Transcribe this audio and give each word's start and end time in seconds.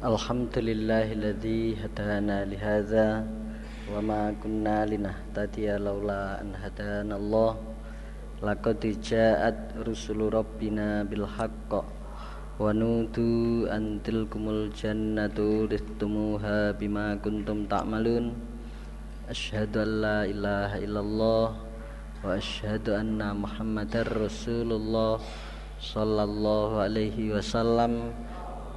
الحمد 0.00 0.56
لله 0.64 1.12
الذي 1.12 1.76
هدانا 1.84 2.48
لهذا 2.48 3.20
وما 3.92 4.32
كنا 4.40 4.88
لنهتدي 4.88 5.76
لولا 5.76 6.40
أن 6.40 6.56
هدانا 6.56 7.20
الله 7.20 7.52
لقد 8.40 8.80
جاءت 9.04 9.76
رسل 9.84 10.16
ربنا 10.32 11.04
بالحق 11.04 11.70
ونودوا 12.56 13.76
أن 13.76 14.00
تلكم 14.00 14.42
الجنة 14.48 15.36
رثتموها 15.68 16.72
بما 16.80 17.06
كنتم 17.20 17.68
تعملون 17.68 18.24
أشهد 19.28 19.76
أن 19.76 19.90
لا 20.00 20.24
إله 20.24 20.70
إلا 20.80 21.00
الله 21.00 21.46
وأشهد 22.24 22.88
أن 22.88 23.20
محمد 23.36 23.92
رسول 24.16 24.72
الله 24.72 25.14
صلى 25.80 26.22
الله 26.24 26.68
عليه 26.88 27.18
وسلم 27.36 27.92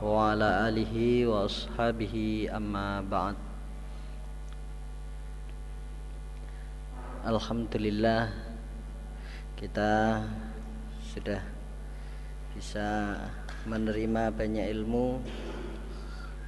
وعلى 0.02 0.48
آله 0.68 0.94
وأصحابه 1.26 2.14
أما 2.54 3.02
بعد 3.06 3.36
Alhamdulillah 7.18 8.30
kita 9.58 10.22
sudah 11.02 11.42
bisa 12.54 13.18
menerima 13.66 14.32
banyak 14.32 14.70
ilmu 14.70 15.18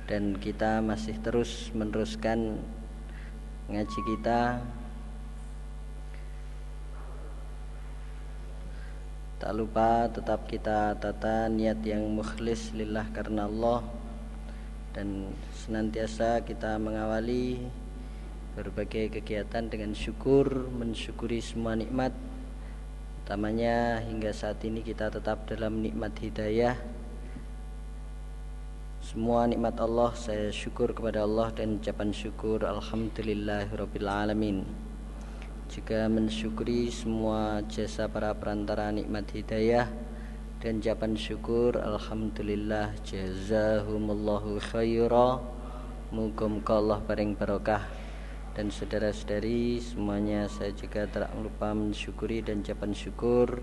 dan 0.06 0.38
kita 0.38 0.78
masih 0.78 1.18
terus 1.20 1.74
meneruskan 1.74 2.62
ngaji 3.66 4.00
kita 4.14 4.62
Tak 9.35 9.51
lupa 9.51 10.07
tetap 10.07 10.47
kita 10.47 10.95
tata 10.95 11.51
niat 11.51 11.83
yang 11.83 12.07
mukhlis 12.07 12.71
lillah 12.71 13.03
karena 13.11 13.51
Allah 13.51 13.83
dan 14.95 15.27
senantiasa 15.51 16.39
kita 16.47 16.79
mengawali 16.79 17.59
berbagai 18.55 19.19
kegiatan 19.19 19.67
dengan 19.67 19.91
syukur, 19.91 20.71
mensyukuri 20.71 21.43
semua 21.43 21.75
nikmat. 21.75 22.15
Utamanya 23.27 23.99
hingga 24.07 24.31
saat 24.31 24.63
ini 24.63 24.79
kita 24.79 25.11
tetap 25.11 25.43
dalam 25.51 25.83
nikmat 25.83 26.15
hidayah. 26.15 26.79
Semua 29.03 29.51
nikmat 29.51 29.75
Allah 29.83 30.15
saya 30.15 30.47
syukur 30.47 30.95
kepada 30.95 31.27
Allah 31.27 31.51
dan 31.51 31.83
ucapan 31.83 32.15
syukur 32.15 32.63
alhamdulillahirabbil 32.63 34.07
alamin 34.07 34.84
juga 35.75 36.07
mensyukuri 36.07 36.87
semua 36.87 37.59
jasa 37.67 38.07
para 38.07 38.31
perantara 38.31 38.95
nikmat 38.95 39.27
hidayah 39.35 39.91
dan 40.63 40.79
jawaban 40.79 41.19
syukur 41.19 41.75
Alhamdulillah 41.75 42.95
jazahumullahu 43.03 44.55
khaira. 44.71 45.43
Muga 46.15 46.47
Allah 46.79 47.03
paring 47.03 47.35
barokah. 47.35 47.83
Dan 48.55 48.71
saudara-saudari 48.71 49.83
semuanya 49.83 50.47
saya 50.47 50.71
juga 50.71 51.11
tak 51.11 51.27
lupa 51.43 51.75
mensyukuri 51.75 52.39
dan 52.39 52.63
jawaban 52.63 52.95
syukur 52.95 53.59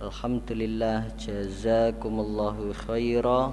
Alhamdulillah 0.00 1.12
jazakumullahu 1.20 2.72
khaira. 2.88 3.52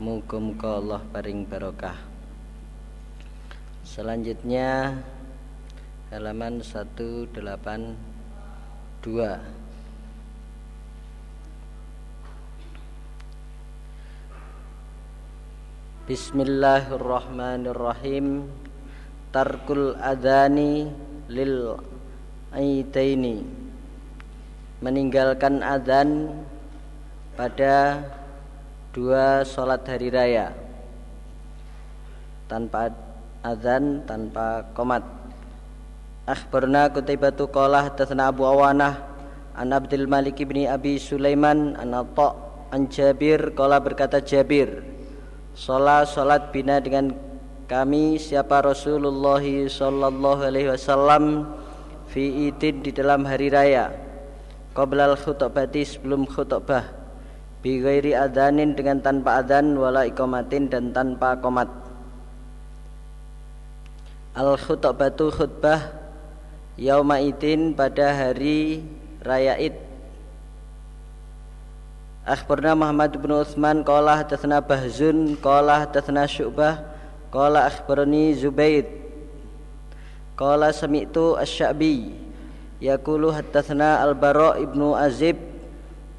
Muga 0.00 0.40
Allah 0.72 1.04
paring 1.12 1.44
barokah. 1.44 2.00
Selanjutnya 3.84 4.96
halaman 6.10 6.58
182 6.58 7.38
Bismillahirrahmanirrahim. 16.10 18.50
Tarkul 19.30 19.94
adani 20.02 20.90
lil 21.30 21.78
aitaini. 22.50 23.46
Meninggalkan 24.82 25.62
adzan 25.62 26.42
pada 27.38 28.02
dua 28.90 29.46
sholat 29.46 29.86
hari 29.86 30.10
raya. 30.10 30.50
Tanpa 32.50 32.90
adzan 33.46 34.02
tanpa 34.10 34.66
komat 34.74 35.19
Akhbarna 36.28 36.92
Qutaibatu 36.92 37.48
qala 37.48 37.88
hadatsana 37.88 38.28
Abu 38.28 38.44
Awanah 38.44 39.00
an 39.56 39.72
Abdul 39.72 40.04
Malik 40.04 40.36
bin 40.44 40.68
Abi 40.68 41.00
Sulaiman 41.00 41.76
an 41.80 41.96
Atha 41.96 42.36
an 42.72 42.88
Jabir 42.92 43.56
qala 43.56 43.80
berkata 43.80 44.20
Jabir 44.20 44.84
Salat 45.56 46.08
salat 46.08 46.54
bina 46.54 46.80
dengan 46.80 47.12
kami 47.66 48.16
siapa 48.16 48.64
Rasulullah 48.64 49.42
sallallahu 49.44 50.42
alaihi 50.46 50.72
wasallam 50.72 51.52
fi 52.10 52.48
idin 52.48 52.82
di 52.82 52.90
dalam 52.90 53.22
hari 53.22 53.46
raya 53.50 53.94
qablal 54.74 55.14
khutbati 55.20 55.84
sebelum 55.84 56.26
khutbah 56.26 56.86
bi 57.60 57.78
ghairi 57.82 58.16
adanin 58.16 58.72
dengan 58.72 59.04
tanpa 59.04 59.44
adan 59.44 59.76
wala 59.76 60.08
iqamatin 60.08 60.70
dan 60.70 60.90
tanpa 60.96 61.36
komat 61.38 61.68
al 64.32 64.56
khutbatu 64.56 65.28
khutbah 65.28 65.99
yauma 66.80 67.20
idin 67.20 67.76
pada 67.76 68.08
hari 68.16 68.80
raya 69.20 69.60
id. 69.60 69.76
Akhbarna 72.24 72.72
Muhammad 72.72 73.12
bin 73.20 73.36
Utsman 73.36 73.84
qala 73.84 74.16
hadatsana 74.24 74.64
Bahzun 74.64 75.36
qala 75.44 75.84
hadatsana 75.84 76.24
Syu'bah 76.24 76.80
qala 77.28 77.68
akhbarani 77.68 78.32
Zubaid 78.32 78.88
qala 80.40 80.72
sami'tu 80.72 81.36
Asy-Sya'bi 81.36 82.16
yaqulu 82.80 83.28
hadatsana 83.28 84.00
Al-Bara 84.00 84.56
ibnu 84.56 84.96
Azib 84.96 85.36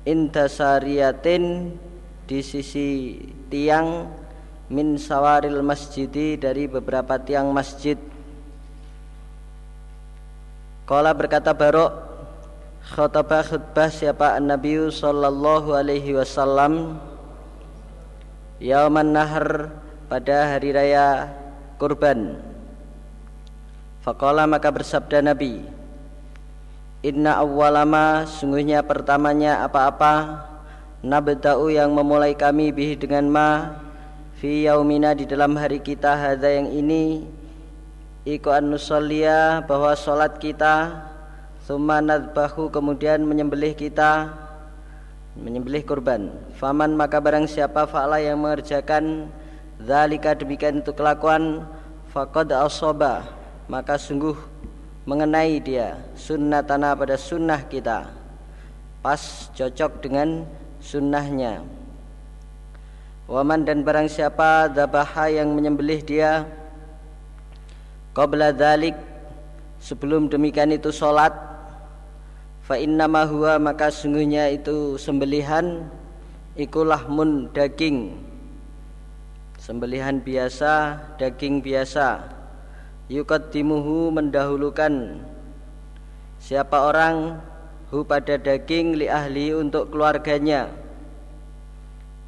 intasariyatin 0.06 1.74
di 2.30 2.40
sisi 2.42 3.18
tiang 3.50 4.10
min 4.70 4.98
sawaril 4.98 5.62
masjidi 5.66 6.38
dari 6.38 6.66
beberapa 6.66 7.18
tiang 7.18 7.50
masjid 7.50 7.98
Kala 10.90 11.14
berkata 11.14 11.54
Barok 11.54 11.94
Khotbah 12.82 13.46
khutbah 13.46 13.94
siapa 13.94 14.42
Nabi 14.42 14.90
sallallahu 14.90 15.78
alaihi 15.78 16.18
wasallam 16.18 16.98
Yauman 18.58 19.14
nahar 19.14 19.70
pada 20.10 20.54
hari 20.54 20.74
raya 20.74 21.30
kurban? 21.78 22.42
Faqala 24.02 24.50
maka 24.50 24.74
bersabda 24.74 25.22
Nabi 25.22 25.62
Inna 27.06 27.38
awwalama 27.38 28.26
sungguhnya 28.26 28.82
pertamanya 28.82 29.62
apa-apa 29.62 30.46
Nabda'u 31.06 31.70
yang 31.70 31.94
memulai 31.94 32.34
kami 32.34 32.74
bih 32.74 32.98
dengan 32.98 33.30
ma 33.30 33.50
Fi 34.42 34.66
yaumina 34.66 35.14
di 35.14 35.30
dalam 35.30 35.54
hari 35.54 35.78
kita 35.78 36.18
hadha 36.18 36.50
yang 36.50 36.74
ini 36.74 37.30
iku 38.28 38.54
an 38.54 38.70
bahwa 39.66 39.98
salat 39.98 40.38
kita 40.38 41.06
summa 41.66 42.02
nadbahu 42.02 42.70
kemudian 42.70 43.26
menyembelih 43.26 43.74
kita 43.74 44.30
menyembelih 45.38 45.82
kurban. 45.88 46.30
Faman 46.60 46.94
maka 46.94 47.24
barang 47.24 47.48
siapa 47.48 47.88
fa'ala 47.88 48.20
yang 48.20 48.44
mengerjakan 48.44 49.32
zalika 49.80 50.36
demikian 50.36 50.84
itu 50.84 50.92
kelakuan 50.92 51.64
faqad 52.12 52.52
asaba 52.52 53.24
maka 53.72 53.96
sungguh 53.96 54.36
mengenai 55.08 55.58
dia 55.64 55.98
sunnatana 56.20 56.94
pada 56.94 57.16
sunnah 57.16 57.64
kita. 57.66 58.12
Pas 59.02 59.50
cocok 59.58 59.92
dengan 60.04 60.46
sunnahnya. 60.78 61.66
Waman 63.26 63.64
dan 63.64 63.82
barang 63.82 64.12
siapa 64.12 64.68
dabaha 64.68 65.32
yang 65.32 65.56
menyembelih 65.56 66.04
dia 66.04 66.46
Qabla 68.12 68.52
dhalik. 68.52 68.96
Sebelum 69.82 70.30
demikian 70.30 70.70
itu 70.76 70.94
solat 70.94 71.34
fa 72.62 72.78
innama 72.78 73.26
huwa 73.26 73.58
maka 73.58 73.88
sungguhnya 73.88 74.52
itu 74.52 75.00
sembelihan. 75.00 75.88
Ikulah 76.60 77.08
mun 77.08 77.48
daging. 77.56 78.20
Sembelihan 79.56 80.20
biasa 80.20 81.00
daging 81.16 81.64
biasa. 81.64 82.28
Yukaddimuhu 83.08 84.12
mendahulukan. 84.12 85.24
Siapa 86.44 86.92
orang 86.92 87.40
hu 87.96 88.04
pada 88.04 88.36
daging 88.36 89.00
li 89.00 89.08
ahli 89.08 89.56
untuk 89.56 89.88
keluarganya. 89.88 90.68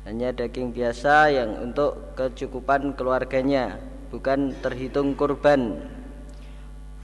Hanya 0.08 0.32
daging 0.32 0.72
biasa 0.72 1.28
yang 1.32 1.50
untuk 1.60 2.16
kecukupan 2.16 2.96
keluarganya 2.96 3.93
bukan 4.14 4.54
terhitung 4.62 5.18
kurban. 5.18 5.82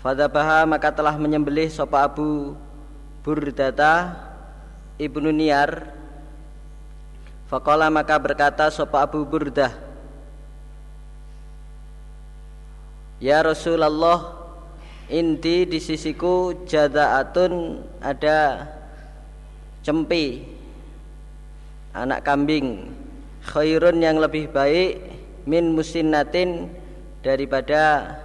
Fadabaha 0.06 0.70
maka 0.70 0.94
telah 0.94 1.18
menyembelih 1.18 1.66
sopa 1.74 2.06
Abu 2.06 2.54
Burdata 3.26 4.14
Ibnu 5.02 5.34
Niyar. 5.34 5.90
Fakola 7.50 7.90
maka 7.90 8.14
berkata 8.22 8.70
sopa 8.70 9.02
Abu 9.02 9.26
Burdah 9.26 9.74
Ya 13.18 13.42
Rasulullah 13.42 14.38
inti 15.10 15.66
di 15.66 15.82
sisiku 15.82 16.54
jadaatun 16.70 17.82
ada 18.00 18.70
cempi 19.82 20.46
anak 21.92 22.22
kambing. 22.22 22.94
Khairun 23.50 23.98
yang 23.98 24.22
lebih 24.22 24.54
baik 24.54 25.02
min 25.50 25.74
musinnatin 25.74 26.79
daripada 27.20 28.16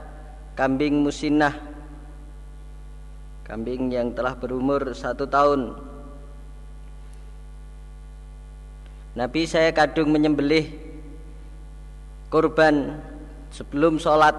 kambing 0.55 1.02
musinnah 1.02 1.75
kambing 3.44 3.93
yang 3.93 4.11
telah 4.17 4.32
berumur 4.35 4.96
satu 4.96 5.29
tahun. 5.29 5.76
Nabi 9.14 9.46
saya 9.46 9.70
kadung 9.70 10.11
menyembelih 10.11 10.75
kurban 12.32 12.99
sebelum 13.52 14.00
sholat. 14.00 14.35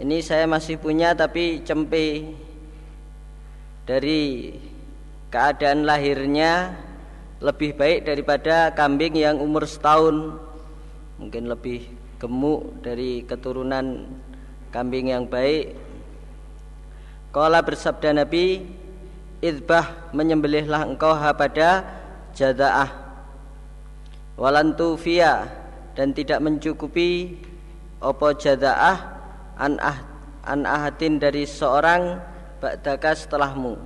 Ini 0.00 0.24
saya 0.24 0.48
masih 0.48 0.80
punya 0.80 1.12
tapi 1.14 1.62
cempe. 1.62 2.34
Dari 3.84 4.54
keadaan 5.30 5.84
lahirnya 5.84 6.74
lebih 7.38 7.76
baik 7.76 8.08
daripada 8.08 8.72
kambing 8.72 9.14
yang 9.14 9.38
umur 9.38 9.68
setahun. 9.68 10.40
Mungkin 11.20 11.52
lebih 11.52 11.99
gemuk 12.20 12.84
dari 12.84 13.24
keturunan 13.24 14.04
kambing 14.68 15.10
yang 15.10 15.24
baik. 15.24 15.74
Kala 17.32 17.64
bersabda 17.64 18.12
Nabi 18.22 18.66
Idbah 19.40 20.12
menyembelihlah 20.12 20.82
engkau 20.82 21.14
pada 21.14 21.86
jadaah 22.34 22.90
Walantu 24.34 24.98
fia 24.98 25.46
Dan 25.94 26.10
tidak 26.10 26.42
mencukupi 26.42 27.38
Opo 28.02 28.34
jadaah 28.34 29.20
an, 29.60 29.76
ah, 29.78 30.00
an 30.40 30.64
ahadin 30.64 31.20
dari 31.20 31.44
seorang 31.44 32.16
ba'daka 32.60 33.12
setelahmu. 33.12 33.76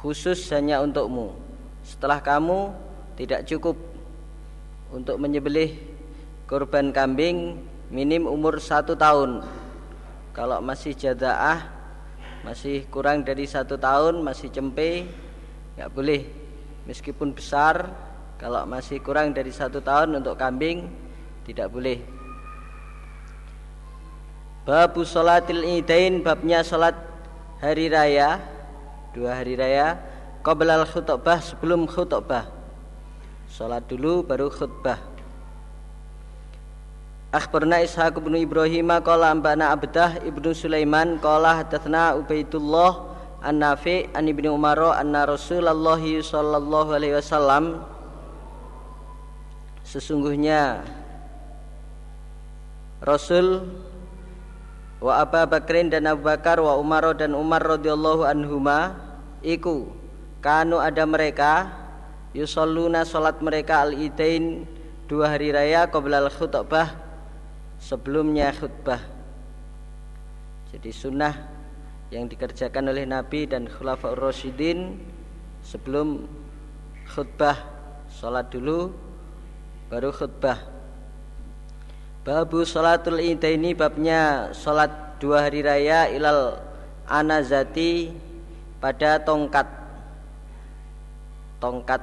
Khusus 0.00 0.48
hanya 0.56 0.80
untukmu. 0.80 1.36
Setelah 1.84 2.24
kamu 2.24 2.72
tidak 3.20 3.44
cukup 3.44 3.76
untuk 4.88 5.20
menyembelih 5.20 5.76
korban 6.48 6.88
kambing 6.96 7.60
minim 7.92 8.24
umur 8.24 8.56
satu 8.56 8.96
tahun. 8.96 9.44
Kalau 10.32 10.64
masih 10.64 10.96
jadaah 10.96 11.76
masih 12.40 12.88
kurang 12.88 13.20
dari 13.20 13.44
satu 13.44 13.76
tahun 13.76 14.24
masih 14.24 14.48
cempe 14.48 15.04
nggak 15.76 15.92
boleh. 15.92 16.24
Meskipun 16.88 17.36
besar 17.36 17.92
kalau 18.40 18.64
masih 18.64 18.96
kurang 19.04 19.36
dari 19.36 19.52
satu 19.52 19.84
tahun 19.84 20.24
untuk 20.24 20.40
kambing 20.40 20.88
tidak 21.44 21.68
boleh. 21.68 22.00
Babu 24.64 25.04
sholatil 25.04 25.68
idain 25.68 26.24
babnya 26.24 26.64
sholat 26.64 26.96
hari 27.60 27.92
raya 27.92 28.40
dua 29.12 29.36
hari 29.36 29.52
raya 29.52 30.00
qoblal 30.40 30.88
khutbah 30.88 31.44
sebelum 31.44 31.84
khutbah. 31.84 32.48
Sholat 33.52 33.84
dulu 33.84 34.24
baru 34.24 34.48
khutbah 34.48 35.17
Akhbarna 37.28 37.84
Ishaq 37.84 38.24
bin 38.24 38.40
Ibrahim 38.40 38.88
qala 39.04 39.28
ambana 39.28 39.76
Abdah 39.76 40.16
ibnu 40.24 40.56
Sulaiman 40.56 41.20
qala 41.20 41.60
hadatsna 41.60 42.16
Ubaidullah 42.16 43.04
An-Nafi 43.44 44.08
an 44.16 44.32
Ibnu 44.32 44.56
Umar 44.56 44.80
anna 44.96 45.28
Rasulullah 45.28 46.00
sallallahu 46.00 46.90
alaihi 46.90 47.20
wasallam. 47.20 47.84
Sesungguhnya 49.84 50.88
Rasul 53.04 53.76
wa 55.04 55.20
Abu 55.20 55.38
Bakrin 55.52 55.92
dan 55.92 56.08
Abu 56.08 56.26
Bakar 56.26 56.58
wa 56.64 56.80
Umar 56.80 57.12
dan 57.12 57.36
Umar 57.36 57.60
radhiyallahu 57.60 58.24
anhuma 58.24 58.96
iku 59.44 59.92
kanu 60.40 60.80
ada 60.80 61.04
mereka 61.04 61.76
yusalluna 62.32 63.04
salat 63.04 63.36
mereka 63.44 63.84
al-idain 63.84 64.64
dua 65.06 65.36
hari 65.36 65.54
raya 65.54 65.86
qabla 65.86 66.26
khutbah 66.26 67.07
sebelumnya 67.78 68.50
khutbah. 68.52 69.00
Jadi 70.68 70.90
sunnah 70.92 71.34
yang 72.12 72.28
dikerjakan 72.28 72.92
oleh 72.92 73.08
Nabi 73.08 73.48
dan 73.48 73.64
Khulafaur 73.64 74.18
Rasyidin 74.18 75.00
sebelum 75.64 76.28
khutbah 77.08 77.56
salat 78.12 78.52
dulu 78.52 78.92
baru 79.88 80.12
khutbah. 80.12 80.60
Babu 82.28 82.60
sholatul 82.68 83.24
ini 83.24 83.72
babnya 83.72 84.52
sholat 84.52 85.16
dua 85.16 85.48
hari 85.48 85.64
raya 85.64 86.12
ilal 86.12 86.60
anazati 87.08 88.12
pada 88.84 89.16
tongkat. 89.24 89.64
Tongkat 91.56 92.02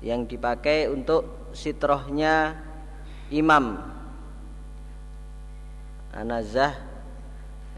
yang 0.00 0.24
dipakai 0.24 0.86
untuk 0.86 1.50
sitrohnya 1.52 2.54
imam 3.28 3.99
anazah 6.14 6.74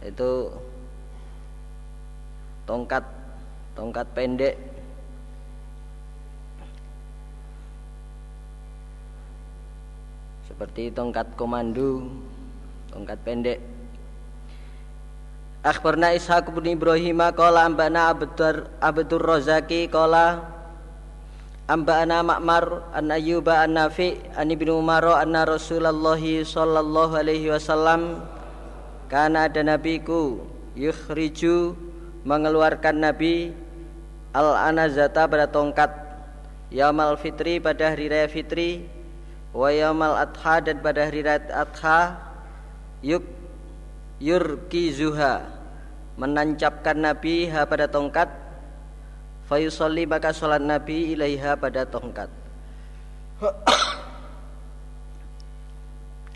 itu 0.02 0.50
tongkat 2.66 3.04
tongkat 3.76 4.06
pendek 4.12 4.54
seperti 10.52 10.92
tongkat 10.92 11.32
komando, 11.32 12.06
tongkat 12.92 13.18
pendek. 13.24 13.58
Akhbarna 15.64 16.12
Ishaq 16.12 16.52
bin 16.52 16.76
Ibrahim 16.76 17.24
qala 17.32 17.64
ambana 17.64 18.12
Abdur 18.12 18.68
Abdur 18.76 19.22
Razaki 19.24 19.88
qala 19.88 20.51
ambana 21.68 22.22
Ma'mar 22.22 22.90
an 22.94 23.10
Ayyub 23.10 23.46
an 23.48 23.78
Nafi 23.78 24.18
an 24.34 24.50
Ibnu 24.50 24.78
Umar 24.78 25.04
anna 25.20 25.46
Rasulullah 25.46 26.18
sallallahu 26.18 27.14
alaihi 27.18 27.50
wasallam. 27.50 28.22
Kana 29.12 29.46
ada 29.46 29.60
nabiku 29.60 30.40
yukhriju 30.72 31.76
mengeluarkan 32.24 32.96
nabi 32.96 33.52
al 34.32 34.56
anazata 34.56 35.28
pada 35.28 35.44
tongkat 35.44 35.92
yamal 36.72 37.20
fitri 37.20 37.60
pada 37.60 37.92
hari 37.92 38.08
raya 38.08 38.24
fitri 38.24 38.88
wa 39.52 39.68
yaumal 39.68 40.16
adha 40.16 40.64
dan 40.64 40.80
pada 40.80 41.04
hari 41.04 41.20
raya 41.20 41.44
adha 41.52 42.16
yuk 43.04 43.20
yurkizuha 44.16 45.44
menancapkan 46.16 46.96
nabi 46.96 47.52
ha 47.52 47.68
pada 47.68 47.84
tongkat 47.84 48.32
fayusolli 49.52 50.08
maka 50.08 50.32
sholat 50.32 50.64
nabi 50.64 51.12
ilaiha 51.12 51.52
pada 51.60 51.84
tongkat 51.84 52.32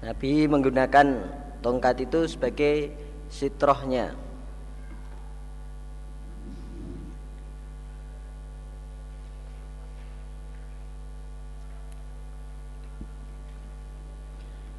Nabi 0.04 0.44
menggunakan 0.44 1.24
tongkat 1.64 2.04
itu 2.04 2.28
sebagai 2.28 2.92
sitrohnya 3.32 4.12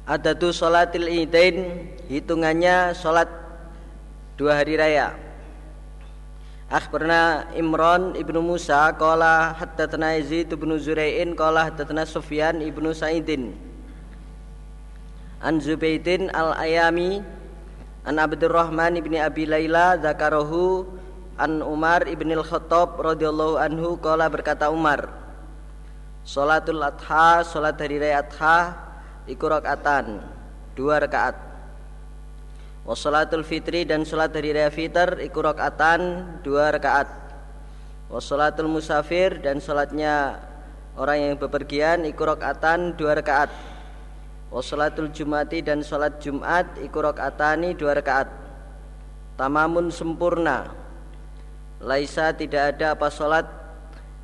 Adatu 0.08 0.54
sholatil 0.56 1.04
idain 1.04 1.84
hitungannya 2.08 2.96
sholat 2.96 3.28
dua 4.40 4.56
hari 4.56 4.80
raya. 4.80 5.27
Akhbarna 6.68 7.48
Imran 7.56 8.12
ibnu 8.12 8.44
Musa 8.44 8.92
qala 8.92 9.56
haddatsana 9.56 10.20
Yazid 10.20 10.52
ibnu 10.52 10.76
Zurai'in 10.76 11.32
qala 11.32 11.64
haddatsana 11.64 12.04
Sufyan 12.04 12.60
ibnu 12.60 12.92
Sa'idin. 12.92 13.56
An 15.40 15.62
Zubaidin 15.64 16.28
al-Ayami 16.34 17.24
An 18.04 18.18
Abdurrahman 18.18 18.98
ibni 18.98 19.22
Abi 19.22 19.46
Laila 19.46 19.94
zakarahu 19.96 20.84
An 21.38 21.62
Umar 21.62 22.10
ibn 22.10 22.34
al-Khattab 22.34 22.98
radhiyallahu 22.98 23.54
anhu 23.62 23.94
qala 24.02 24.26
berkata 24.26 24.66
Umar 24.66 25.06
Salatul 26.26 26.82
Adha 26.82 27.46
salat 27.46 27.78
hari 27.78 28.02
raya 28.02 28.26
Adha 28.26 28.74
iku 29.30 29.46
dua 30.74 31.00
rakaat 31.00 31.47
Wassalatul 32.88 33.44
fitri 33.44 33.84
dan 33.84 34.08
salat 34.08 34.32
hari 34.32 34.56
raya 34.56 34.72
fitr 34.72 35.20
iku 35.20 35.44
rakaatan 35.44 36.40
dua 36.40 36.72
rakaat. 36.72 37.04
Wassalatul 38.08 38.72
musafir 38.72 39.44
dan 39.44 39.60
salatnya 39.60 40.40
orang 40.96 41.20
yang 41.20 41.34
bepergian 41.36 42.08
iku 42.08 42.24
rakaatan 42.32 42.96
dua 42.96 43.20
rakaat. 43.20 43.52
Wassalatul 44.48 45.12
jumati 45.12 45.60
dan 45.60 45.84
salat 45.84 46.16
jumat 46.24 46.64
iku 46.80 47.04
rakaatani 47.04 47.76
dua 47.76 47.92
rakaat. 47.92 48.32
Tamamun 49.36 49.92
sempurna. 49.92 50.72
Laisa 51.84 52.32
tidak 52.32 52.72
ada 52.72 52.96
apa 52.96 53.12
salat 53.12 53.44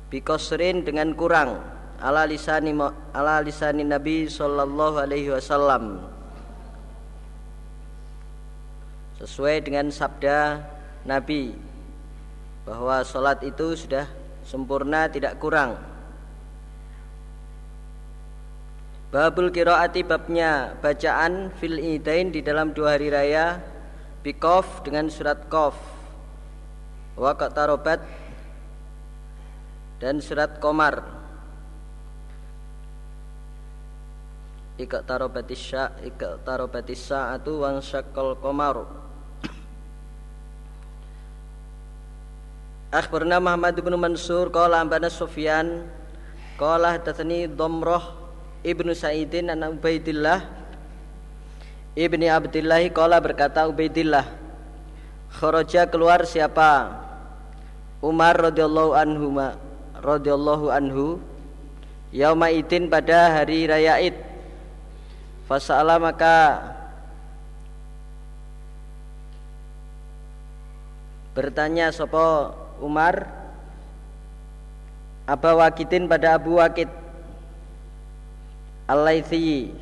bikosrin 0.09 0.81
dengan 0.81 1.13
kurang. 1.13 1.61
Ala 2.01 2.25
lisani 2.25 2.73
ala 3.13 3.45
lisani 3.45 3.85
Nabi 3.85 4.25
sallallahu 4.25 5.05
alaihi 5.05 5.29
wasallam 5.29 6.14
sesuai 9.19 9.63
dengan 9.63 9.87
sabda 9.87 10.59
Nabi 11.07 11.55
bahwa 12.65 13.05
sholat 13.05 13.45
itu 13.45 13.77
sudah 13.77 14.09
sempurna 14.43 15.07
tidak 15.07 15.37
kurang. 15.37 15.77
Babul 19.13 19.53
kiroati 19.53 20.03
babnya 20.03 20.75
bacaan 20.83 21.53
fil 21.55 21.79
idain 21.79 22.33
di 22.33 22.43
dalam 22.43 22.75
dua 22.75 22.99
hari 22.99 23.07
raya 23.07 23.63
bikof 24.25 24.83
dengan 24.83 25.07
surat 25.07 25.47
kof. 25.47 25.77
Wakat 27.15 27.55
tarobat 27.55 28.03
dan 30.03 30.19
surat 30.19 30.59
komar 30.59 30.99
ikat 34.75 35.07
tarobatisya 35.07 36.03
ikat 36.03 36.43
tarobatisya 36.43 37.39
itu 37.39 37.63
wang 37.63 37.79
syakol 37.79 38.35
komaru 38.35 39.04
Akhbarna 42.95 43.43
Muhammad 43.43 43.75
bin 43.75 43.91
Mansur 43.99 44.47
qala 44.47 44.79
ambana 44.79 45.11
Sufyan 45.11 45.83
qala 46.55 46.95
hadatsani 46.95 47.43
Dhamrah 47.51 48.15
Ibnu 48.63 48.95
Sa'idin 48.95 49.51
an 49.51 49.67
Ubaidillah 49.67 50.39
Ibni 51.91 52.31
Abdillah 52.31 52.87
qala 52.95 53.19
berkata 53.19 53.67
Ubaidillah 53.67 54.23
kharaja 55.27 55.91
keluar 55.91 56.23
siapa? 56.23 57.03
Umar 57.99 58.39
radhiyallahu 58.39 58.95
anhu 58.95 59.43
radhiyallahu 59.99 60.71
anhu 60.71 61.19
yauma 62.15 62.47
idin 62.47 62.87
pada 62.87 63.43
hari 63.43 63.67
raya 63.67 63.99
Id. 63.99 64.15
Fasala 65.51 65.99
maka 65.99 66.63
bertanya 71.35 71.91
sapa 71.91 72.55
Umar 72.83 73.29
Aba 75.25 75.51
Wakidin 75.57 76.05
pada 76.05 76.37
Abu 76.37 76.61
Wakid 76.61 76.89
Al-Laythi 78.85 79.73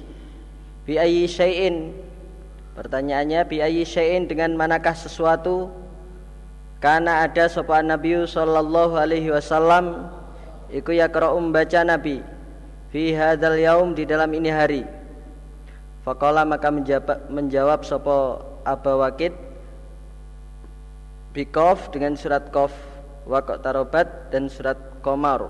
Bi 0.83 0.99
ayyi 0.99 1.31
syai'in. 1.31 1.95
Pertanyaannya 2.75 3.47
bi 3.47 3.63
ayyi 3.63 3.87
syai'in 3.87 4.27
dengan 4.27 4.51
manakah 4.59 4.91
sesuatu? 4.91 5.71
Karena 6.83 7.23
ada 7.23 7.47
sopan 7.47 7.87
Nabi 7.87 8.27
sallallahu 8.27 8.99
alaihi 8.99 9.31
wasallam 9.31 10.11
iku 10.67 10.91
yaqra'u 10.91 11.39
baca 11.55 11.87
Nabi 11.87 12.19
fi 12.91 13.15
hadzal 13.15 13.55
yaum 13.55 13.95
di 13.95 14.03
dalam 14.03 14.27
ini 14.35 14.51
hari. 14.51 14.83
Faqala 16.03 16.43
maka 16.43 16.67
menjawab, 16.67 17.31
menjawab 17.31 17.79
sapa 17.87 18.43
Abu 18.67 18.99
Wakid 18.99 19.31
Bikof 21.33 21.89
dengan 21.89 22.13
surat 22.13 22.53
Kof 22.53 22.69
Wakok 23.25 23.65
Tarobat 23.65 24.29
dan 24.29 24.53
surat 24.53 24.77
Komar 25.01 25.49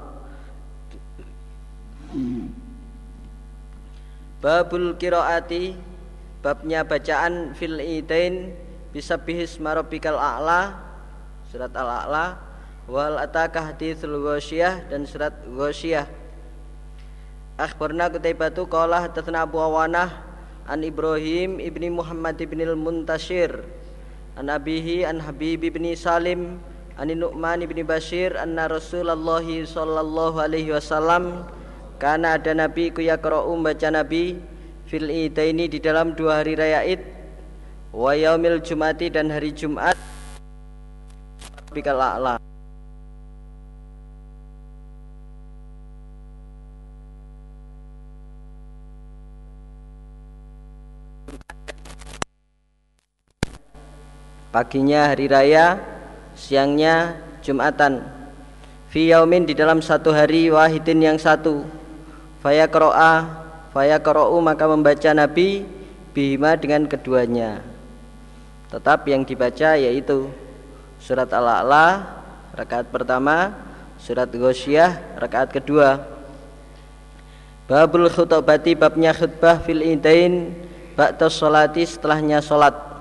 Babul 4.40 4.96
Kiroati 4.96 5.76
Babnya 6.40 6.88
bacaan 6.88 7.52
fil 7.52 7.84
idain 7.84 8.56
Bisa 8.96 9.20
bihis 9.20 9.60
marobikal 9.60 10.16
a'la 10.16 10.80
Surat 11.52 11.76
al-a'la 11.76 12.40
Wal 12.88 13.20
atakah 13.20 13.76
hadithul 13.76 14.24
ghosyah 14.24 14.88
Dan 14.88 15.04
surat 15.04 15.36
ghosyah 15.44 16.08
Akhbarna 17.60 18.08
kutaibatu 18.08 18.72
Qala 18.72 19.04
hadatsana 19.04 19.44
Abu 19.44 19.60
Awanah 19.60 20.32
An 20.64 20.80
Ibrahim 20.80 21.60
ibni 21.60 21.92
Muhammad 21.92 22.40
ibni 22.40 22.64
al-Muntashir 22.64 23.83
an 24.38 24.50
abihi 24.50 25.06
an 25.06 25.22
habib 25.22 25.62
bin 25.62 25.86
salim 25.94 26.58
an 26.98 27.10
nu'man 27.10 27.62
bin 27.66 27.86
bashir 27.86 28.34
anna 28.38 28.70
rasulullah 28.70 29.42
sallallahu 29.42 30.42
alaihi 30.42 30.74
wasallam 30.74 31.46
karena 32.02 32.38
ada 32.38 32.54
nabi 32.54 32.90
ku 32.90 33.02
yaqra'u 33.02 33.54
baca 33.62 33.90
nabi 33.94 34.42
fil 34.90 35.10
idaini 35.10 35.70
di 35.70 35.78
dalam 35.78 36.18
dua 36.18 36.42
hari 36.42 36.58
raya 36.58 36.82
id 36.86 37.02
wa 37.94 38.14
yaumil 38.18 38.58
jumati 38.62 39.10
dan 39.14 39.30
hari 39.30 39.54
jumat 39.54 39.98
bikal 41.74 41.98
a'la 41.98 42.53
paginya 54.54 55.10
hari 55.10 55.26
raya 55.26 55.82
siangnya 56.38 57.18
jumatan. 57.42 58.06
Fi 58.94 59.10
yaumin 59.10 59.50
di 59.50 59.58
dalam 59.58 59.82
satu 59.82 60.14
hari 60.14 60.54
wahidin 60.54 61.02
yang 61.02 61.18
satu. 61.18 61.66
Faya 62.46 62.70
qira'a 62.70 63.42
faya 63.74 63.98
qara'u 63.98 64.38
maka 64.38 64.70
membaca 64.70 65.10
nabi 65.18 65.66
bima 66.14 66.54
dengan 66.54 66.86
keduanya. 66.86 67.66
Tetap 68.70 69.10
yang 69.10 69.26
dibaca 69.26 69.74
yaitu 69.74 70.30
surat 71.02 71.34
al-a'la 71.34 72.06
rakaat 72.54 72.94
pertama 72.94 73.58
surat 73.98 74.30
ghosyah 74.30 75.18
rakaat 75.18 75.50
kedua. 75.50 76.06
Babul 77.66 78.12
khutbati 78.14 78.78
babnya 78.78 79.18
khutbah 79.18 79.58
fil 79.66 79.82
idain 79.82 80.54
ba'da 80.94 81.32
sholati 81.32 81.82
setelahnya 81.82 82.38
sholat 82.44 82.93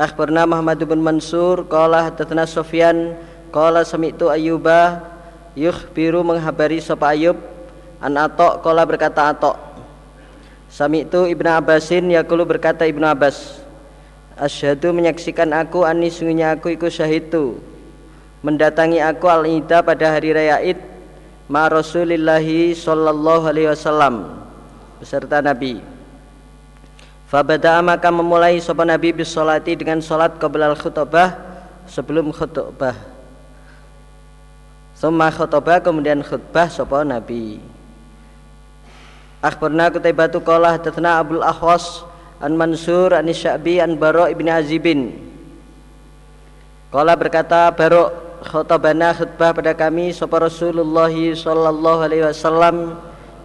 Akhbarna 0.00 0.48
Muhammad 0.48 0.80
bin 0.80 1.04
Mansur 1.04 1.68
qala 1.68 2.08
hadatsana 2.08 2.48
Sufyan 2.48 3.20
qala 3.52 3.84
sami'tu 3.84 4.32
Ayyuba 4.32 5.04
yukhbiru 5.52 6.24
menghabari 6.24 6.80
sapa 6.80 7.12
Ayub 7.12 7.36
an 8.00 8.16
Atok 8.16 8.64
qala 8.64 8.88
berkata 8.88 9.28
Atok. 9.28 9.60
Sami'tu 10.72 11.28
Ibnu 11.28 11.52
Abbasin 11.52 12.08
yaqulu 12.08 12.48
berkata 12.48 12.88
Ibnu 12.88 13.04
Abbas 13.04 13.60
Asyhadu 14.40 14.96
menyaksikan 14.96 15.52
aku 15.52 15.84
ani 15.84 16.08
sungguhnya 16.08 16.56
aku 16.56 16.72
iku 16.72 16.88
syahidu 16.88 17.60
mendatangi 18.40 19.04
aku 19.04 19.28
al-ida 19.28 19.84
pada 19.84 20.16
hari 20.16 20.32
raya 20.32 20.64
Id 20.64 20.80
ma 21.44 21.68
Rasulillahi 21.68 22.72
sallallahu 22.72 23.52
alaihi 23.52 23.68
wasallam 23.68 24.46
beserta 24.96 25.44
Nabi 25.44 25.99
Fabada 27.30 27.78
maka 27.78 28.10
memulai 28.10 28.58
sopan 28.58 28.90
Nabi 28.90 29.14
bisolati 29.14 29.78
dengan 29.78 30.02
solat 30.02 30.34
qablal 30.42 30.74
khutbah 30.74 31.38
sebelum 31.86 32.34
khutbah. 32.34 32.98
Summa 34.98 35.30
khutbah 35.30 35.78
kemudian 35.78 36.26
khutbah 36.26 36.66
sopan 36.66 37.14
Nabi. 37.14 37.62
Akhbarna 39.46 39.94
kutaibatu 39.94 40.42
qala 40.42 40.74
hadatsana 40.74 41.22
Abdul 41.22 41.46
Ahwas 41.46 42.02
an 42.42 42.58
Mansur 42.58 43.14
an 43.14 43.30
Sya'bi 43.30 43.78
an 43.78 43.94
Baro 43.94 44.26
ibn 44.26 44.50
Azibin. 44.50 45.14
Qala 46.90 47.14
berkata 47.14 47.70
Baro 47.70 48.10
khutbana 48.42 49.14
khutbah 49.14 49.54
pada 49.54 49.70
kami 49.78 50.10
sapa 50.10 50.50
Rasulullah 50.50 51.14
sallallahu 51.14 52.00
alaihi 52.10 52.26
wasallam 52.26 52.98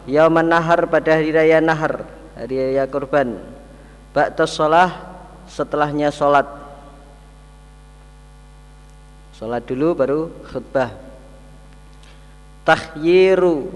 yauman 0.09 0.49
nahar 0.49 0.89
pada 0.89 1.21
hari 1.21 1.29
raya 1.29 1.61
nahar, 1.61 2.01
hari 2.33 2.73
raya 2.73 2.89
kurban 2.89 3.54
ba'da 4.15 4.47
sholah 4.47 4.89
setelahnya 5.51 6.07
sholat. 6.07 6.47
Sholat 9.35 9.67
dulu 9.67 9.91
baru 9.91 10.21
khutbah. 10.47 10.95
Tahyiru 12.63 13.75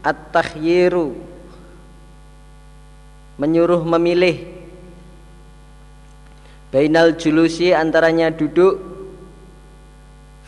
at-tahyiru 0.00 1.12
menyuruh 3.36 3.84
memilih. 3.84 4.48
Bainal 6.72 7.14
julusi 7.20 7.76
antaranya 7.76 8.32
duduk. 8.32 8.80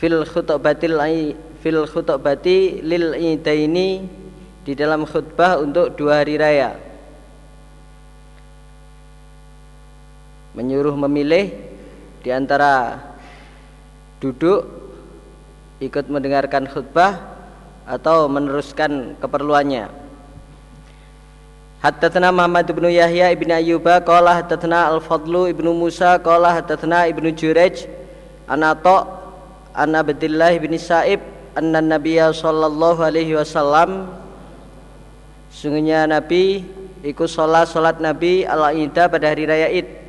Fil 0.00 0.24
khutbatil 0.24 0.96
fil 1.60 1.84
khutbati 1.84 2.80
lil 2.80 3.12
idaini 3.16 4.08
di 4.64 4.72
dalam 4.72 5.04
khutbah 5.04 5.60
untuk 5.60 5.94
dua 5.94 6.20
hari 6.20 6.36
raya 6.36 6.85
menyuruh 10.56 10.96
memilih 10.96 11.52
di 12.24 12.32
antara 12.32 12.98
duduk 14.18 14.64
ikut 15.78 16.08
mendengarkan 16.08 16.64
khutbah 16.64 17.20
atau 17.84 18.26
meneruskan 18.26 19.14
keperluannya. 19.20 19.92
Haddatsana 21.84 22.32
Muhammad 22.32 22.66
bin 22.72 22.88
Yahya 22.88 23.30
ibn 23.36 23.52
Ayyuba 23.52 24.00
qala 24.00 24.40
haddatsana 24.42 24.90
Al-Fadlu 24.96 25.52
ibnu 25.52 25.70
Musa 25.76 26.16
qala 26.18 26.56
haddatsana 26.56 27.06
ibnu 27.12 27.30
Jurayj 27.30 27.84
an 28.48 28.64
Atha 28.64 29.06
an 29.76 29.92
Abdullah 29.92 30.56
Sa'ib 30.80 31.20
anna 31.52 31.84
Nabiyya 31.84 32.32
sallallahu 32.32 33.04
alaihi 33.04 33.36
wasallam 33.36 34.08
sungguhnya 35.52 36.08
Nabi 36.08 36.64
ikut 37.04 37.28
sholat 37.28 37.68
sholat 37.68 38.00
Nabi 38.00 38.48
al-Ida 38.48 39.12
pada 39.12 39.30
hari 39.30 39.44
raya 39.44 39.68
Id 39.68 40.05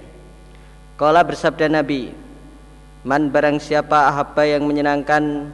Kala 0.97 1.21
bersabda 1.21 1.69
Nabi 1.69 2.09
Man 3.05 3.29
barang 3.29 3.61
siapa 3.61 4.09
ahabba 4.09 4.49
yang 4.49 4.65
menyenangkan 4.65 5.53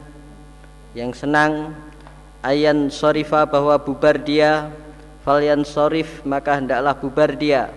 Yang 0.96 1.20
senang 1.20 1.76
Ayan 2.40 2.88
sorifa 2.88 3.44
bahwa 3.44 3.76
bubar 3.76 4.16
dia 4.16 4.72
Falyan 5.20 5.60
sorif 5.64 6.20
maka 6.28 6.60
hendaklah 6.60 6.92
bubar 6.96 7.32
dia. 7.32 7.72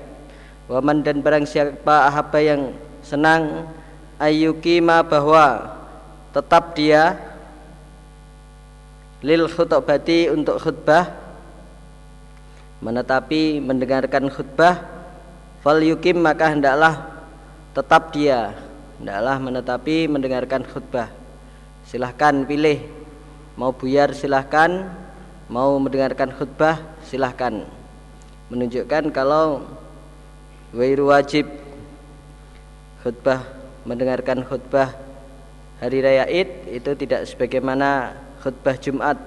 Waman 0.68 1.00
dan 1.00 1.24
barang 1.24 1.48
siapa 1.48 2.08
ahabba 2.08 2.40
yang 2.40 2.72
senang 3.04 3.68
Ayyukima 4.16 5.04
bahwa 5.04 5.76
Tetap 6.32 6.72
dia 6.72 7.20
Lil 9.20 9.44
khutbati 9.52 10.32
untuk 10.32 10.56
khutbah 10.64 11.28
menetapi 12.78 13.58
mendengarkan 13.58 14.30
khutbah 14.30 14.86
fal 15.66 15.82
yukim 15.82 16.22
maka 16.22 16.54
hendaklah 16.54 17.17
tetap 17.78 18.10
dia. 18.10 18.58
Hendaklah 18.98 19.38
menetapi 19.38 20.10
mendengarkan 20.10 20.66
khutbah. 20.66 21.14
Silahkan 21.86 22.42
pilih. 22.50 22.82
Mau 23.54 23.70
buyar 23.70 24.18
silahkan 24.18 24.90
mau 25.46 25.78
mendengarkan 25.78 26.34
khutbah 26.34 26.82
silahkan. 27.06 27.70
Menunjukkan 28.50 29.14
kalau 29.14 29.62
wairu 30.74 31.14
wajib. 31.14 31.46
Khutbah 33.06 33.46
mendengarkan 33.86 34.42
khutbah 34.42 34.98
hari 35.78 36.02
raya 36.02 36.26
id 36.26 36.66
itu 36.74 36.92
tidak 36.98 37.30
sebagaimana 37.30 38.18
khutbah 38.42 38.74
Jumat. 38.82 39.22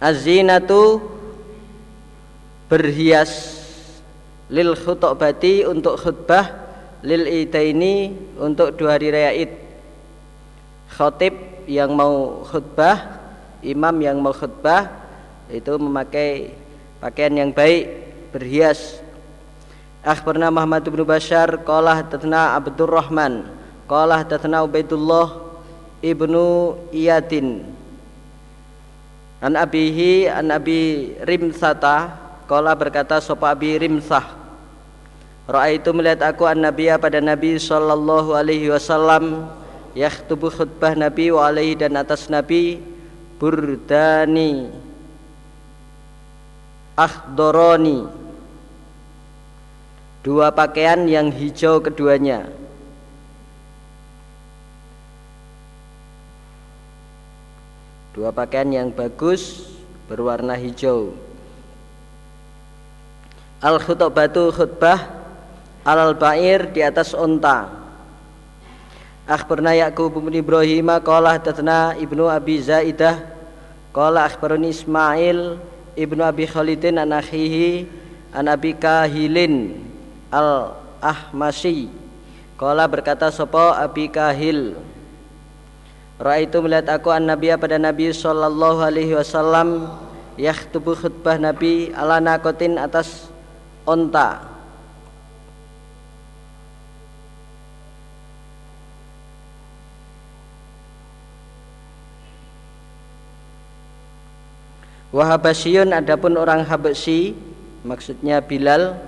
Azinatu 0.00 1.04
berhias 2.66 3.65
lil 4.46 4.78
khutbati 4.78 5.66
untuk 5.66 5.98
khutbah 5.98 6.66
lil 7.02 7.26
idaini 7.26 8.14
untuk 8.38 8.74
dua 8.78 8.98
hari 8.98 9.10
raya 9.10 9.32
id. 9.34 9.52
Khotib 10.86 11.34
yang 11.66 11.94
mau 11.94 12.46
khutbah 12.46 13.18
imam 13.62 13.96
yang 13.98 14.22
mau 14.22 14.30
khutbah 14.30 14.90
itu 15.50 15.74
memakai 15.78 16.54
pakaian 17.02 17.34
yang 17.34 17.50
baik 17.50 17.90
berhias. 18.30 19.02
Akhbarna 20.06 20.54
Muhammad 20.54 20.86
bin 20.86 21.02
Bashar 21.02 21.66
qala 21.66 22.06
tatna 22.06 22.54
Abdurrahman 22.54 23.50
qala 23.90 24.22
tatna 24.22 24.62
Ubaidullah 24.62 25.42
ibnu 26.02 26.78
Iyadin. 26.94 27.66
An 29.42 29.58
abihi 29.58 30.30
an 30.30 30.54
abi 30.54 31.12
rimsata 31.26 32.25
Kala 32.46 32.78
berkata 32.78 33.18
sopa 33.18 33.50
abi 33.50 33.74
rimsah 33.74 34.22
itu 35.70 35.90
melihat 35.94 36.30
aku 36.30 36.42
an 36.46 36.62
nabiya 36.62 36.98
pada 36.98 37.22
Nabi 37.22 37.58
Sallallahu 37.58 38.34
alaihi 38.34 38.70
wasallam 38.70 39.50
Yakhtubu 39.94 40.50
khutbah 40.50 40.94
Nabi 40.98 41.30
wa 41.30 41.46
alaihi 41.46 41.78
dan 41.78 41.94
atas 41.94 42.26
Nabi 42.26 42.82
Burdani 43.38 44.70
Akhdoroni 46.98 48.06
Dua 50.26 50.50
pakaian 50.50 51.06
yang 51.06 51.30
hijau 51.30 51.78
keduanya 51.78 52.50
Dua 58.16 58.32
pakaian 58.32 58.72
yang 58.72 58.88
bagus 58.88 59.68
berwarna 60.08 60.56
hijau. 60.56 61.25
Al 63.64 63.80
khutbatu 63.80 64.52
khutbah 64.52 65.00
alal 65.86 66.12
ba'ir 66.12 66.68
di 66.74 66.84
atas 66.84 67.16
onta. 67.16 67.72
Akhbarna 69.26 69.74
Yaqub 69.74 70.22
bin 70.22 70.38
Ibrahim 70.38 70.86
qala 71.02 71.34
tatna 71.40 71.98
Ibnu 71.98 72.30
Abi 72.30 72.62
Zaidah 72.62 73.26
qala 73.90 74.22
akhbarani 74.28 74.70
Ismail 74.70 75.58
Ibnu 75.98 76.22
Abi 76.22 76.46
Khalidin 76.46 77.02
an 77.02 77.10
akhihi 77.10 77.90
an 78.30 78.46
Abi 78.46 78.78
Kahilin 78.78 79.82
al 80.30 80.78
Ahmasi 81.02 81.90
qala 82.54 82.86
berkata 82.86 83.32
sapa 83.34 83.82
Abi 83.82 84.06
Kahil 84.06 84.78
Ra'aitu 86.22 86.62
melihat 86.62 86.96
aku 86.96 87.10
an 87.10 87.26
Nabiya 87.26 87.58
pada 87.58 87.82
Nabi 87.82 88.14
sallallahu 88.14 88.78
alaihi 88.78 89.18
wasallam 89.18 89.90
yakhtubu 90.38 90.94
khutbah 90.94 91.34
Nabi 91.34 91.90
ala 91.92 92.22
nakotin 92.22 92.78
atas 92.78 93.26
onta. 93.86 94.56
Wahabasyun 105.14 105.96
adapun 105.96 106.36
orang 106.36 106.66
Habasyi 106.66 107.32
maksudnya 107.86 108.42
Bilal 108.44 108.98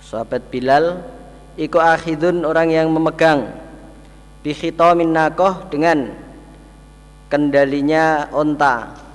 sahabat 0.00 0.48
Bilal 0.48 1.02
iku 1.58 1.82
akhidun 1.82 2.46
orang 2.46 2.72
yang 2.72 2.88
memegang 2.88 3.52
bikhitamin 4.46 5.10
nakoh 5.10 5.66
dengan 5.68 6.14
kendalinya 7.26 8.30
onta 8.30 9.05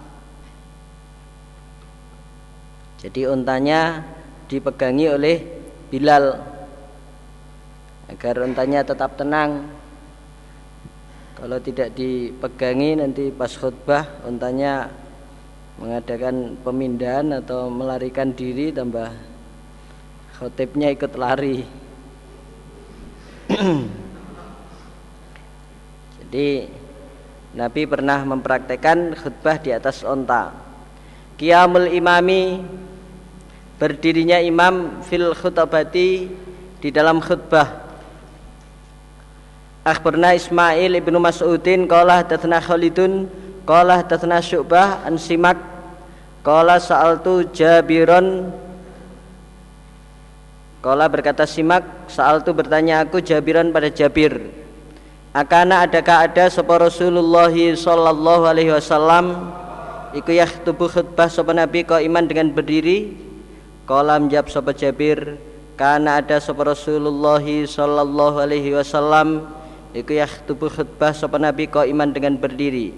jadi 3.02 3.34
ontanya 3.34 4.06
dipegangi 4.46 5.10
oleh 5.10 5.38
Bilal. 5.90 6.38
Agar 8.08 8.46
ontanya 8.46 8.86
tetap 8.86 9.18
tenang. 9.18 9.66
Kalau 11.36 11.58
tidak 11.58 11.98
dipegangi 11.98 13.02
nanti 13.02 13.34
pas 13.34 13.50
khutbah 13.50 14.22
ontanya 14.30 14.94
mengadakan 15.82 16.54
pemindahan 16.62 17.42
atau 17.42 17.66
melarikan 17.74 18.30
diri 18.30 18.70
tambah 18.70 19.10
khotibnya 20.38 20.94
ikut 20.94 21.18
lari. 21.18 21.66
Jadi 26.22 26.50
Nabi 27.58 27.82
pernah 27.90 28.22
mempraktekkan 28.22 29.18
khutbah 29.18 29.58
di 29.58 29.74
atas 29.74 30.06
onta. 30.06 30.54
Qiyamul 31.42 31.90
imami 31.90 32.62
berdirinya 33.82 34.38
imam 34.38 35.02
fil 35.02 35.34
khutbati 35.34 36.30
di 36.78 36.89
dalam 36.94 37.17
khutbah. 37.17 37.89
Akhbarna 39.82 40.38
Ismail 40.38 40.94
ibnu 41.02 41.17
Mas'udin 41.17 41.89
qala 41.89 42.22
tatna 42.22 42.62
Khalidun 42.62 43.26
qala 43.65 44.06
tatna 44.06 44.38
Syu'bah 44.38 45.02
an 45.02 45.17
Simak 45.17 45.58
qala 46.46 46.78
sa'altu 46.78 47.50
Jabiron 47.50 48.54
Qala 50.82 51.10
berkata 51.10 51.50
Simak 51.50 52.10
sa'altu 52.10 52.54
bertanya 52.54 53.06
aku 53.06 53.22
Jabiron 53.26 53.74
pada 53.74 53.89
Jabir 53.89 54.38
Akana 55.34 55.86
adakah 55.86 56.30
ada 56.30 56.46
sapa 56.50 56.78
Rasulullah 56.78 57.54
sallallahu 57.54 58.44
alaihi 58.50 58.74
wasallam? 58.74 59.50
Iku 60.13 60.30
yakhutubu 60.36 60.91
khutbah 60.91 61.26
sapa 61.26 61.56
Nabi 61.56 61.88
kau 61.88 61.98
iman 61.98 62.26
dengan 62.28 62.52
berdiri 62.54 63.31
Kolam 63.89 64.30
jawab 64.30 64.48
sapa 64.48 64.72
Jabir 64.72 65.38
karena 65.78 66.22
ada 66.22 66.38
sapa 66.38 66.67
Rasulullah 66.67 67.41
sallallahu 67.41 68.38
alaihi 68.41 68.78
wasallam 68.78 69.50
iku 69.91 70.15
yakhutubu 70.15 70.70
khutbah 70.70 71.12
sapa 71.12 71.41
Nabi 71.41 71.65
kau 71.67 71.86
iman 71.86 72.10
dengan 72.13 72.38
berdiri. 72.38 72.94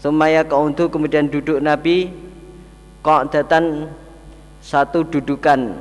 Sumaya 0.00 0.44
untuk 0.56 0.96
kemudian 0.96 1.28
duduk 1.28 1.60
Nabi 1.60 2.08
kok 3.04 3.28
datang 3.32 3.92
satu 4.64 5.04
dudukan. 5.04 5.76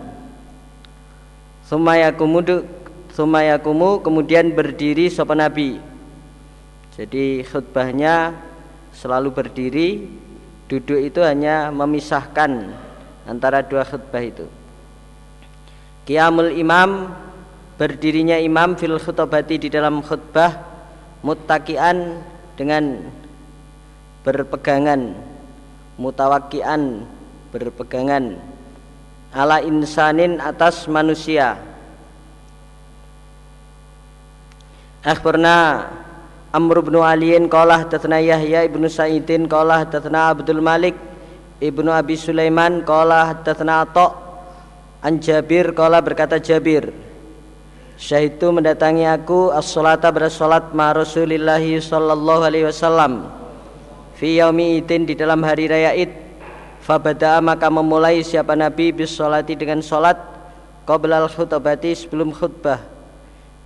Sumaya 1.64 2.12
kemudian 2.12 2.80
sumayakumu 3.20 4.00
kemudian 4.00 4.56
berdiri 4.56 5.12
sopan 5.12 5.44
nabi. 5.44 5.76
Jadi 6.96 7.44
khutbahnya 7.44 8.32
selalu 8.96 9.30
berdiri 9.36 10.08
duduk 10.72 11.00
itu 11.04 11.20
hanya 11.20 11.68
memisahkan 11.68 12.72
antara 13.30 13.62
dua 13.62 13.86
khutbah 13.86 14.26
itu. 14.26 14.50
Qiyamul 16.10 16.58
imam 16.58 17.14
berdirinya 17.78 18.42
imam 18.42 18.74
fil 18.74 18.98
khutbati 18.98 19.62
di 19.62 19.70
dalam 19.70 20.02
khutbah 20.02 20.58
muttakian 21.22 22.26
dengan 22.58 23.06
berpegangan 24.26 25.14
mutawakian 26.02 27.06
berpegangan 27.54 28.42
ala 29.30 29.62
insanin 29.62 30.42
atas 30.42 30.90
manusia. 30.90 31.62
Akhbarna 35.00 35.88
Amr 36.52 36.82
bin 36.84 37.00
Aliin 37.00 37.46
qala 37.48 37.86
tatna 37.88 38.20
Yahya 38.20 38.66
ibnu 38.68 38.90
Sa'idin 38.90 39.48
qala 39.48 39.88
tatna 39.88 40.34
Abdul 40.36 40.60
Malik 40.60 40.98
Ibnu 41.60 41.92
Abi 41.92 42.16
Sulaiman 42.16 42.88
qala 42.88 43.36
hadatsana 43.36 43.84
Atha 43.84 44.16
an 45.04 45.20
Jabir 45.20 45.76
qala 45.76 46.00
berkata 46.00 46.40
Jabir 46.40 46.88
Syahid 48.00 48.40
itu 48.40 48.48
mendatangi 48.48 49.04
aku 49.04 49.52
as-salata 49.52 50.08
bersolat 50.08 50.72
ma 50.72 50.96
Rasulillah 50.96 51.60
sallallahu 51.60 52.48
alaihi 52.48 52.72
wasallam 52.72 53.28
fi 54.16 54.40
yaumi 54.40 54.80
idin 54.80 55.04
di 55.04 55.20
dalam 55.20 55.44
hari 55.44 55.68
raya 55.68 55.92
Id. 55.92 56.32
Fabada 56.80 57.44
maka 57.44 57.68
memulai 57.68 58.24
siapa 58.24 58.56
Nabi 58.56 58.96
bis 58.96 59.12
salati 59.20 59.52
dengan 59.52 59.84
salat 59.84 60.16
qabla 60.88 61.28
al-khutbati 61.28 61.92
sebelum 61.92 62.32
khutbah. 62.32 62.80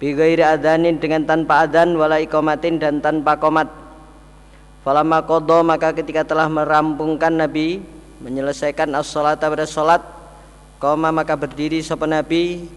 Bi 0.02 0.18
ghairi 0.18 0.42
adanin 0.42 0.98
dengan 0.98 1.30
tanpa 1.30 1.70
adan 1.70 1.94
wala 1.94 2.18
iqamatin 2.18 2.82
dan 2.82 3.06
tanpa 3.06 3.38
komat 3.38 3.70
falamma 4.84 5.24
qadha 5.24 5.64
maka 5.64 5.96
ketika 5.96 6.28
telah 6.28 6.52
merampungkan 6.52 7.34
Nabi 7.34 7.82
menyelesaikan 8.24 8.92
as-salata 8.96 9.50
bersolat 9.50 10.04
koma 10.80 11.12
maka 11.16 11.40
berdiri 11.40 11.80
sapa 11.80 12.04
Nabi 12.04 12.68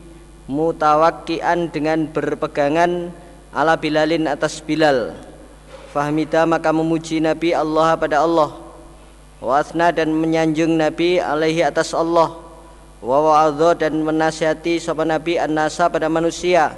mutawakkian 0.46 1.74
dengan 1.74 2.06
berpegangan 2.06 3.10
ala 3.50 3.74
Bilalin 3.74 4.30
atas 4.30 4.62
Bilal. 4.62 5.16
Fahmida 5.90 6.46
maka 6.46 6.70
memuji 6.70 7.18
Nabi 7.18 7.56
Allah 7.56 7.98
pada 7.98 8.22
Allah. 8.22 8.52
Wasna 9.40 9.92
dan 9.92 10.12
menyanjung 10.12 10.76
Nabi 10.76 11.20
alaihi 11.20 11.64
atas 11.66 11.92
Allah. 11.92 12.36
Wa 13.00 13.52
dan 13.76 14.00
menasihati 14.04 14.80
sapa 14.80 15.04
Nabi 15.04 15.36
an-nasa 15.40 15.88
pada 15.88 16.08
manusia. 16.08 16.72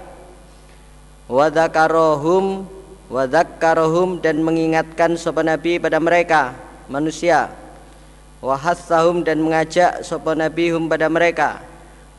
Wa 1.29 1.51
dzakarohum 1.51 2.78
wa 3.09 3.25
dan 4.21 4.37
mengingatkan 4.45 5.17
sapa 5.17 5.41
Nabi 5.41 5.81
pada 5.81 5.97
mereka 5.97 6.53
manusia. 6.93 7.49
Wa 8.39 8.55
dan 9.25 9.39
mengajak 9.43 10.05
sapa 10.05 10.37
Nabi 10.37 10.71
hum 10.71 10.87
pada 10.87 11.09
mereka. 11.11 11.65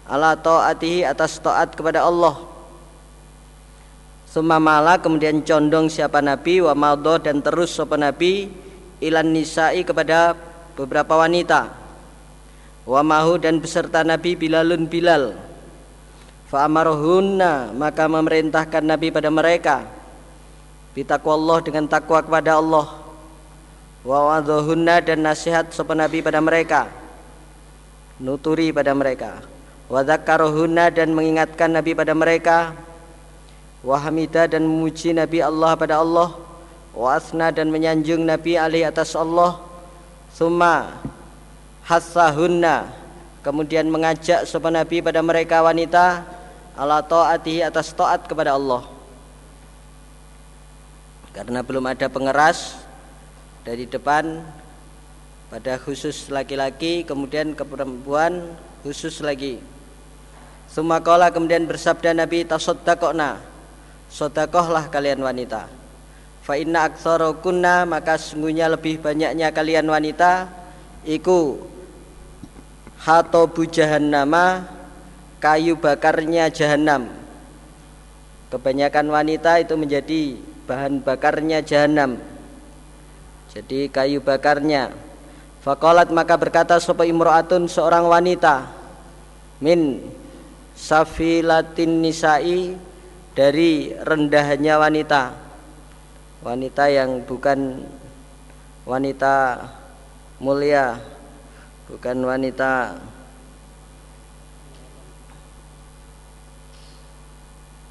Ala 0.09 0.33
taatihi 0.33 1.05
atas 1.05 1.37
taat 1.37 1.77
kepada 1.77 2.03
Allah. 2.03 2.41
Sumamala 4.29 4.97
kemudian 5.01 5.41
condong 5.41 5.89
siapa 5.89 6.21
Nabi 6.21 6.61
wa 6.61 6.73
maldo 6.73 7.17
dan 7.21 7.41
terus 7.41 7.73
sapa 7.73 7.97
Nabi 7.97 8.49
ilan 9.01 9.29
nisa'i 9.29 9.85
kepada 9.85 10.33
beberapa 10.73 11.17
wanita. 11.17 11.69
Wa 12.89 13.05
mahu 13.05 13.37
dan 13.37 13.61
beserta 13.61 14.01
Nabi 14.01 14.33
Bilalun 14.33 14.89
Bilal. 14.89 15.37
Fa 16.49 16.65
amarohunna 16.65 17.77
maka 17.77 18.09
memerintahkan 18.09 18.81
Nabi 18.81 19.13
pada 19.13 19.29
mereka 19.29 19.98
Allah 21.07 21.57
dengan 21.63 21.85
takwa 21.87 22.19
kepada 22.23 22.59
Allah. 22.59 22.87
Wa 24.03 24.39
dan 25.03 25.19
nasihat 25.19 25.71
sapa 25.75 25.91
Nabi 25.91 26.23
pada 26.23 26.39
mereka. 26.39 26.87
Nuturi 28.19 28.71
pada 28.71 28.95
mereka. 28.95 29.43
Wadakarohuna 29.91 30.91
dan 30.91 31.11
mengingatkan 31.11 31.71
Nabi 31.71 31.95
pada 31.95 32.15
mereka. 32.15 32.75
Wahamida 33.83 34.47
dan 34.47 34.67
memuji 34.67 35.15
Nabi 35.15 35.39
Allah 35.43 35.75
pada 35.75 35.99
Allah. 35.99 36.35
Wasna 36.95 37.51
dan 37.51 37.71
menyanjung 37.71 38.23
Nabi 38.23 38.59
alih 38.59 38.87
atas 38.87 39.15
Allah. 39.15 39.59
Summa 40.29 40.99
Hassahunna 41.87 42.91
Kemudian 43.39 43.87
mengajak 43.87 44.45
sopan 44.45 44.75
Nabi 44.75 44.99
pada 44.99 45.23
mereka 45.23 45.63
wanita. 45.63 46.27
Ala 46.75 46.99
ta'atihi 47.03 47.65
atas 47.65 47.91
ta'at 47.95 48.27
kepada 48.27 48.55
Allah 48.55 48.98
Karena 51.39 51.63
belum 51.63 51.87
ada 51.87 52.11
pengeras 52.11 52.75
Dari 53.63 53.87
depan 53.87 54.43
Pada 55.47 55.79
khusus 55.79 56.27
laki-laki 56.27 57.07
Kemudian 57.07 57.55
ke 57.55 57.63
perempuan 57.63 58.59
khusus 58.83 59.23
lagi. 59.23 59.63
Sumakola 60.67 61.31
kemudian 61.31 61.63
bersabda 61.63 62.11
Nabi 62.11 62.43
tasoddaqona 62.43 63.39
Sodakohlah 64.11 64.91
kalian 64.91 65.21
wanita. 65.23 65.69
Fa 66.43 66.57
inna 66.59 66.91
kunna 67.39 67.87
maka 67.87 68.19
sungguhnya 68.19 68.67
lebih 68.67 68.99
banyaknya 68.99 69.53
kalian 69.55 69.87
wanita 69.87 70.51
Iku 71.07 71.61
Hatobu 72.99 73.63
jahannama 73.63 74.67
Kayu 75.39 75.79
bakarnya 75.79 76.51
jahanam 76.51 77.07
Kebanyakan 78.51 79.07
wanita 79.07 79.61
itu 79.63 79.77
menjadi 79.79 80.48
bahan 80.69 81.01
bakarnya 81.01 81.65
jahanam. 81.65 82.21
Jadi 83.49 83.89
kayu 83.89 84.21
bakarnya. 84.21 84.93
Fakolat 85.65 86.13
maka 86.13 86.37
berkata 86.37 86.77
sopa 86.77 87.03
imro'atun 87.03 87.67
seorang 87.67 88.07
wanita 88.07 88.79
Min 89.59 89.99
safilatin 90.71 91.99
nisa'i 91.99 92.77
dari 93.33 93.91
rendahnya 93.91 94.79
wanita. 94.79 95.35
Wanita 96.45 96.87
yang 96.87 97.25
bukan 97.27 97.83
wanita 98.87 99.67
mulia 100.39 100.95
bukan 101.91 102.17
wanita 102.21 102.95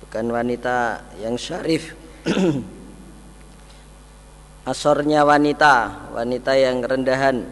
bukan 0.01 0.27
wanita 0.33 1.05
yang 1.21 1.37
syarif 1.37 1.98
asornya 4.71 5.25
wanita 5.25 6.09
wanita 6.13 6.53
yang 6.57 6.85
rendahan. 6.85 7.47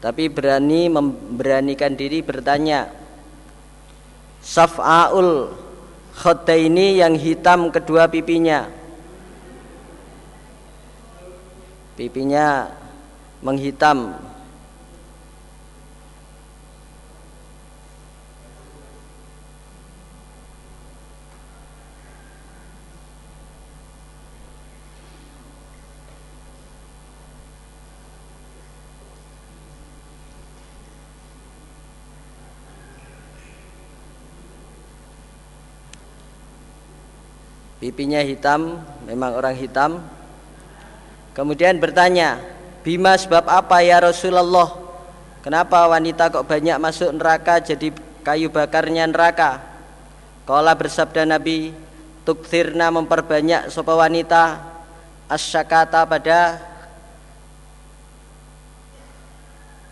Tapi 0.00 0.28
berani 0.28 0.92
memberanikan 0.92 1.96
diri 1.96 2.20
bertanya 2.20 2.92
Saf'aul 4.44 5.48
ini 6.52 7.00
yang 7.00 7.16
hitam 7.16 7.72
kedua 7.72 8.04
pipinya? 8.12 8.68
Pipinya 11.96 12.68
menghitam 13.40 14.12
pipinya 37.84 38.24
hitam, 38.24 38.80
memang 39.04 39.36
orang 39.36 39.52
hitam. 39.52 40.00
Kemudian 41.36 41.76
bertanya, 41.76 42.40
Bima 42.80 43.12
sebab 43.12 43.44
apa 43.44 43.84
ya 43.84 44.00
Rasulullah? 44.00 44.72
Kenapa 45.44 45.84
wanita 45.92 46.32
kok 46.32 46.48
banyak 46.48 46.80
masuk 46.80 47.12
neraka 47.12 47.60
jadi 47.60 47.92
kayu 48.24 48.48
bakarnya 48.48 49.04
neraka? 49.04 49.60
Kala 50.48 50.72
bersabda 50.72 51.28
Nabi, 51.28 51.76
tukthirna 52.24 52.88
memperbanyak 52.88 53.68
sopa 53.68 53.92
wanita 53.92 54.64
asyakata 55.28 56.08
pada 56.08 56.56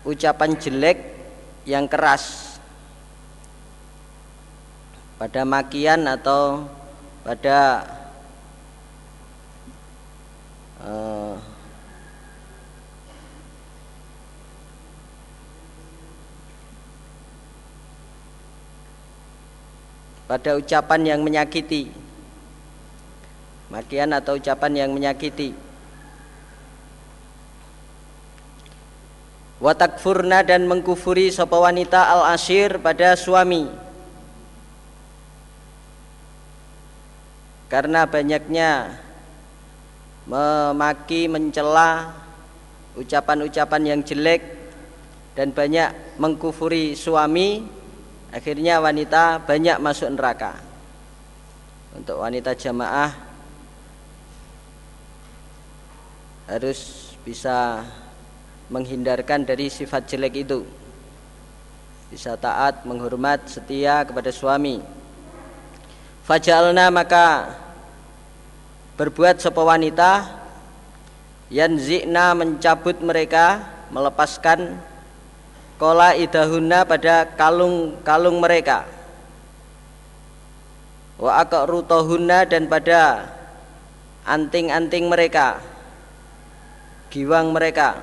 ucapan 0.01 0.57
jelek 0.57 0.97
yang 1.69 1.85
keras 1.85 2.57
pada 5.21 5.45
makian 5.45 6.09
atau 6.09 6.65
pada 7.23 7.87
uh, 10.83 11.39
pada 20.27 20.59
ucapan 20.59 21.01
yang 21.15 21.19
menyakiti 21.23 22.03
makian 23.73 24.13
atau 24.13 24.37
ucapan 24.37 24.85
yang 24.85 24.91
menyakiti. 24.93 25.57
Watakfurna 29.57 30.43
dan 30.45 30.67
mengkufuri 30.67 31.31
sopa 31.31 31.57
wanita 31.57 32.05
al 32.05 32.35
asir 32.35 32.77
pada 32.83 33.15
suami 33.15 33.82
karena 37.73 38.05
banyaknya 38.05 39.01
memaki, 40.29 41.25
mencela 41.25 42.13
ucapan-ucapan 42.93 43.81
yang 43.81 44.01
jelek 44.05 44.45
dan 45.33 45.49
banyak 45.49 45.89
mengkufuri 46.21 46.93
suami 46.93 47.65
akhirnya 48.29 48.77
wanita 48.77 49.41
banyak 49.41 49.81
masuk 49.81 50.13
neraka. 50.13 50.53
Untuk 51.97 52.21
wanita 52.21 52.53
jamaah 52.53 53.09
harus 56.45 57.09
bisa 57.25 57.81
menghindarkan 58.69 59.49
dari 59.49 59.73
sifat 59.73 60.13
jelek 60.13 60.45
itu. 60.45 60.61
Bisa 62.13 62.37
taat 62.37 62.85
menghormat 62.85 63.49
setia 63.49 64.05
kepada 64.05 64.29
suami. 64.29 64.77
Fajalna 66.21 66.87
maka 66.93 67.62
berbuat 68.93 69.41
sepa 69.41 69.61
wanita 69.65 70.29
yanzikna 71.49 72.37
mencabut 72.37 73.01
mereka 73.01 73.65
melepaskan 73.89 74.77
kola 75.81 76.13
idahuna 76.13 76.85
pada 76.85 77.25
kalung-kalung 77.33 78.37
mereka. 78.41 78.85
Wa 81.17 81.45
aqrutohunna 81.45 82.45
dan 82.49 82.65
pada 82.65 83.29
anting-anting 84.25 85.09
mereka 85.09 85.61
giwang 87.13 87.53
mereka. 87.53 88.01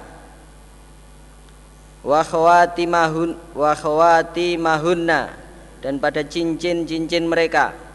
Wa 2.00 2.24
khawatimahun 2.24 3.36
wa 3.52 3.72
khawatimahunna 3.76 5.20
dan 5.84 6.00
pada 6.00 6.24
cincin-cincin 6.24 7.28
mereka 7.28 7.89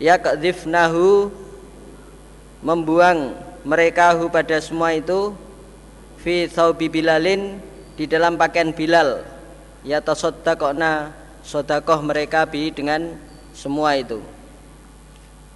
yakdzifnahu 0.00 1.28
membuang 2.64 3.36
mereka 3.62 4.16
hu 4.16 4.32
pada 4.32 4.56
semua 4.58 4.96
itu 4.96 5.36
fi 6.20 6.48
thawbi 6.48 6.88
bilalin 6.88 7.60
di 7.94 8.08
dalam 8.08 8.40
pakaian 8.40 8.72
Bilal. 8.72 9.22
Ya 9.84 10.00
tasaddaqna 10.00 11.12
sodakoh 11.44 12.00
mereka 12.00 12.48
bi 12.48 12.72
dengan 12.72 13.16
semua 13.52 13.96
itu. 13.96 14.20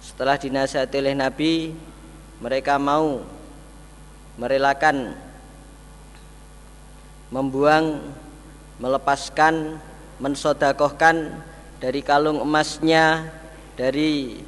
Setelah 0.01 0.37
dinasihati 0.37 1.01
oleh 1.01 1.17
Nabi 1.17 1.53
mereka 2.37 2.77
mau 2.77 3.25
merelakan 4.37 5.17
membuang 7.33 8.05
melepaskan 8.77 9.81
mensodakohkan 10.21 11.41
dari 11.81 12.05
kalung 12.05 12.39
emasnya 12.43 13.31
dari 13.75 14.39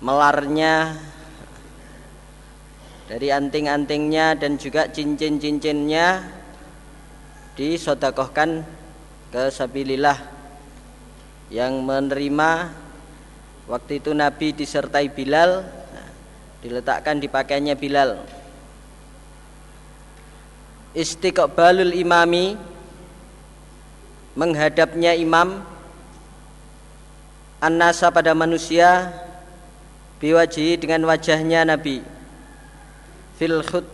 melarnya 0.00 0.96
dari 3.06 3.28
anting-antingnya 3.28 4.40
dan 4.40 4.56
juga 4.56 4.88
cincin-cincinnya 4.88 6.24
disodakohkan 7.52 8.64
ke 9.28 9.52
sabilillah 9.52 10.16
yang 11.52 11.84
menerima 11.84 12.72
waktu 13.68 14.00
itu 14.00 14.16
Nabi 14.16 14.56
disertai 14.56 15.12
Bilal 15.12 15.60
diletakkan 16.64 17.20
di 17.20 17.28
pakaiannya 17.28 17.76
Bilal. 17.76 18.10
Istiqbalul 20.96 21.92
imami 21.92 22.56
menghadapnya 24.32 25.12
imam 25.12 25.71
an-nasa 27.62 28.10
pada 28.10 28.34
manusia 28.34 29.14
biwaji 30.18 30.82
dengan 30.82 31.06
wajahnya 31.06 31.62
Nabi. 31.62 32.02
Fil 33.38 33.62
khut 33.62 33.86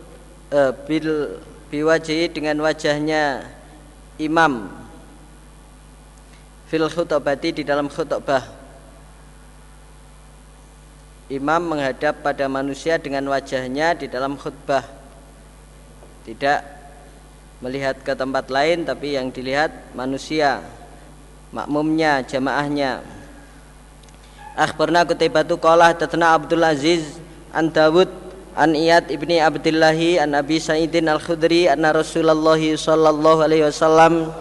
uh, 0.49 0.73
bil 0.89 1.37
biwaji 1.69 2.33
dengan 2.33 2.57
wajahnya 2.65 3.45
imam. 4.17 4.73
Fil 6.65 6.89
khutbati 6.89 7.61
di 7.61 7.63
dalam 7.65 7.85
khutbah 7.93 8.57
imam 11.29 11.61
menghadap 11.61 12.25
pada 12.25 12.49
manusia 12.49 12.97
dengan 12.97 13.21
wajahnya 13.29 13.93
di 13.93 14.09
dalam 14.09 14.33
khutbah. 14.33 14.81
Tidak 16.25 16.59
melihat 17.61 18.01
ke 18.01 18.17
tempat 18.17 18.49
lain 18.49 18.81
tapi 18.81 19.13
yang 19.13 19.29
dilihat 19.29 19.93
manusia 19.93 20.65
makmumnya 21.53 22.25
jamaahnya 22.25 23.18
Akhbarna 24.57 25.05
kutibatu 25.05 25.57
qala 25.57 25.93
tatna 25.93 26.33
Abdul 26.37 26.63
Aziz 26.65 27.21
an 27.53 27.69
Dawud 27.73 28.09
an 28.57 28.73
Iyad 28.73 29.13
ibni 29.13 29.37
Abdillahi 29.37 30.19
an 30.19 30.33
Abi 30.35 30.57
Sa'idin 30.57 31.07
al-Khudri 31.09 31.69
anna 31.69 31.93
Rasulullah 31.93 32.59
sallallahu 32.59 33.39
alaihi 33.45 33.65
wasallam 33.65 34.33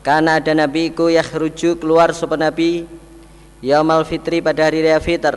karena 0.00 0.40
ada 0.40 0.56
nabiku 0.56 1.12
yakhruju 1.12 1.76
keluar 1.76 2.16
sapa 2.16 2.40
nabi 2.40 2.88
yaumal 3.60 4.00
fitri 4.08 4.40
pada 4.40 4.64
hari 4.64 4.80
raya 4.80 4.96
fitr 4.96 5.36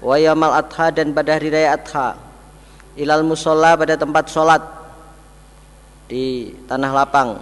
wa 0.00 0.16
yaumal 0.16 0.56
adha 0.56 0.88
dan 0.88 1.12
pada 1.12 1.36
hari 1.36 1.52
raya 1.52 1.76
adha 1.76 2.16
ilal 2.96 3.20
musola 3.20 3.76
pada 3.76 4.00
tempat 4.00 4.32
solat 4.32 4.62
di 6.10 6.50
tanah 6.66 6.90
lapang. 6.90 7.38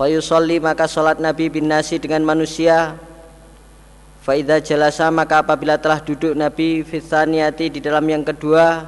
Fayusolli 0.00 0.56
maka 0.62 0.88
solat 0.88 1.20
nabi 1.20 1.52
bin 1.52 1.68
nasi 1.68 2.00
dengan 2.00 2.24
manusia 2.24 2.96
Faida 4.20 4.60
jalasa 4.60 5.08
maka 5.08 5.40
apabila 5.40 5.80
telah 5.80 6.00
duduk 6.04 6.36
Nabi 6.36 6.84
fitaniati 6.84 7.72
di 7.72 7.80
dalam 7.80 8.04
yang 8.04 8.20
kedua 8.20 8.84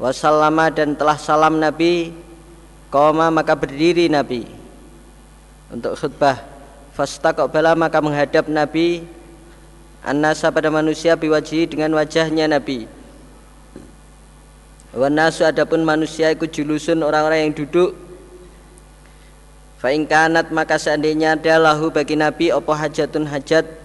Wasallama 0.00 0.72
dan 0.72 0.96
telah 0.96 1.20
salam 1.20 1.60
Nabi 1.60 2.16
Koma 2.88 3.28
maka 3.28 3.52
berdiri 3.52 4.08
Nabi 4.08 4.48
Untuk 5.68 6.00
khutbah. 6.00 6.40
Fastaqbala 6.96 7.76
maka 7.76 8.00
menghadap 8.00 8.48
Nabi 8.48 9.04
An-nasa 10.02 10.50
pada 10.50 10.66
manusia 10.66 11.14
biwaji 11.14 11.70
dengan 11.70 11.94
wajahnya 11.94 12.50
Nabi. 12.50 12.90
Wanasu 14.90 15.46
adapun 15.46 15.86
manusia 15.86 16.34
ikut 16.34 16.50
julusun 16.50 17.06
orang-orang 17.06 17.46
yang 17.48 17.54
duduk. 17.54 17.94
Fa'ingkanat 19.78 20.50
maka 20.50 20.74
seandainya 20.74 21.38
ada 21.38 21.54
lahu 21.54 21.94
bagi 21.94 22.18
Nabi 22.18 22.50
Opo 22.50 22.74
hajatun 22.74 23.30
hajat 23.30 23.81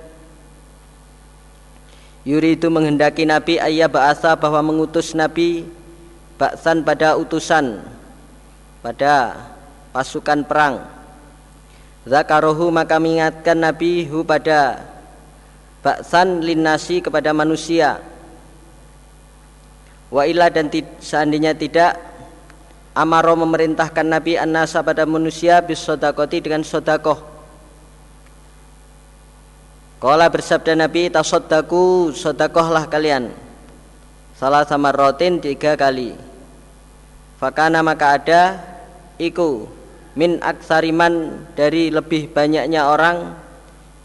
Yuri 2.28 2.60
itu 2.60 2.68
menghendaki 2.68 3.24
Nabi 3.24 3.56
ayah 3.56 3.88
bahasa 3.88 4.36
bahwa 4.36 4.60
mengutus 4.60 5.16
Nabi 5.16 5.64
baksan 6.36 6.84
pada 6.84 7.16
utusan 7.16 7.80
pada 8.84 9.48
pasukan 9.96 10.44
perang. 10.44 10.84
Zakarohu 12.04 12.68
maka 12.68 13.00
mengingatkan 13.00 13.56
Nabi 13.56 14.04
hu 14.12 14.28
pada 14.28 14.84
baksan 15.80 16.44
linasi 16.44 17.00
kepada 17.00 17.32
manusia. 17.32 18.04
Wa 20.12 20.28
ila 20.28 20.52
dan 20.52 20.68
seandainya 21.00 21.56
tidak 21.56 21.96
Amaro 22.92 23.40
memerintahkan 23.40 24.04
Nabi 24.04 24.36
an-nasa 24.36 24.84
pada 24.84 25.08
manusia 25.08 25.64
bis 25.64 25.80
dengan 26.44 26.66
sodakoh 26.66 27.37
Kala 29.98 30.30
bersabda 30.30 30.78
Nabi 30.78 31.10
tasaddaku 31.10 32.14
sodakohlah 32.14 32.86
kalian. 32.86 33.34
Salah 34.38 34.62
sama 34.62 34.94
rotin 34.94 35.42
tiga 35.42 35.74
kali. 35.74 36.14
Fakana 37.42 37.82
maka 37.82 38.18
ada 38.18 38.42
Iku 39.18 39.66
Min 40.18 40.42
aksariman 40.42 41.46
dari 41.54 41.90
lebih 41.94 42.30
banyaknya 42.30 42.90
orang 42.90 43.34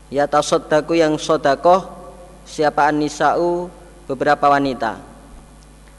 Ya 0.09 0.25
tasaddaku 0.25 0.97
yang 0.97 1.21
sodakoh 1.21 1.85
Siapa 2.49 2.89
nisa'u 2.89 3.69
beberapa 4.09 4.49
wanita. 4.49 4.97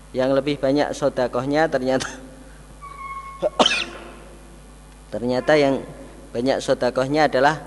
Yang 0.10 0.30
lebih 0.42 0.56
banyak 0.58 0.90
sodakohnya 0.98 1.70
ternyata 1.70 2.10
Ternyata 5.14 5.54
yang 5.54 5.86
banyak 6.34 6.58
sodakohnya 6.58 7.30
adalah 7.30 7.62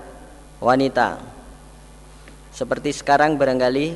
wanita 0.59 1.36
seperti 2.57 2.89
sekarang 2.89 3.37
barangkali 3.37 3.93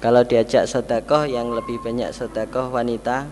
kalau 0.00 0.24
diajak 0.24 0.64
sodakoh 0.64 1.28
yang 1.28 1.52
lebih 1.52 1.76
banyak 1.84 2.08
sodakoh 2.08 2.72
wanita. 2.72 3.28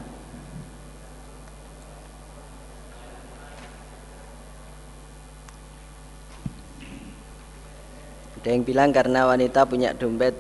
Ada 8.45 8.49
yang 8.53 8.69
bilang 8.69 8.93
karena 8.93 9.25
wanita 9.25 9.65
punya 9.65 9.97
dompet 9.97 10.37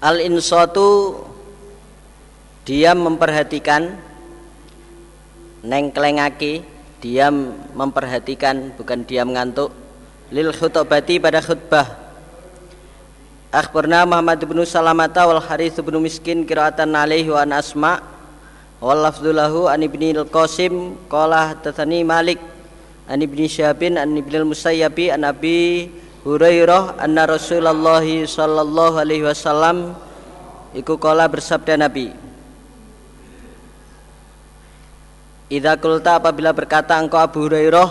al 0.00 0.16
insatu 0.24 1.20
diam 2.64 3.04
memperhatikan 3.04 3.96
nengklengaki 5.60 6.64
diam 7.00 7.52
memperhatikan 7.76 8.72
bukan 8.76 9.04
diam 9.04 9.32
ngantuk 9.32 9.72
lil 10.32 10.52
khutbati 10.52 11.20
pada 11.20 11.40
khutbah. 11.44 11.86
Akhbarna 13.50 14.06
Muhammad 14.06 14.38
bin 14.46 14.62
Salamata 14.62 15.26
wal 15.26 15.42
Harith 15.42 15.82
bin 15.82 15.98
Miskin 15.98 16.46
kiraatan 16.46 16.94
alaihi 16.94 17.34
wa 17.34 17.42
asma' 17.42 17.98
wal 18.78 19.02
lafdzulahu 19.02 19.66
an 19.66 19.82
ibni 19.82 20.14
al-qasim 20.14 20.94
qala 21.10 21.58
tatsani 21.58 22.06
malik 22.06 22.38
an 23.10 23.18
ibni 23.20 23.50
syabin 23.50 23.98
an 23.98 24.14
ibni 24.14 24.38
al-musayyabi 24.38 25.10
an 25.10 25.26
abi 25.26 25.90
hurairah 26.20 27.00
anna 27.00 27.24
rasulullah 27.24 28.04
sallallahu 28.04 29.00
alaihi 29.00 29.24
wasallam 29.24 29.96
iku 30.76 31.00
kala 31.00 31.24
bersabda 31.26 31.80
nabi 31.80 32.12
Idza 35.50 35.74
kulta 35.82 36.22
apabila 36.22 36.54
berkata 36.54 36.94
engkau 36.94 37.18
Abu 37.18 37.50
Hurairah 37.50 37.90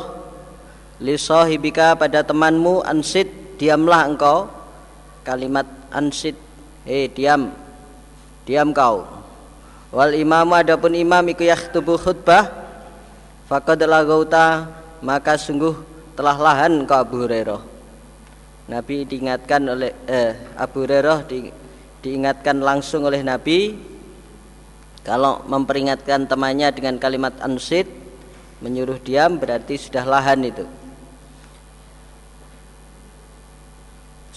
li 1.04 1.20
sahibika 1.20 1.92
pada 1.92 2.24
temanmu 2.24 2.88
ansit 2.88 3.28
diamlah 3.60 4.08
engkau. 4.08 4.48
Kalimat 5.28 5.68
ansit 5.92 6.40
eh 6.88 7.12
diam 7.12 7.52
diam 8.48 8.72
kau. 8.72 9.04
Wal 9.92 10.16
imamu 10.16 10.56
adapun 10.56 10.96
imam 10.96 11.36
iku 11.36 11.44
yaktubu 11.44 12.00
khutbah 12.00 12.48
faqad 13.52 13.84
lagauta 13.84 14.72
maka 15.04 15.36
sungguh 15.36 15.76
telah 16.16 16.40
lahan 16.40 16.88
kau 16.88 17.04
Abu 17.04 17.28
Hurairah 17.28 17.79
Nabi 18.70 19.02
diingatkan 19.02 19.66
oleh 19.66 19.98
eh, 20.06 20.38
Abu 20.54 20.86
Hurairah 20.86 21.26
di, 21.26 21.50
diingatkan 22.06 22.62
langsung 22.62 23.02
oleh 23.02 23.26
Nabi 23.26 23.74
kalau 25.02 25.42
memperingatkan 25.50 26.30
temannya 26.30 26.70
dengan 26.70 27.02
kalimat 27.02 27.34
ansit 27.42 27.90
menyuruh 28.62 29.02
diam 29.02 29.42
berarti 29.42 29.74
sudah 29.74 30.06
lahan 30.06 30.46
itu. 30.46 30.70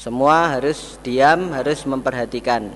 Semua 0.01 0.57
harus 0.57 0.97
diam, 1.05 1.53
harus 1.53 1.85
memperhatikan. 1.85 2.73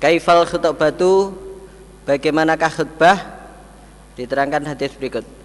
Kaifal 0.00 0.48
batu 0.74 1.36
bagaimanakah 2.08 2.72
khutbah? 2.80 3.18
Diterangkan 4.18 4.74
hadis 4.74 4.90
berikut. 4.98 5.41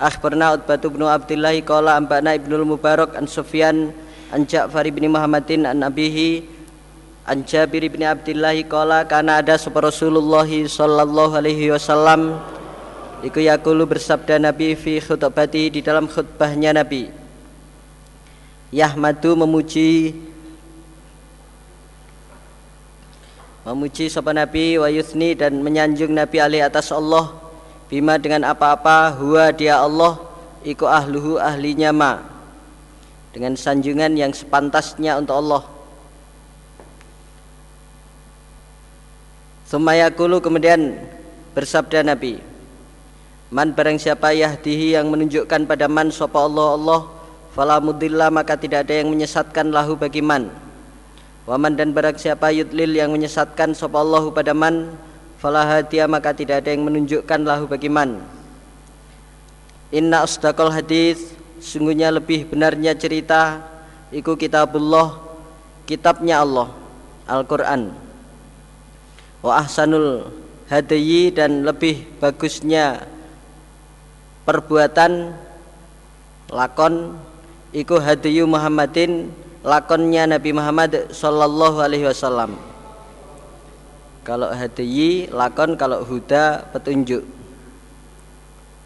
Akhbarna 0.00 0.56
Utbatu 0.56 0.88
bin 0.88 1.04
Abdullah 1.04 1.52
qala 1.60 2.00
ambana 2.00 2.32
Ibnu 2.32 2.64
Mubarak 2.64 3.12
an 3.20 3.28
Sufyan 3.28 3.92
an 4.32 4.48
Ja'far 4.48 4.88
bin 4.88 5.12
Muhammadin 5.12 5.68
an 5.68 5.84
abihi 5.84 6.60
An 7.28 7.44
Jabir 7.44 7.84
bin 7.86 8.00
Abdullah 8.00 8.56
qala 8.64 9.04
kana 9.04 9.44
ada 9.44 9.60
sapa 9.60 9.84
Rasulullah 9.84 10.48
sallallahu 10.48 11.36
alaihi 11.36 11.68
wasallam 11.68 12.40
iku 13.20 13.44
yaqulu 13.44 13.84
bersabda 13.84 14.40
Nabi 14.40 14.72
fi 14.72 15.04
khutbati 15.04 15.68
di 15.68 15.84
dalam 15.84 16.08
khutbahnya 16.08 16.72
Nabi. 16.72 17.12
Yahmadu 18.72 19.36
memuji 19.36 20.16
memuji 23.68 24.08
sapa 24.08 24.32
Nabi 24.32 24.80
wa 24.80 24.88
yusni 24.88 25.36
dan 25.36 25.60
menyanjung 25.60 26.16
Nabi 26.16 26.40
Ali 26.40 26.64
atas 26.64 26.88
Allah 26.88 27.49
bima 27.90 28.16
dengan 28.16 28.46
apa-apa 28.46 29.18
huwa 29.18 29.50
dia 29.50 29.82
Allah 29.82 30.16
iku 30.62 30.86
ahluhu 30.86 31.36
ahlinya 31.36 31.90
ma. 31.90 32.22
Dengan 33.30 33.54
sanjungan 33.54 34.14
yang 34.18 34.34
sepantasnya 34.34 35.18
untuk 35.18 35.38
Allah. 35.38 35.62
Sumayakulu 39.70 40.42
kemudian 40.42 40.98
bersabda 41.54 42.02
Nabi 42.02 42.42
Man 43.50 43.74
barang 43.74 43.98
siapa 43.98 44.30
yahdihi 44.30 44.94
yang 44.94 45.10
menunjukkan 45.10 45.66
pada 45.66 45.90
man 45.90 46.14
sapa 46.14 46.38
Allah 46.38 46.78
Allah 46.78 47.00
fala 47.50 47.82
mudilla 47.82 48.30
maka 48.30 48.54
tidak 48.54 48.86
ada 48.86 49.02
yang 49.02 49.10
menyesatkan 49.10 49.74
lahu 49.74 49.98
bagi 49.98 50.22
man. 50.22 50.54
Waman 51.50 51.74
dan 51.74 51.90
barang 51.90 52.14
siapa 52.14 52.54
yudlil 52.54 52.94
yang 52.94 53.10
menyesatkan 53.10 53.74
sapa 53.74 53.98
Allah 53.98 54.22
pada 54.30 54.54
man 54.54 54.94
fala 55.40 55.64
hadiya 55.64 56.04
maka 56.04 56.36
tidak 56.36 56.60
ada 56.62 56.76
yang 56.76 56.84
menunjukkan 56.84 57.40
lahu 57.42 57.64
bagi 57.64 57.88
man. 57.88 58.20
Inna 59.90 60.22
asdaqal 60.22 60.70
hadis 60.70 61.32
sungguhnya 61.58 62.12
lebih 62.12 62.46
benarnya 62.46 62.92
cerita 62.94 63.64
iku 64.12 64.36
kitabullah 64.36 65.16
kitabnya 65.88 66.44
Allah 66.44 66.68
Al-Qur'an. 67.24 67.90
Wa 69.40 69.64
ahsanul 69.64 70.28
hadayi 70.68 71.32
dan 71.32 71.64
lebih 71.64 72.04
bagusnya 72.20 73.08
perbuatan 74.44 75.32
lakon 76.52 77.16
iku 77.72 77.96
hadiyu 77.96 78.44
Muhammadin 78.44 79.32
lakonnya 79.64 80.26
Nabi 80.26 80.50
Muhammad 80.52 81.10
sallallahu 81.10 81.80
alaihi 81.80 82.06
wasallam 82.06 82.54
kalau 84.30 84.46
hadiyi 84.54 85.26
lakon 85.34 85.74
kalau 85.74 86.06
huda 86.06 86.70
petunjuk 86.70 87.26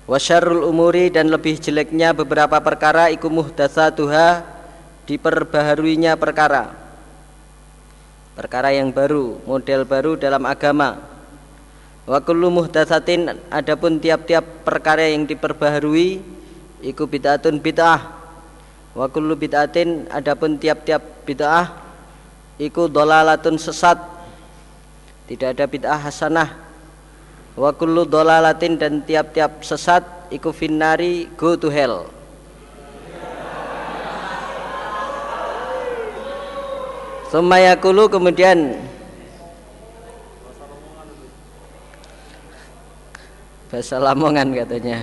wasyarul 0.08 0.64
umuri 0.64 1.12
dan 1.12 1.28
lebih 1.28 1.60
jeleknya 1.60 2.16
beberapa 2.16 2.56
perkara 2.64 3.12
iku 3.12 3.28
muhdatsatuha 3.28 4.40
diperbaharuinya 5.04 6.16
perkara 6.16 6.84
perkara 8.34 8.74
yang 8.74 8.90
baru, 8.90 9.38
model 9.46 9.86
baru 9.86 10.18
dalam 10.18 10.42
agama. 10.44 10.98
Wa 12.04 12.20
kullu 12.20 12.52
muhdatsatin 12.52 13.32
adapun 13.48 13.96
tiap-tiap 13.96 14.66
perkara 14.66 15.08
yang 15.08 15.24
diperbaharui 15.24 16.20
iku 16.84 17.08
bid'atun 17.08 17.62
bid'ah. 17.62 18.02
Wa 18.92 19.08
kullu 19.08 19.38
bid'atin 19.38 20.10
adapun 20.12 20.60
tiap-tiap 20.60 21.24
bid'ah 21.24 21.72
iku 22.60 22.90
dolalatun 22.90 23.56
sesat. 23.56 24.13
Tidak 25.24 25.56
ada 25.56 25.64
bid'ah 25.64 26.00
hasanah. 26.04 26.52
Wa 27.56 27.70
kullu 27.72 28.04
dolalatin 28.04 28.76
dan 28.76 29.00
tiap-tiap 29.00 29.64
sesat 29.64 30.04
iku 30.28 30.50
finnari 30.50 31.30
go 31.38 31.54
to 31.56 31.70
hell. 31.70 32.10
Sumayakulu 37.34 38.06
kemudian 38.06 38.78
bahasa 43.74 43.98
Lamongan 43.98 44.54
katanya. 44.54 45.02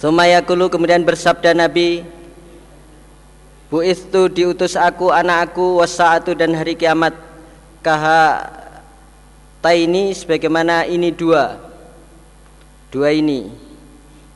Sumayakulu 0.00 0.72
kemudian 0.72 1.04
bersabda 1.04 1.52
Nabi 1.52 2.04
Bu 3.66 3.82
itu 3.82 4.30
diutus 4.30 4.78
aku 4.78 5.10
anak 5.10 5.50
aku 5.50 5.82
wasaatu 5.82 6.38
dan 6.38 6.54
hari 6.54 6.78
kiamat. 6.78 7.18
Kaha 7.82 8.46
taini 9.58 10.14
sebagaimana 10.14 10.86
ini 10.86 11.10
dua. 11.10 11.58
Dua 12.94 13.10
ini. 13.10 13.50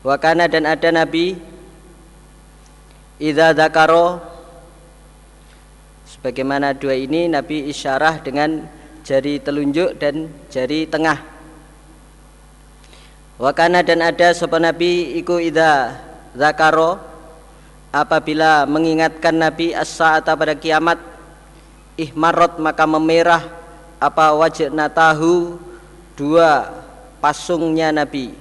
Wakana 0.03 0.51
dan 0.51 0.67
ada 0.67 0.91
Nabi. 0.91 1.39
Idza 3.23 3.55
dzakaro. 3.55 4.19
Sebagaimana 6.11 6.75
dua 6.75 6.99
ini 6.99 7.31
Nabi 7.31 7.71
isyarah 7.71 8.19
dengan 8.19 8.67
jari 9.07 9.39
telunjuk 9.39 9.95
dan 9.95 10.27
jari 10.51 10.83
tengah. 10.83 11.23
Wakana 13.39 13.79
dan 13.79 14.03
ada 14.03 14.35
sopan 14.35 14.67
Nabi 14.67 15.17
iku 15.17 15.39
idza 15.39 15.97
zakaro 16.35 17.10
apabila 17.91 18.63
mengingatkan 18.63 19.35
Nabi 19.35 19.75
as-sa'ata 19.75 20.31
pada 20.33 20.55
kiamat 20.55 20.97
ihmarot 21.99 22.57
maka 22.57 22.87
memerah 22.87 23.43
apa 23.99 24.33
wajna 24.33 24.87
tahu 24.87 25.59
dua 26.15 26.71
pasungnya 27.21 27.93
Nabi. 27.93 28.33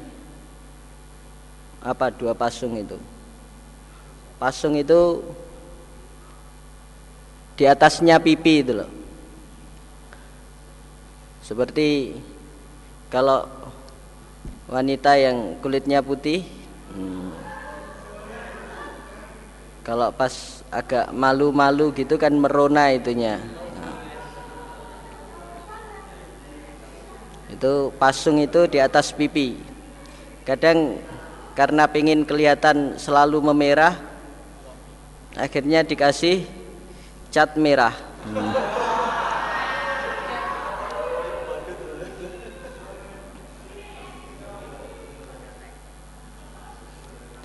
Apa 1.83 2.09
dua 2.15 2.33
pasung 2.33 2.79
itu? 2.79 2.97
Pasung 4.41 4.73
itu 4.79 5.21
di 7.61 7.69
atasnya 7.69 8.17
pipi 8.17 8.65
itu 8.65 8.73
loh. 8.73 8.91
Seperti 11.45 12.17
kalau 13.13 13.45
wanita 14.71 15.19
yang 15.19 15.59
kulitnya 15.61 15.99
putih 16.01 16.47
hmm, 16.95 17.40
kalau 19.81 20.13
pas 20.13 20.61
agak 20.69 21.09
malu-malu 21.11 21.91
gitu 21.97 22.21
kan 22.21 22.33
merona 22.37 22.93
itunya 22.93 23.41
nah. 23.81 23.97
itu 27.49 27.89
pasung 27.97 28.39
itu 28.45 28.69
di 28.69 28.79
atas 28.79 29.11
pipi 29.17 29.57
kadang 30.45 31.01
karena 31.57 31.89
pengen 31.89 32.29
kelihatan 32.29 33.01
selalu 33.01 33.41
memerah 33.41 33.97
akhirnya 35.35 35.81
dikasih 35.81 36.45
cat 37.33 37.57
merah 37.57 37.97
hmm. 38.29 38.53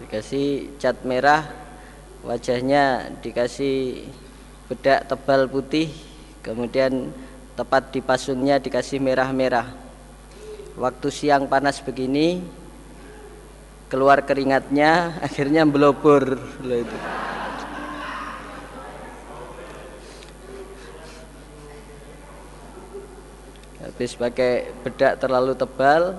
dikasih 0.04 0.78
cat 0.78 1.00
merah 1.02 1.65
wajahnya 2.26 3.14
dikasih 3.22 4.02
bedak 4.66 5.06
tebal 5.06 5.46
putih 5.46 5.94
kemudian 6.42 7.14
tepat 7.54 7.94
di 7.94 8.02
pasungnya 8.02 8.58
dikasih 8.58 8.98
merah-merah. 8.98 9.70
Waktu 10.76 11.08
siang 11.08 11.48
panas 11.48 11.80
begini 11.80 12.44
keluar 13.88 14.26
keringatnya 14.26 15.14
akhirnya 15.26 15.64
belobor 15.64 16.36
loh 16.66 16.80
itu. 16.82 16.98
Habis 23.86 24.18
pakai 24.18 24.74
bedak 24.84 25.22
terlalu 25.22 25.54
tebal 25.56 26.18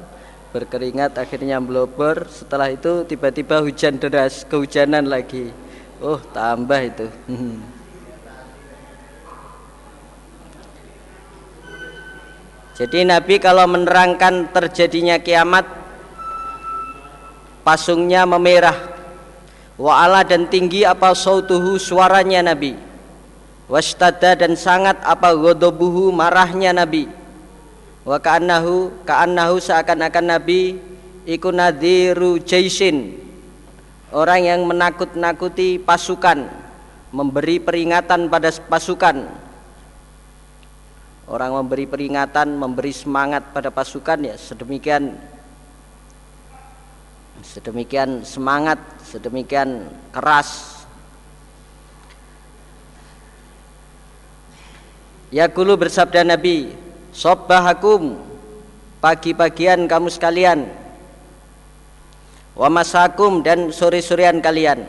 berkeringat 0.54 1.18
akhirnya 1.18 1.60
belobor 1.60 2.30
setelah 2.32 2.72
itu 2.72 3.04
tiba-tiba 3.04 3.60
hujan 3.60 4.00
deras 4.00 4.46
kehujanan 4.48 5.04
lagi 5.04 5.52
oh 6.00 6.20
tambah 6.32 6.80
itu. 6.82 7.06
Jadi 12.76 13.08
Nabi 13.08 13.40
kalau 13.40 13.64
menerangkan 13.64 14.52
terjadinya 14.52 15.16
kiamat 15.16 15.64
pasungnya 17.64 18.28
memerah. 18.28 18.94
Wa'ala 19.76 20.24
dan 20.24 20.48
tinggi 20.48 20.84
apa 20.84 21.12
sautuhu 21.16 21.80
suaranya 21.80 22.40
Nabi. 22.40 22.76
Wastada 23.68 24.36
dan 24.36 24.56
sangat 24.56 25.00
apa 25.04 25.32
godobuhu 25.32 26.12
marahnya 26.12 26.76
Nabi. 26.76 27.08
Wa 28.04 28.20
ka'annahu 28.20 29.04
ka'annahu 29.08 29.56
seakan-akan 29.56 30.36
Nabi 30.36 30.76
iku 31.24 31.50
nadhiru 31.50 32.38
jaisin 32.38 33.25
orang 34.14 34.40
yang 34.44 34.60
menakut-nakuti 34.66 35.82
pasukan 35.82 36.46
memberi 37.14 37.62
peringatan 37.62 38.28
pada 38.28 38.50
pasukan. 38.52 39.26
Orang 41.26 41.58
memberi 41.58 41.90
peringatan, 41.90 42.54
memberi 42.54 42.94
semangat 42.94 43.50
pada 43.50 43.74
pasukan 43.74 44.30
ya 44.30 44.34
sedemikian. 44.38 45.18
Sedemikian 47.42 48.22
semangat, 48.22 48.78
sedemikian 49.02 49.90
keras. 50.14 50.82
Ya 55.34 55.50
kulu 55.50 55.74
bersabda 55.74 56.22
Nabi, 56.22 56.70
Sobbahakum 57.10 58.22
pagi-pagian 59.02 59.90
kamu 59.90 60.08
sekalian, 60.12 60.70
wa 62.56 62.68
masakum 62.72 63.44
dan 63.44 63.68
sore-sorean 63.68 64.40
kalian. 64.40 64.88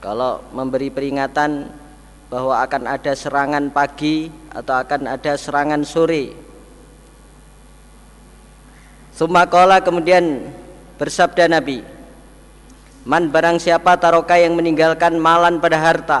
Kalau 0.00 0.40
memberi 0.56 0.88
peringatan 0.88 1.68
bahwa 2.32 2.64
akan 2.64 2.88
ada 2.88 3.12
serangan 3.12 3.68
pagi 3.68 4.32
atau 4.48 4.80
akan 4.80 5.12
ada 5.12 5.36
serangan 5.36 5.84
sore. 5.84 6.32
Sumakola 9.12 9.84
kemudian 9.84 10.48
bersabda 10.96 11.52
Nabi, 11.52 11.84
Man 13.04 13.28
barang 13.28 13.60
siapa 13.60 14.00
taroka 14.00 14.40
yang 14.40 14.56
meninggalkan 14.56 15.16
malan 15.16 15.56
pada 15.56 15.80
harta 15.80 16.20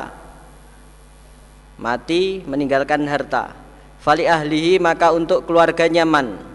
Mati 1.76 2.40
meninggalkan 2.48 3.04
harta 3.04 3.52
Fali 4.00 4.24
ahlihi 4.24 4.80
maka 4.80 5.12
untuk 5.12 5.44
keluarganya 5.44 6.08
man 6.08 6.49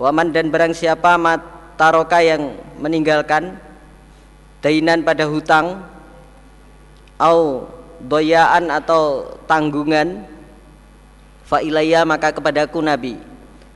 Waman 0.00 0.32
dan 0.32 0.48
barang 0.48 0.72
siapa 0.72 1.20
taroka 1.76 2.24
yang 2.24 2.56
meninggalkan 2.80 3.60
Dainan 4.64 5.04
pada 5.04 5.28
hutang 5.28 5.84
Au 7.20 7.68
doyaan 8.00 8.72
atau 8.72 9.36
tanggungan 9.44 10.24
fa 11.44 11.60
ilayya 11.60 12.08
maka 12.08 12.32
kepadaku 12.32 12.80
nabi. 12.80 13.20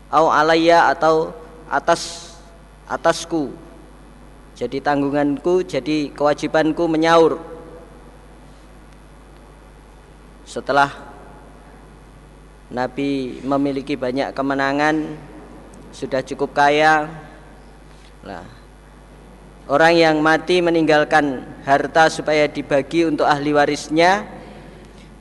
Au 0.08 0.32
alayya 0.32 0.88
atau 0.88 1.36
atas 1.68 2.32
atasku. 2.88 3.52
Jadi 4.56 4.80
tanggunganku 4.80 5.60
jadi 5.68 6.08
kewajibanku 6.08 6.88
menyaur. 6.88 7.36
Setelah 10.48 10.88
Nabi 12.72 13.44
memiliki 13.44 13.92
banyak 13.92 14.32
kemenangan 14.32 15.20
sudah 15.94 16.20
cukup 16.26 16.50
kaya. 16.50 17.06
Lah 18.26 18.44
Orang 19.64 19.96
yang 19.96 20.20
mati 20.20 20.60
meninggalkan 20.60 21.40
harta 21.64 22.12
supaya 22.12 22.44
dibagi 22.44 23.08
untuk 23.08 23.24
ahli 23.24 23.56
warisnya 23.56 24.28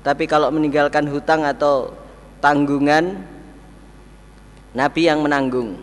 Tapi 0.04 0.28
kalau 0.28 0.52
meninggalkan 0.52 1.08
hutang 1.08 1.48
atau 1.48 1.96
tanggungan 2.44 3.24
Nabi 4.76 5.08
yang 5.08 5.24
menanggung. 5.24 5.80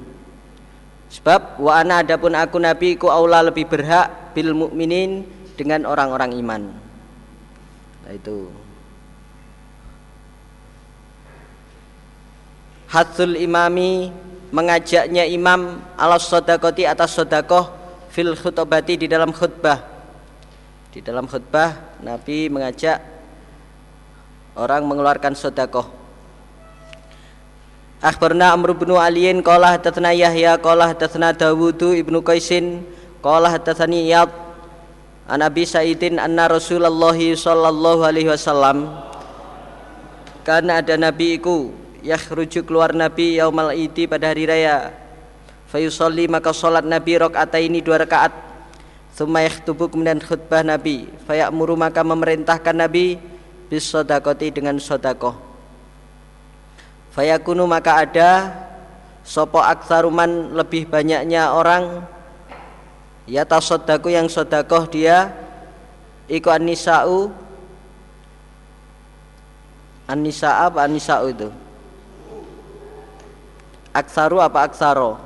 Sebab 1.09 1.57
wa 1.57 1.81
ana 1.81 2.05
adapun 2.05 2.37
aku 2.37 2.61
Nabi 2.61 3.01
ku 3.01 3.09
aula 3.09 3.41
lebih 3.41 3.65
berhak 3.65 4.35
bil 4.37 4.53
mukminin 4.53 5.25
dengan 5.57 5.89
orang-orang 5.89 6.37
iman. 6.37 6.63
Nah 8.05 8.13
itu. 8.13 8.53
Hatul 12.93 13.41
imami 13.41 14.13
mengajaknya 14.51 15.27
imam 15.27 15.83
alas 15.95 16.27
sodakoti 16.27 16.87
atas 16.87 17.15
sodakoh 17.15 17.71
fil 18.11 18.35
khutbati 18.35 18.99
di 18.99 19.07
dalam 19.07 19.31
khutbah. 19.31 19.83
Di 20.91 20.99
dalam 20.99 21.31
khutbah 21.31 21.99
Nabi 22.03 22.51
mengajak 22.51 22.99
orang 24.59 24.83
mengeluarkan 24.87 25.39
sodakoh. 25.39 25.87
Akhbarna 28.01 28.57
Amr 28.57 28.73
bin 28.75 28.91
Aliin 28.97 29.45
qala 29.45 29.77
hadatsana 29.77 30.17
Yahya 30.17 30.57
qala 30.57 30.89
hadatsana 30.89 31.37
Dawudu 31.37 31.93
ibnu 31.93 32.25
Qaisin 32.25 32.81
qala 33.21 33.53
hadatsani 33.53 34.09
Iyad 34.09 34.33
an 35.29 35.45
Abi 35.45 35.69
Sa'idin 35.69 36.17
anna 36.17 36.49
Rasulullah 36.49 37.15
sallallahu 37.15 38.03
alaihi 38.03 38.33
wasallam. 38.33 38.89
Karena 40.41 40.81
ada 40.81 40.97
nabi 40.97 41.37
iku 41.37 41.77
yakhruju 42.03 42.65
keluar 42.65 42.93
nabi 42.93 43.39
yaumal 43.41 43.73
idi 43.73 44.09
pada 44.09 44.33
hari 44.33 44.45
raya. 44.45 44.93
Fayusolli 45.71 46.27
maka 46.27 46.51
sholat 46.51 46.83
Nabi 46.83 47.15
ini 47.63 47.79
dua 47.79 48.03
rakaat. 48.03 48.35
Thumma 49.15 49.47
yakhtubu 49.47 49.87
kemudian 49.87 50.19
khutbah 50.19 50.67
Nabi. 50.67 51.07
Fayakmuru 51.31 51.79
maka 51.79 52.03
memerintahkan 52.03 52.75
Nabi 52.75 53.23
Bis 53.71 53.87
sodakoti 53.87 54.51
dengan 54.51 54.83
sodakoh. 54.83 55.39
Fayakunu 57.15 57.71
maka 57.71 58.03
ada 58.03 58.31
Sopo 59.23 59.63
aksaruman 59.63 60.59
lebih 60.59 60.91
banyaknya 60.91 61.55
orang 61.55 62.03
Ya 63.31 63.47
tasodaku 63.47 64.11
yang 64.11 64.27
sodakoh 64.27 64.91
dia 64.91 65.31
Iku 66.27 66.51
anisa'u 66.51 67.31
Anisa 70.11 70.67
apa 70.67 70.83
anisa'u 70.87 71.31
itu 71.31 71.51
Aksaru 73.91 74.39
apa 74.39 74.71
aksaro? 74.71 75.19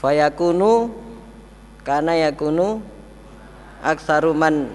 Fayakunu 0.00 0.90
karena 1.86 2.26
yakunu 2.26 2.82
aksaruman 3.84 4.72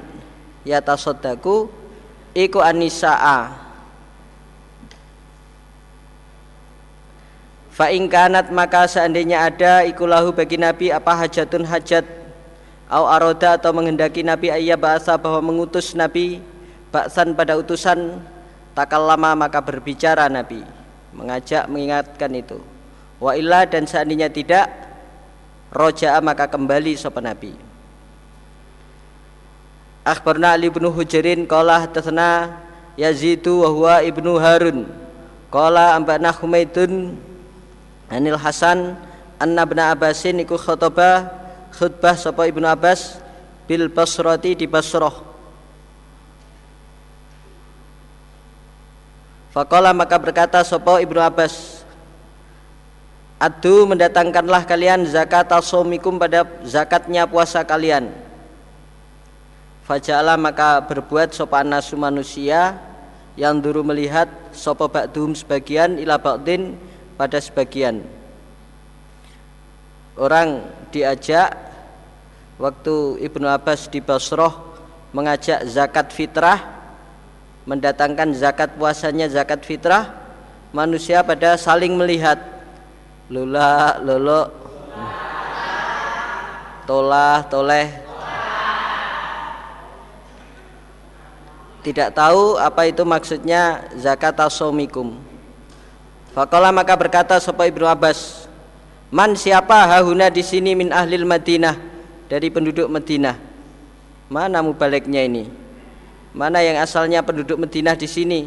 yatasodaku 0.63 1.67
iku 2.31 2.63
anisaa 2.63 3.67
Fa 7.77 7.93
kanat 7.93 8.49
maka 8.49 8.89
seandainya 8.89 9.45
ada 9.45 9.85
ikulahu 9.85 10.33
bagi 10.33 10.57
Nabi 10.57 10.89
apa 10.89 11.13
hajatun 11.13 11.61
hajat 11.61 12.26
au 12.87 13.03
aroda 13.07 13.59
atau 13.59 13.75
menghendaki 13.75 14.23
Nabi 14.23 14.51
ayya 14.51 14.79
bahasa 14.79 15.19
bahwa 15.19 15.43
mengutus 15.43 15.91
Nabi 15.91 16.39
baksan 16.91 17.35
pada 17.35 17.59
utusan 17.59 18.19
takal 18.71 19.03
lama 19.03 19.35
maka 19.35 19.59
berbicara 19.59 20.31
Nabi 20.31 20.63
mengajak 21.11 21.67
mengingatkan 21.67 22.31
itu. 22.35 22.59
Wa 23.17 23.33
illa 23.33 23.65
dan 23.65 23.89
seandainya 23.89 24.29
tidak 24.29 24.69
roja'a 25.73 26.21
maka 26.21 26.45
kembali 26.47 26.93
sopan 26.93 27.27
Nabi. 27.27 27.51
Akhbarna 30.07 30.55
Ali 30.55 30.71
bin 30.71 30.87
Hujarin 30.87 31.43
qala 31.43 31.83
hadatsana 31.83 32.63
Yazidu 32.95 33.67
wa 33.67 33.69
huwa 33.73 33.95
ibnu 33.99 34.39
Harun 34.39 34.87
qala 35.51 35.99
ambana 35.99 36.31
Humaidun 36.31 37.19
Anil 38.07 38.39
Hasan 38.39 38.95
anna 39.35 39.67
ibn 39.67 39.83
Abbasin 39.83 40.39
iku 40.39 40.55
khutbah 40.55 41.27
khutbah 41.77 42.17
sapa 42.17 42.49
Ibnu 42.49 42.65
Abbas 42.65 43.21
bil 43.69 43.85
Basrati 43.93 44.57
di 44.57 44.65
Basrah 44.65 45.13
Faqala 49.53 49.93
maka 49.93 50.17
berkata 50.17 50.61
sapa 50.65 51.01
Ibnu 51.01 51.21
Abbas 51.21 51.85
Adu 53.37 53.85
mendatangkanlah 53.85 54.65
kalian 54.65 55.05
zakat 55.05 55.53
somikum 55.61 56.17
pada 56.17 56.41
zakatnya 56.65 57.29
puasa 57.29 57.61
kalian. 57.61 58.09
Faja'ala 59.85 60.41
maka 60.41 60.81
berbuat 60.81 61.37
sopan 61.37 61.69
nasu 61.69 61.93
manusia 61.93 62.81
yang 63.37 63.61
dulu 63.61 63.85
melihat 63.85 64.25
sopo 64.49 64.89
ba'dum 64.89 65.37
sebagian 65.37 66.01
ila 66.01 66.17
ba'din 66.17 66.81
pada 67.13 67.37
sebagian. 67.37 68.16
Orang 70.17 70.65
diajak 70.89 71.53
waktu 72.57 73.21
Ibnu 73.21 73.45
Abbas 73.45 73.85
di 73.85 74.01
Basroh 74.01 74.49
mengajak 75.13 75.61
zakat 75.69 76.09
fitrah 76.09 76.57
mendatangkan 77.69 78.33
zakat 78.33 78.73
puasanya 78.79 79.29
zakat 79.29 79.61
fitrah 79.61 80.09
manusia 80.73 81.21
pada 81.21 81.53
saling 81.59 81.93
melihat. 81.93 82.39
Lula 83.27 83.99
lolo 84.01 84.47
tolah 86.87 87.43
toleh. 87.51 87.91
Tidak 91.83 92.09
tahu 92.15 92.55
apa 92.55 92.87
itu 92.87 93.03
maksudnya 93.03 93.83
zakat 93.99 94.33
asomikum. 94.39 95.19
Fakola 96.31 96.71
maka 96.71 96.95
berkata 96.95 97.35
sapa 97.43 97.67
Ibnu 97.67 97.83
Abbas 97.83 98.46
Man 99.07 99.39
siapa 99.39 99.87
hahuna 99.87 100.27
di 100.27 100.43
sini 100.43 100.75
min 100.75 100.91
ahlil 100.91 101.23
Madinah 101.23 101.75
dari 102.27 102.51
penduduk 102.51 102.91
Madinah 102.91 103.39
Mana 104.27 104.59
mubaliknya 104.59 105.23
ini 105.23 105.47
Mana 106.35 106.59
yang 106.59 106.83
asalnya 106.83 107.23
penduduk 107.23 107.55
Madinah 107.55 107.95
di 107.95 108.07
sini 108.07 108.41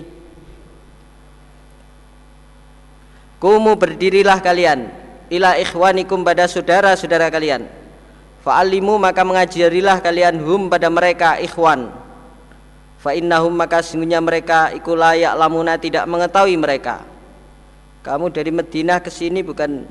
Kumu 3.40 3.72
berdirilah 3.72 4.36
kalian 4.44 4.92
ila 5.32 5.56
ikhwanikum 5.56 6.20
pada 6.20 6.44
saudara-saudara 6.44 7.32
kalian. 7.32 7.64
Fa'alimu 8.44 9.00
maka 9.00 9.24
mengajarilah 9.24 10.02
kalian 10.04 10.36
hum 10.44 10.68
pada 10.68 10.92
mereka 10.92 11.40
ikhwan. 11.40 11.88
Fa 13.00 13.16
innahum 13.16 13.56
maka 13.56 13.80
sesungguhnya 13.80 14.20
mereka 14.20 14.76
iku 14.76 14.92
layak 14.92 15.32
lamuna 15.40 15.80
tidak 15.80 16.04
mengetahui 16.04 16.52
mereka. 16.61 17.00
Kamu 18.04 18.28
dari 18.28 18.52
Madinah 18.52 19.00
ke 19.00 19.08
sini 19.08 19.40
bukan 19.40 19.88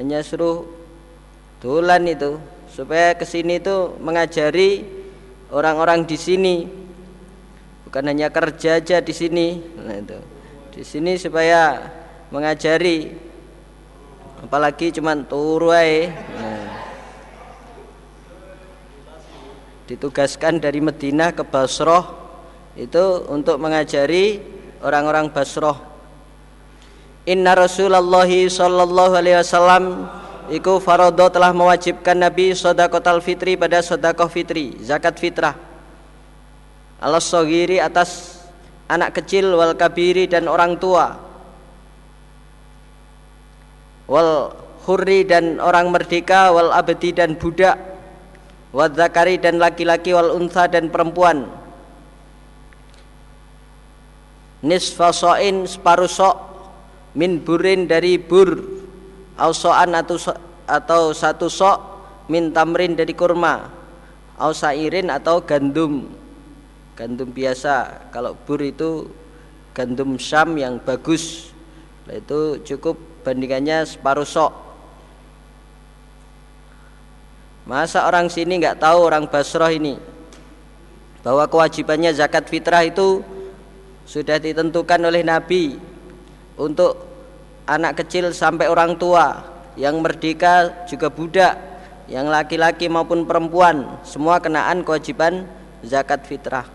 hanya 0.00 0.24
suruh 0.24 0.64
dolan 1.60 2.08
itu, 2.08 2.40
supaya 2.72 3.12
ke 3.12 3.28
sini 3.28 3.60
itu 3.60 4.00
mengajari 4.00 4.80
orang-orang 5.52 6.08
di 6.08 6.16
sini. 6.16 6.64
Bukan 7.84 8.08
hanya 8.08 8.32
kerja 8.32 8.80
aja 8.80 9.04
di 9.04 9.12
sini. 9.12 9.60
Nah 9.76 10.00
itu. 10.00 10.18
Di 10.72 10.80
sini 10.80 11.20
supaya 11.20 11.92
mengajari 12.32 13.12
apalagi 14.40 14.88
cuman 14.94 15.26
turu 15.28 15.74
nah. 15.74 16.70
ditugaskan 19.84 20.62
dari 20.62 20.80
Medina 20.80 21.34
ke 21.34 21.44
Basroh 21.44 22.06
itu 22.78 23.26
untuk 23.28 23.58
mengajari 23.58 24.38
orang-orang 24.80 25.28
Basroh 25.28 25.89
Inna 27.28 27.52
Rasulullah 27.52 28.24
sallallahu 28.24 29.12
alaihi 29.12 29.36
wasallam 29.36 30.08
iku 30.48 30.80
farodo 30.80 31.28
telah 31.28 31.52
mewajibkan 31.52 32.16
Nabi 32.16 32.56
sodakotal 32.56 33.20
fitri 33.20 33.60
pada 33.60 33.84
sodakoh 33.84 34.24
fitri 34.32 34.80
zakat 34.80 35.20
fitrah. 35.20 35.52
Allah 37.00 37.20
sogiri 37.20 37.76
atas 37.76 38.40
anak 38.88 39.20
kecil 39.20 39.52
wal 39.52 39.76
kabiri 39.76 40.32
dan 40.32 40.48
orang 40.48 40.80
tua. 40.80 41.16
Wal 44.08 44.56
hurri 44.88 45.28
dan 45.28 45.60
orang 45.60 45.92
merdeka 45.92 46.48
wal 46.56 46.72
abdi 46.72 47.12
dan 47.12 47.36
budak. 47.36 47.76
Wal 48.72 48.96
zakari 48.96 49.36
dan 49.36 49.60
laki-laki 49.60 50.16
wal 50.16 50.40
unsa 50.40 50.72
dan 50.72 50.88
perempuan. 50.88 51.52
Nisfa 54.60 55.12
so'in 55.12 55.64
separuh 55.64 56.08
sok 56.08 56.49
min 57.14 57.42
burin 57.42 57.90
dari 57.90 58.18
bur 58.20 58.62
ausoan 59.34 59.96
atau 59.96 60.16
atau 60.68 61.10
satu 61.10 61.50
sok 61.50 61.78
min 62.30 62.54
tamrin 62.54 62.94
dari 62.94 63.10
kurma 63.16 63.70
ausairin 64.38 65.10
atau 65.10 65.42
gandum. 65.42 66.08
Gandum 66.94 67.32
biasa 67.32 68.08
kalau 68.12 68.36
bur 68.46 68.60
itu 68.60 69.08
gandum 69.72 70.20
syam 70.20 70.54
yang 70.60 70.76
bagus 70.82 71.50
itu 72.10 72.58
cukup 72.66 72.98
bandingannya 73.22 73.86
separuh 73.86 74.26
sok. 74.26 74.52
Masa 77.68 78.02
orang 78.02 78.26
sini 78.26 78.58
nggak 78.58 78.82
tahu 78.82 78.98
orang 79.06 79.30
Basroh 79.30 79.70
ini? 79.70 79.94
Bahwa 81.22 81.46
kewajibannya 81.46 82.10
zakat 82.10 82.50
fitrah 82.50 82.82
itu 82.82 83.22
sudah 84.08 84.42
ditentukan 84.42 84.98
oleh 85.06 85.22
Nabi 85.22 85.78
untuk 86.60 87.00
anak 87.64 88.04
kecil 88.04 88.36
sampai 88.36 88.68
orang 88.68 89.00
tua 89.00 89.40
yang 89.80 90.04
merdeka 90.04 90.84
juga 90.84 91.08
budak 91.08 91.56
yang 92.10 92.28
laki-laki 92.28 92.90
maupun 92.90 93.24
perempuan 93.24 94.02
semua 94.04 94.36
kenaan 94.42 94.84
kewajiban 94.84 95.48
zakat 95.80 96.28
fitrah. 96.28 96.68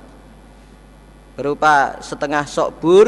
Berupa 1.37 1.99
setengah 2.01 2.47
sok 2.47 2.81
bur 2.81 3.07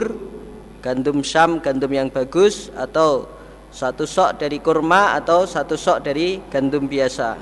gandum 0.84 1.25
syam 1.25 1.57
gandum 1.63 1.89
yang 1.89 2.11
bagus 2.11 2.69
atau 2.75 3.25
satu 3.71 4.03
sok 4.03 4.38
dari 4.43 4.59
kurma 4.59 5.15
atau 5.15 5.47
satu 5.47 5.80
sok 5.80 6.03
dari 6.03 6.43
gandum 6.51 6.86
biasa. 6.86 7.39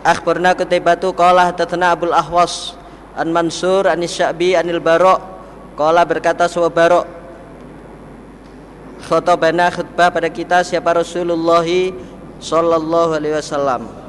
Akhbarna 0.00 0.56
kutibatu 0.56 1.12
qala 1.12 1.52
tatna 1.52 1.92
abul 1.92 2.16
ahwas 2.16 2.72
an 3.12 3.28
mansur 3.28 3.84
an 3.84 4.00
sya'bi 4.00 4.56
anil 4.56 4.80
barok 4.80 5.20
qala 5.76 6.08
berkata 6.08 6.48
suwa 6.48 6.72
barok 6.72 7.19
khotobana 9.06 9.72
khutbah 9.72 10.12
pada 10.12 10.28
kita 10.28 10.60
siapa 10.64 10.96
Rasulullah 10.96 11.64
sallallahu 12.40 13.16
alaihi 13.16 13.36
wasallam. 13.36 14.00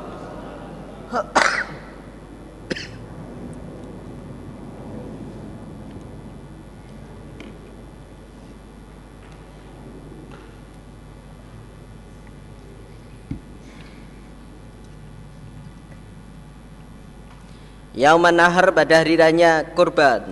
Yauman 17.91 18.33
nahar 18.33 18.73
pada 18.73 19.03
hari 19.03 19.13
raya 19.19 19.61
kurban 19.77 20.23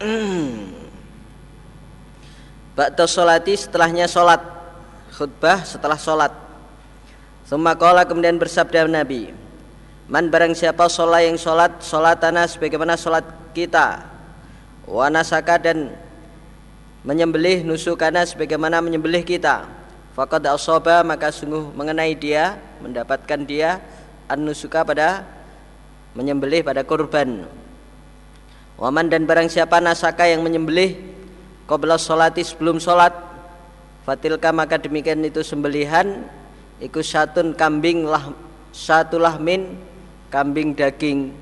Ba'da 2.76 3.08
sholati 3.08 3.56
setelahnya 3.56 4.04
sholat. 4.04 4.44
Khutbah 5.16 5.64
setelah 5.64 5.96
sholat. 5.96 6.28
Summa 7.48 7.72
kola 7.72 8.04
kemudian 8.04 8.36
bersabda 8.42 8.90
Nabi 8.90 9.30
Man 10.10 10.28
barang 10.34 10.50
siapa 10.50 10.90
sholat 10.90 11.30
yang 11.30 11.38
sholat 11.38 11.78
Sholat 11.78 12.20
tanah 12.20 12.44
sebagaimana 12.44 13.00
sholat 13.00 13.24
kita. 13.56 14.04
Wanasaka 14.84 15.56
dan 15.56 15.96
Menyembelih 17.06 17.64
nusukana 17.64 18.26
sebagaimana 18.28 18.82
menyembelih 18.84 19.24
kita. 19.24 19.64
Fakad 20.12 20.44
asoba 20.44 21.00
maka 21.00 21.32
sungguh 21.32 21.72
mengenai 21.72 22.12
dia 22.12 22.60
Mendapatkan 22.84 23.40
dia 23.48 23.80
An-nusuka 24.28 24.84
pada 24.84 25.24
menyembelih 26.12 26.60
pada 26.60 26.84
kurban 26.84 27.48
Waman 28.76 29.08
dan 29.08 29.24
barang 29.24 29.48
siapa 29.48 29.80
nasaka 29.80 30.28
yang 30.28 30.44
menyembelih 30.44 31.15
Qobla 31.66 31.98
sholati 31.98 32.46
sebelum 32.46 32.78
sholat. 32.78 33.12
Fatilka 34.06 34.54
maka 34.54 34.78
demikian 34.78 35.18
itu 35.26 35.42
sembelihan. 35.42 36.22
Iku 36.78 37.00
satun 37.00 37.56
kambing 37.56 38.04
lah 38.04 38.36
Satu 38.68 39.16
lahmin 39.16 39.80
Kambing 40.30 40.76
daging. 40.76 41.32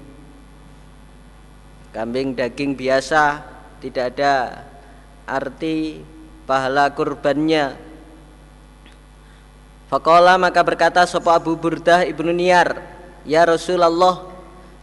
Kambing 1.90 2.38
daging 2.38 2.78
biasa 2.78 3.42
Tidak 3.82 4.14
ada 4.14 4.64
arti 5.26 6.00
pahala 6.48 6.88
kurbannya. 6.94 7.76
Fakola 9.92 10.40
maka 10.40 10.64
berkata 10.64 11.04
Sopo 11.04 11.28
Abu 11.28 11.58
Burdah 11.58 12.08
ibnu 12.08 12.32
Niyar 12.32 12.80
Ya 13.28 13.44
Rasulullah 13.44 14.24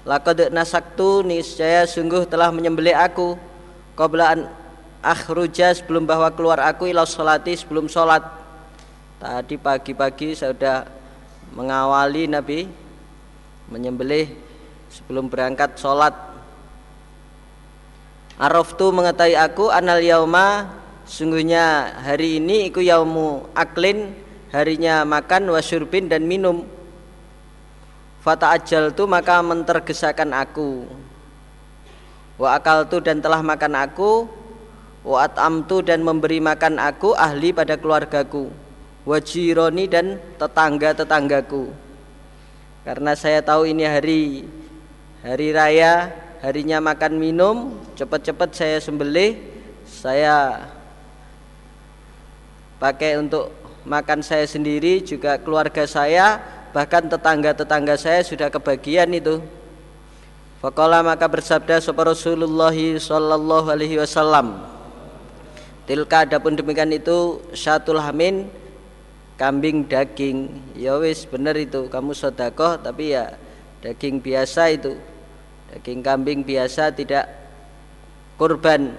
Laqad 0.05 0.49
nasaktu 0.53 1.25
niscaya 1.25 1.85
sungguh 1.85 2.25
telah 2.25 2.49
menyembelih 2.49 2.93
aku 2.93 3.37
qabla 3.93 4.33
an 4.33 4.39
akhruja 5.01 5.73
sebelum 5.73 6.05
bahwa 6.05 6.29
keluar 6.31 6.61
aku 6.61 6.87
ila 6.87 7.03
salati 7.03 7.57
sebelum 7.57 7.89
salat. 7.89 8.21
Tadi 9.21 9.57
pagi-pagi 9.57 10.33
saya 10.33 10.53
sudah 10.53 10.79
mengawali 11.53 12.25
Nabi 12.29 12.69
menyembelih 13.69 14.33
sebelum 14.89 15.29
berangkat 15.29 15.77
salat. 15.77 16.13
Araftu 18.41 18.89
mengetahui 18.89 19.37
aku 19.37 19.69
anal 19.69 20.01
yauma 20.01 20.73
sungguhnya 21.05 21.93
hari 22.01 22.41
ini 22.41 22.73
iku 22.73 22.81
yaumu 22.81 23.45
aklin 23.53 24.17
harinya 24.49 25.05
makan 25.05 25.53
wasyurbin 25.53 26.09
dan 26.09 26.25
minum 26.25 26.65
fata 28.25 28.57
ajal 28.57 28.89
tu 28.93 29.05
maka 29.05 29.41
mentergesakan 29.45 30.33
aku 30.33 30.89
wa 32.41 32.57
akal 32.57 32.85
tu 32.89 32.97
dan 32.97 33.21
telah 33.21 33.45
makan 33.45 33.77
aku 33.77 34.40
wa 35.01 35.25
atamtu 35.25 35.81
dan 35.81 36.05
memberi 36.05 36.37
makan 36.37 36.77
aku 36.77 37.17
ahli 37.17 37.53
pada 37.53 37.77
keluargaku. 37.77 38.53
Wajironi 39.01 39.89
dan 39.89 40.21
tetangga-tetanggaku. 40.37 41.73
Karena 42.85 43.17
saya 43.17 43.41
tahu 43.41 43.65
ini 43.65 43.85
hari 43.85 44.45
hari 45.25 45.53
raya 45.53 46.13
harinya 46.41 46.77
makan 46.81 47.17
minum 47.17 47.77
cepat-cepat 47.97 48.49
saya 48.53 48.77
sembelih 48.81 49.37
saya 49.85 50.69
pakai 52.81 53.21
untuk 53.21 53.53
makan 53.85 54.21
saya 54.25 54.45
sendiri 54.49 55.01
juga 55.01 55.37
keluarga 55.37 55.85
saya 55.85 56.41
bahkan 56.73 57.05
tetangga-tetangga 57.05 57.97
saya 57.97 58.21
sudah 58.21 58.53
kebagian 58.53 59.09
itu. 59.13 59.41
Fakola 60.61 61.01
maka 61.01 61.25
bersabda 61.25 61.81
sapa 61.81 62.05
Rasulullah 62.05 62.73
sallallahu 62.73 63.65
alaihi 63.65 63.97
wasallam 63.97 64.61
Tilka 65.89 66.29
adapun 66.29 66.53
demikian 66.53 66.93
itu 66.93 67.41
syatul 67.55 67.97
hamin 67.97 68.47
kambing 69.35 69.87
daging. 69.89 70.51
Ya 70.77 70.97
wis 71.01 71.25
bener 71.25 71.57
itu 71.57 71.89
kamu 71.89 72.13
sodakoh 72.13 72.77
tapi 72.77 73.17
ya 73.17 73.37
daging 73.81 74.21
biasa 74.21 74.73
itu. 74.73 74.97
Daging 75.73 76.05
kambing 76.05 76.45
biasa 76.45 76.93
tidak 76.93 77.25
kurban. 78.37 78.93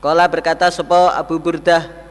Kala 0.00 0.28
berkata 0.28 0.70
sopo 0.70 1.10
Abu 1.10 1.40
Burdah 1.40 2.06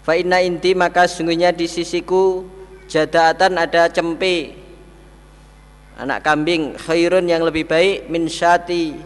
Fa 0.00 0.16
inna 0.16 0.40
inti 0.40 0.72
maka 0.72 1.04
sungguhnya 1.04 1.52
di 1.52 1.68
sisiku 1.68 2.48
jadaatan 2.88 3.60
ada 3.60 3.86
cempe 3.92 4.56
anak 6.00 6.24
kambing 6.24 6.72
khairun 6.80 7.28
yang 7.28 7.44
lebih 7.44 7.68
baik 7.68 8.08
min 8.08 8.24
syati 8.24 8.96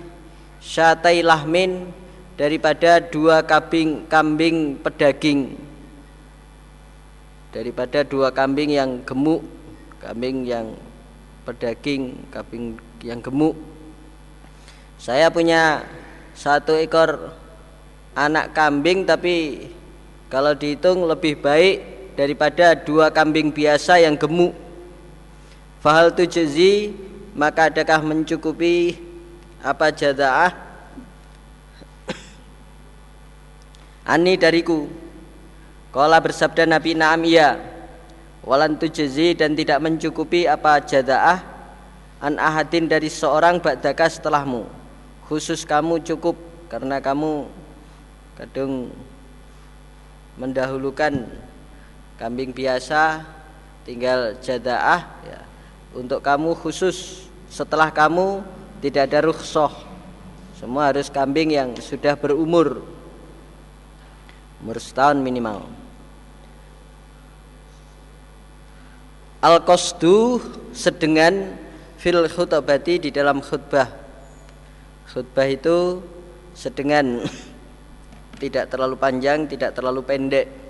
syatai 0.63 1.27
lahmin 1.27 1.91
daripada 2.35 2.99
dua 2.99 3.43
kambing 3.47 4.07
kambing 4.11 4.79
pedaging. 4.83 5.55
Daripada 7.55 8.03
dua 8.03 8.35
kambing 8.35 8.75
yang 8.75 8.99
gemuk 9.07 9.47
kambing 10.03 10.43
yang 10.43 10.75
pedaging 11.47 12.19
kambing 12.35 12.75
yang 13.07 13.23
gemuk. 13.23 13.55
Saya 14.99 15.31
punya 15.31 15.87
satu 16.35 16.75
ekor 16.75 17.31
anak 18.19 18.51
kambing 18.57 19.07
tapi 19.07 19.69
kalau 20.27 20.51
dihitung 20.59 21.07
lebih 21.07 21.39
baik 21.39 21.77
daripada 22.19 22.75
dua 22.75 23.15
kambing 23.15 23.55
biasa 23.55 24.03
yang 24.03 24.19
gemuk. 24.19 24.55
Fahal 25.79 26.11
tujzi 26.11 26.91
maka 27.37 27.71
adakah 27.71 28.03
mencukupi 28.03 28.99
apa 29.63 29.93
jadaah 29.95 30.64
Ani 34.05 34.37
dariku. 34.37 34.85
Kala 35.89 36.21
bersabda 36.21 36.67
Nabi 36.69 36.93
Naam 36.99 37.23
iya 37.23 37.55
Walan 38.45 38.77
tujzi 38.77 39.33
dan 39.33 39.55
tidak 39.55 39.79
mencukupi 39.79 40.45
apa 40.45 40.83
jadaah 40.83 41.41
An 42.19 42.37
ahadin 42.37 42.91
dari 42.91 43.09
seorang 43.09 43.61
ba'daka 43.61 44.09
setelahmu. 44.09 44.69
Khusus 45.25 45.65
kamu 45.65 46.05
cukup 46.05 46.37
Karena 46.69 47.01
kamu 47.01 47.49
kadung 48.37 48.93
mendahulukan 50.35 51.31
kambing 52.19 52.51
biasa 52.51 53.23
tinggal 53.87 54.35
jadaah 54.43 55.07
ya. 55.23 55.41
untuk 55.95 56.19
kamu 56.19 56.59
khusus 56.59 57.31
setelah 57.47 57.95
kamu 57.95 58.43
tidak 58.83 59.07
ada 59.13 59.31
rukhsah. 59.31 59.71
Semua 60.59 60.91
harus 60.91 61.07
kambing 61.07 61.55
yang 61.55 61.79
sudah 61.79 62.19
berumur 62.19 62.83
umur 64.65 64.81
setahun 64.81 65.21
minimal. 65.21 65.69
Al 69.45 69.61
qasdu 69.61 70.41
sedengan 70.73 71.53
fil 72.01 72.25
khutbati 72.25 72.97
di 72.97 73.13
dalam 73.13 73.45
khutbah. 73.45 73.93
Khutbah 75.13 75.45
itu 75.45 76.01
sedengan 76.57 77.21
tidak 78.43 78.73
terlalu 78.73 78.97
panjang 78.97 79.45
tidak 79.45 79.77
terlalu 79.77 80.01
pendek 80.01 80.64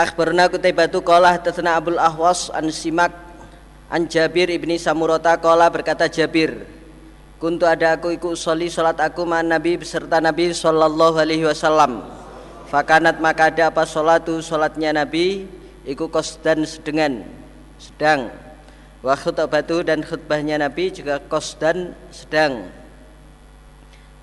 Akhbarna 0.00 0.48
Kutaibatu 0.48 1.04
qala 1.04 1.36
hadatsana 1.36 1.76
Abdul 1.76 2.00
Ahwas 2.00 2.48
an 2.56 2.72
Simak 2.72 3.12
an 3.92 4.08
Jabir 4.08 4.48
ibni 4.48 4.80
Samurata 4.80 5.36
qala 5.36 5.68
berkata 5.68 6.08
Jabir 6.08 6.64
Kuntu 7.40 7.64
ada 7.64 7.96
aku 7.96 8.12
ikut 8.12 8.36
soli 8.36 8.68
salat 8.68 9.00
aku 9.00 9.24
ma 9.24 9.40
Nabi 9.40 9.80
beserta 9.80 10.20
Nabi 10.20 10.52
sallallahu 10.52 11.16
alaihi 11.24 11.48
wasallam. 11.48 12.04
Fakanat 12.68 13.16
maka 13.16 13.48
ada 13.48 13.72
apa 13.72 13.88
salatu 13.88 14.44
salatnya 14.44 14.92
Nabi? 14.92 15.48
Iku 15.88 16.12
dan 16.44 16.68
sedengan 16.68 17.24
sedang. 17.80 18.28
Wa 19.00 19.16
khutbatu 19.16 19.80
dan 19.80 20.04
khutbahnya 20.04 20.60
Nabi 20.60 20.92
juga 20.92 21.16
dan 21.56 21.96
sedang. 22.12 22.68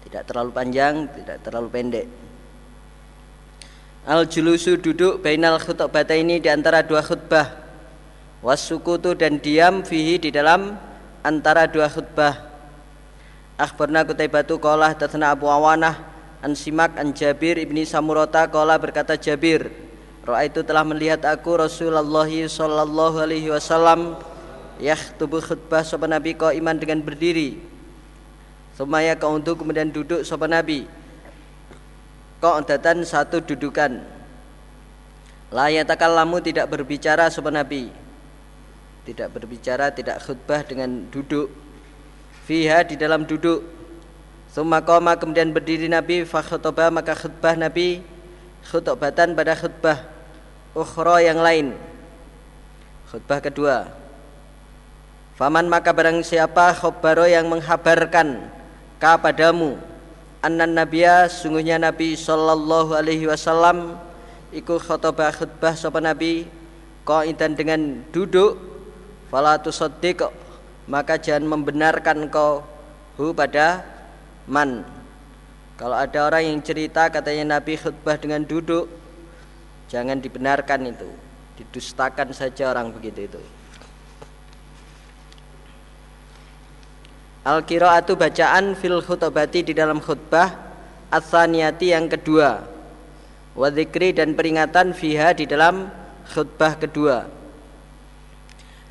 Tidak 0.05 0.21
terlalu 0.29 0.53
panjang 0.53 1.09
tidak 1.17 1.41
terlalu 1.41 1.67
pendek 1.73 2.26
Al 4.07 4.23
julusu 4.23 4.79
duduk 4.79 5.19
bainal 5.19 5.59
khutbah 5.59 6.07
ini 6.15 6.39
di 6.39 6.47
antara 6.47 6.79
dua 6.79 7.03
khutbah. 7.03 7.59
Wasukutu 8.39 9.11
dan 9.11 9.35
diam 9.35 9.83
fihi 9.83 10.15
di 10.15 10.31
dalam 10.31 10.79
antara 11.19 11.67
dua 11.67 11.91
khutbah. 11.91 12.39
Akhbarna 13.59 14.07
Kutaibatu 14.07 14.63
qala 14.63 14.95
tatsana 14.95 15.35
Abu 15.35 15.51
Awanah 15.51 16.07
an 16.39 16.55
Simak 16.55 16.95
an 16.95 17.11
Jabir 17.11 17.59
ibni 17.59 17.83
Samurata 17.83 18.47
qala 18.47 18.79
berkata 18.79 19.19
Jabir 19.19 19.75
Roa 20.23 20.47
itu 20.47 20.63
telah 20.63 20.87
melihat 20.87 21.27
aku 21.27 21.59
Rasulullah 21.59 22.31
sallallahu 22.31 23.19
alaihi 23.19 23.51
wasallam 23.51 24.15
tubuh 25.19 25.43
khutbah 25.43 25.83
sopan 25.83 26.15
Nabi 26.15 26.31
kau 26.31 26.55
iman 26.55 26.79
dengan 26.79 27.03
berdiri. 27.03 27.59
Semaya 28.79 29.19
kau 29.19 29.35
untuk 29.35 29.59
kemudian 29.59 29.91
duduk 29.91 30.23
sopan 30.23 30.55
Nabi 30.55 30.87
Qa'datan 32.37 33.01
satu 33.01 33.41
dudukan. 33.41 33.97
Layatakan 35.49 36.11
lamu 36.13 36.37
tidak 36.43 36.69
berbicara 36.69 37.31
sopan 37.33 37.57
Nabi. 37.57 37.89
Tidak 39.07 39.31
berbicara, 39.31 39.89
tidak 39.89 40.21
khutbah 40.21 40.61
dengan 40.61 41.07
duduk. 41.07 41.49
Fiha 42.45 42.83
di 42.83 42.99
dalam 42.99 43.23
duduk. 43.23 43.63
Summa 44.51 44.83
koma 44.83 45.15
kemudian 45.15 45.49
berdiri 45.49 45.87
Nabi. 45.87 46.27
Fakhutoba 46.27 46.91
maka 46.91 47.15
khutbah 47.15 47.55
Nabi. 47.55 48.03
Khutbatan 48.67 49.31
pada 49.33 49.55
khutbah 49.55 50.03
Ukhra 50.77 51.23
yang 51.23 51.41
lain. 51.41 51.73
Khutbah 53.09 53.41
kedua. 53.41 53.89
Faman 55.39 55.65
maka 55.65 55.93
barang 55.93 56.21
siapa 56.21 56.73
khobaro 56.73 57.25
yang 57.29 57.45
menghabarkan 57.45 58.49
Kepadamu 58.97 59.77
annan 60.47 60.71
nabiya 60.71 61.27
sungguhnya 61.27 61.75
Nabi 61.75 62.15
sallallahu 62.15 62.95
alaihi 62.95 63.27
wasallam 63.27 63.99
iku 64.55 64.79
khutbah 64.79 65.35
khutbah 65.35 65.75
sapa 65.75 65.99
Nabi 65.99 66.47
qaidan 67.03 67.59
dengan 67.59 67.99
duduk 68.15 68.55
fala 69.27 69.59
tusaddiq 69.59 70.23
maka 70.87 71.19
jangan 71.19 71.51
membenarkan 71.51 72.31
kau 72.31 72.63
hu 73.19 73.35
pada 73.35 73.83
man. 74.47 74.87
Kalau 75.75 75.99
ada 75.99 76.31
orang 76.31 76.47
yang 76.47 76.59
cerita 76.63 77.11
katanya 77.11 77.59
Nabi 77.59 77.75
khutbah 77.75 78.15
dengan 78.15 78.47
duduk 78.47 78.87
jangan 79.91 80.17
dibenarkan 80.23 80.95
itu 80.95 81.09
didustakan 81.59 82.31
saja 82.31 82.71
orang 82.71 82.93
begitu 82.95 83.27
itu 83.27 83.41
Al 87.47 87.63
qiraatu 87.63 88.19
bacaan 88.19 88.75
fil 88.75 88.99
khutbati 88.99 89.63
di 89.63 89.71
dalam 89.71 90.03
khutbah 90.03 90.51
Atsaniyati 91.07 91.95
yang 91.95 92.11
kedua. 92.11 92.67
Wa 93.55 93.71
dan 93.71 94.35
peringatan 94.35 94.91
fiha 94.91 95.31
di 95.31 95.47
dalam 95.47 95.87
khutbah 96.27 96.75
kedua. 96.75 97.23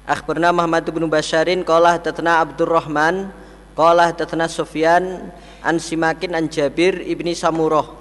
Akhbarna 0.09 0.57
Muhammad 0.57 0.89
bin 0.89 1.05
Basharin 1.13 1.61
qala 1.69 2.01
tatna 2.01 2.41
Abdurrahman 2.41 3.29
qala 3.77 4.17
tatna 4.17 4.49
Sufyan 4.49 5.29
an 5.61 5.77
Simakin 5.77 6.33
an 6.33 6.49
Jabir 6.49 7.05
ibni 7.05 7.37
Samurah. 7.37 7.93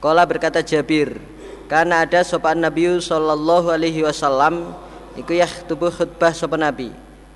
Qala 0.00 0.24
berkata 0.24 0.64
Jabir 0.64 1.20
karena 1.68 2.08
ada 2.08 2.24
sopan 2.24 2.64
Nabi 2.64 2.88
sallallahu 2.96 3.68
alaihi 3.68 4.08
wasallam 4.08 4.72
iku 5.20 5.36
tubuh 5.68 5.92
khutbah 5.92 6.32
sopan 6.32 6.64
Nabi 6.64 6.88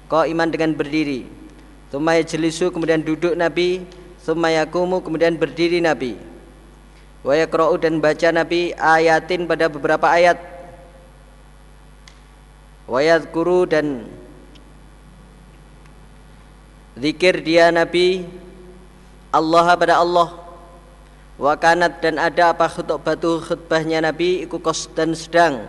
kau 0.09 0.24
iman 0.24 0.48
dengan 0.48 0.72
berdiri 0.72 1.45
Tumaya 1.87 2.22
jelisu 2.26 2.74
kemudian 2.74 3.03
duduk 3.03 3.39
Nabi. 3.39 3.87
Tumaya 4.26 4.66
kumu 4.66 4.99
kemudian 4.99 5.39
berdiri 5.39 5.78
Nabi. 5.78 6.18
Wa 7.22 7.34
dan 7.78 8.03
baca 8.03 8.28
Nabi 8.34 8.74
ayatin 8.74 9.47
pada 9.47 9.70
beberapa 9.70 10.07
ayat. 10.11 10.39
Wa 12.87 13.03
yadkuru 13.03 13.66
dan 13.66 14.07
Zikir 16.97 17.45
dia 17.45 17.68
Nabi 17.68 18.24
Allah 19.30 19.66
pada 19.76 20.01
Allah. 20.01 20.32
Wakanat 21.37 22.01
dan 22.01 22.16
ada 22.16 22.57
apa 22.57 22.72
batu 22.97 23.45
khutbahnya 23.45 24.01
Nabi 24.01 24.49
Iku 24.49 24.57
kos 24.59 24.89
dan 24.97 25.12
sedang. 25.12 25.68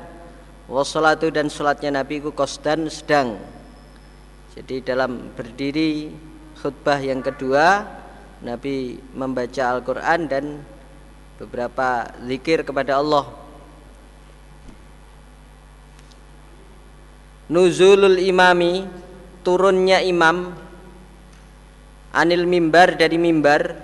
Wassalatu 0.67 1.31
dan 1.31 1.47
sholatnya 1.47 2.03
Nabi 2.03 2.19
iku 2.19 2.35
kos 2.35 2.59
dan 2.59 2.91
sedang 2.91 3.39
Jadi 4.57 4.81
dalam 4.81 5.29
berdiri 5.37 6.09
khutbah 6.57 6.97
yang 6.97 7.21
kedua 7.21 7.85
Nabi 8.41 8.97
membaca 9.13 9.77
Al-Quran 9.77 10.25
dan 10.25 10.45
beberapa 11.37 12.09
zikir 12.25 12.65
kepada 12.65 12.97
Allah. 12.97 13.29
Nuzulul 17.53 18.17
imami 18.17 18.89
turunnya 19.45 20.01
imam 20.01 20.57
anil 22.09 22.49
mimbar 22.49 22.97
dari 22.97 23.21
mimbar 23.21 23.77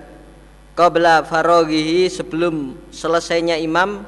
qabla 0.74 1.22
farogihi 1.22 2.10
sebelum 2.10 2.82
selesainya 2.90 3.62
imam 3.62 4.02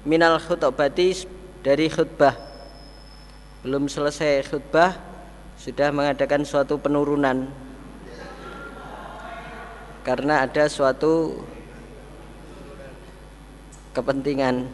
minal 0.00 0.40
khutbati 0.40 1.28
dari 1.60 1.92
khutbah. 1.92 2.32
Belum 3.60 3.84
selesai 3.84 4.48
khutbah 4.48 5.15
sudah 5.56 5.88
mengadakan 5.90 6.44
suatu 6.44 6.76
penurunan. 6.76 7.48
Karena 10.06 10.46
ada 10.46 10.70
suatu 10.70 11.42
kepentingan. 13.90 14.70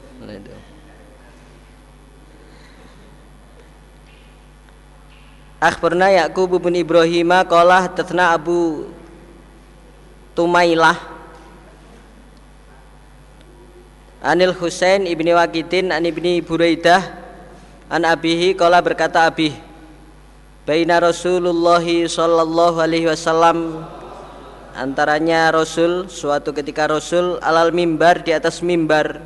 Akhbarna 5.62 6.10
Yaqub 6.10 6.58
bin 6.58 6.74
Ibrahim 6.74 7.30
qala 7.46 7.86
tatna 7.86 8.34
Abu 8.34 8.90
Tumailah 10.34 10.98
Anil 14.18 14.50
Husain 14.58 15.06
ibni 15.06 15.30
Waqidin 15.30 15.94
an 15.94 16.02
ibni 16.02 16.42
Buraidah 16.42 17.14
an 17.86 18.02
abihi 18.02 18.58
qala 18.58 18.82
berkata 18.82 19.22
abih 19.22 19.54
Baina 20.62 21.02
Rasulullah 21.02 21.82
sallallahu 21.82 22.78
alaihi 22.78 23.10
wasallam 23.10 23.82
antaranya 24.78 25.50
Rasul 25.50 26.06
suatu 26.06 26.54
ketika 26.54 26.86
Rasul 26.86 27.42
alal 27.42 27.74
mimbar 27.74 28.22
di 28.22 28.30
atas 28.30 28.62
mimbar 28.62 29.18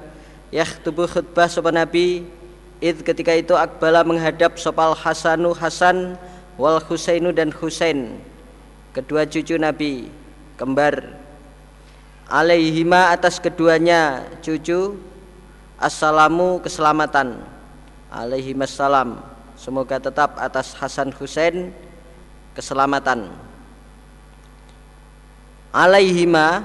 tubuh 0.80 1.04
khutbah 1.04 1.44
sopan 1.44 1.76
Nabi 1.76 2.24
id 2.80 3.04
ketika 3.04 3.36
itu 3.36 3.52
akbala 3.52 4.00
menghadap 4.00 4.56
sopal 4.56 4.96
Hasanu 4.96 5.52
Hasan 5.52 6.16
wal 6.56 6.80
Husainu 6.80 7.36
dan 7.36 7.52
Husain 7.52 8.16
kedua 8.96 9.28
cucu 9.28 9.60
Nabi 9.60 10.08
kembar. 10.56 11.20
Alaihima 12.32 13.12
atas 13.12 13.36
keduanya 13.36 14.24
cucu 14.40 14.96
assalamu 15.76 16.64
keselamatan. 16.64 17.44
Alaihimassalam 18.08 19.35
semoga 19.56 19.96
tetap 19.98 20.36
atas 20.36 20.76
Hasan 20.76 21.10
Husain 21.16 21.72
keselamatan. 22.52 23.32
Alaihima 25.72 26.64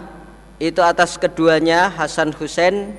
itu 0.62 0.80
atas 0.80 1.20
keduanya 1.20 1.92
Hasan 1.92 2.32
Husain 2.32 2.96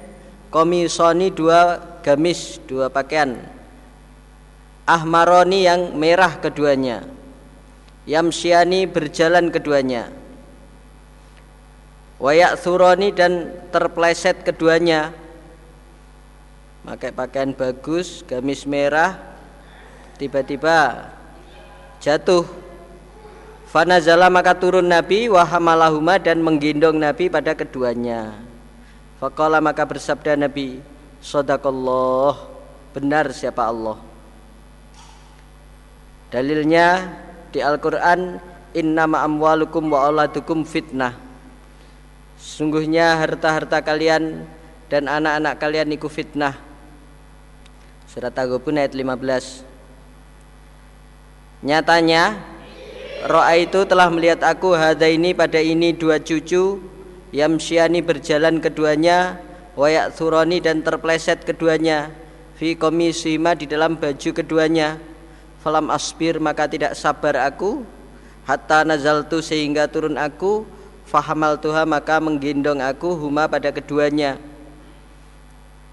komisoni 0.53 1.33
dua 1.33 1.81
gamis 2.05 2.61
dua 2.69 2.93
pakaian. 2.93 3.41
Ahmaroni 4.85 5.65
yang 5.65 5.97
merah 5.97 6.37
keduanya. 6.37 7.07
Yamsyani 8.05 8.91
berjalan 8.91 9.49
keduanya. 9.49 10.11
Wayak 12.19 12.59
suroni 12.59 13.15
dan 13.15 13.55
terpleset 13.71 14.43
keduanya. 14.43 15.15
Pakai 16.83 17.15
pakaian 17.15 17.55
bagus 17.55 18.27
gamis 18.27 18.67
merah 18.67 19.32
tiba-tiba 20.23 21.11
jatuh. 21.99 22.47
Fanazala 23.67 24.31
maka 24.31 24.55
turun 24.55 24.87
Nabi 24.87 25.27
wahamalahuma 25.27 26.23
dan 26.23 26.39
menggendong 26.39 26.95
Nabi 26.95 27.27
pada 27.27 27.59
keduanya. 27.59 28.39
Fakola 29.19 29.59
maka 29.59 29.83
bersabda 29.83 30.39
Nabi, 30.39 30.79
Sodakallah 31.23 32.53
Benar 32.93 33.33
siapa 33.33 33.65
Allah? 33.73 33.97
Dalilnya 36.29 37.17
di 37.49 37.65
Al-Quran 37.65 38.37
Innama 38.73 39.21
amwalukum 39.25 39.85
wa 39.93 40.09
auladukum 40.09 40.65
fitnah. 40.65 41.13
Sungguhnya 42.41 43.21
harta-harta 43.21 43.85
kalian 43.85 44.49
dan 44.89 45.13
anak-anak 45.13 45.61
kalian 45.61 45.93
iku 45.93 46.09
fitnah. 46.09 46.57
Surat 48.09 48.33
Tagobun 48.33 48.81
ayat 48.81 48.97
15 48.97 49.72
Nyatanya 51.63 52.43
Ro'a 53.23 53.55
itu 53.55 53.87
telah 53.87 54.11
melihat 54.11 54.43
aku 54.43 54.75
Hada 54.75 55.07
ini 55.07 55.31
pada 55.31 55.63
ini 55.63 55.95
dua 55.95 56.19
cucu 56.19 56.83
Yamsyani 57.31 58.03
berjalan 58.03 58.59
keduanya 58.59 59.39
wayak 59.79 60.13
suroni 60.13 60.61
dan 60.61 60.85
terpleset 60.85 61.47
keduanya 61.49 62.13
fi 62.61 62.77
komisima 62.77 63.57
di 63.57 63.65
dalam 63.65 63.97
baju 63.97 64.31
keduanya. 64.37 65.01
Falam 65.65 65.89
asbir 65.95 66.43
maka 66.43 66.67
tidak 66.67 66.99
sabar 66.99 67.39
aku 67.47 67.87
hatta 68.45 68.83
nazaltu 68.83 69.39
sehingga 69.39 69.87
turun 69.87 70.19
aku 70.19 70.67
fahamal 71.09 71.57
tuha 71.57 71.87
maka 71.87 72.19
menggendong 72.19 72.83
aku 72.85 73.17
huma 73.17 73.47
pada 73.49 73.73
keduanya. 73.73 74.37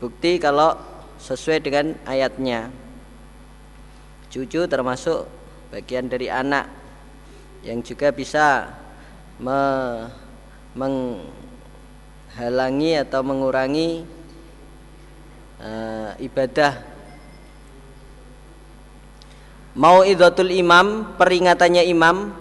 Bukti 0.03 0.41
kalau 0.43 0.75
sesuai 1.23 1.63
dengan 1.63 1.95
ayatnya. 2.03 2.67
Cucu 4.27 4.67
termasuk 4.67 5.38
bagian 5.69 6.09
dari 6.09 6.27
anak 6.29 6.65
yang 7.61 7.85
juga 7.85 8.09
bisa 8.09 8.73
me, 9.37 9.59
meng, 10.73 11.23
halangi 12.33 12.97
atau 12.97 13.21
mengurangi 13.21 14.05
uh, 15.61 16.15
ibadah. 16.17 16.73
Mau 19.77 20.03
idatul 20.03 20.51
imam 20.51 21.15
peringatannya 21.15 21.87
imam 21.87 22.33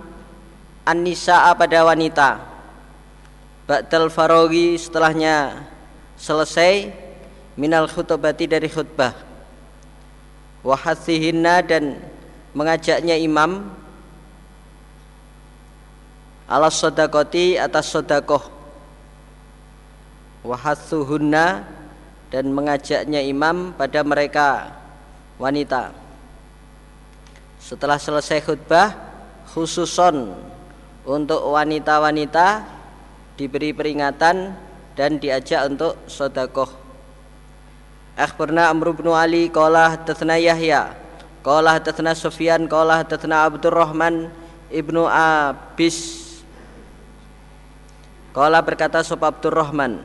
an-nisa'a 0.89 1.55
pada 1.55 1.85
wanita. 1.85 2.31
Ba'dal 3.69 4.09
farogi 4.09 4.81
setelahnya 4.81 5.69
selesai 6.17 6.89
minal 7.55 7.85
khutbati 7.85 8.49
dari 8.49 8.67
khutbah. 8.67 9.13
Wahasihinna 10.65 11.63
dan 11.63 12.01
mengajaknya 12.57 13.17
imam 13.21 13.69
ala 16.49 16.73
sodakoti 16.73 17.61
atas 17.61 17.93
sodakoh. 17.93 18.41
Wahatsuhunna 20.47 21.67
dan 22.33 22.45
mengajaknya 22.53 23.21
imam 23.21 23.77
pada 23.77 24.01
mereka 24.01 24.73
wanita. 25.37 25.93
Setelah 27.61 28.01
selesai 28.01 28.41
khutbah 28.41 28.97
khususon 29.53 30.33
untuk 31.05 31.43
wanita-wanita 31.53 32.65
diberi 33.37 33.77
peringatan 33.77 34.57
dan 34.97 35.11
diajak 35.21 35.69
untuk 35.69 36.01
sodakoh. 36.09 36.71
Akhbarna 38.19 38.73
Amr 38.73 38.97
bin 38.97 39.11
Ali 39.15 39.47
qala 39.47 39.95
hadatsana 39.95 40.43
Yahya 40.43 41.08
qala 41.43 41.79
hadatsana 41.79 42.13
Sufyan 42.15 42.67
qala 42.67 43.03
hadatsana 43.03 43.47
Abdurrahman 43.47 44.33
ibnu 44.69 45.05
Abis. 45.09 46.29
Qala 48.39 48.63
berkata 48.63 49.03
Sob 49.03 49.25
Abdurrahman 49.25 50.05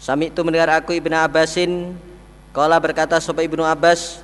Sami 0.00 0.32
itu 0.32 0.40
mendengar 0.40 0.80
aku 0.80 0.96
Ibnu 0.96 1.12
Abbasin. 1.12 1.92
Kala 2.56 2.78
berkata 2.78 3.18
sopa 3.18 3.42
Ibnu 3.42 3.62
Abbas 3.62 4.22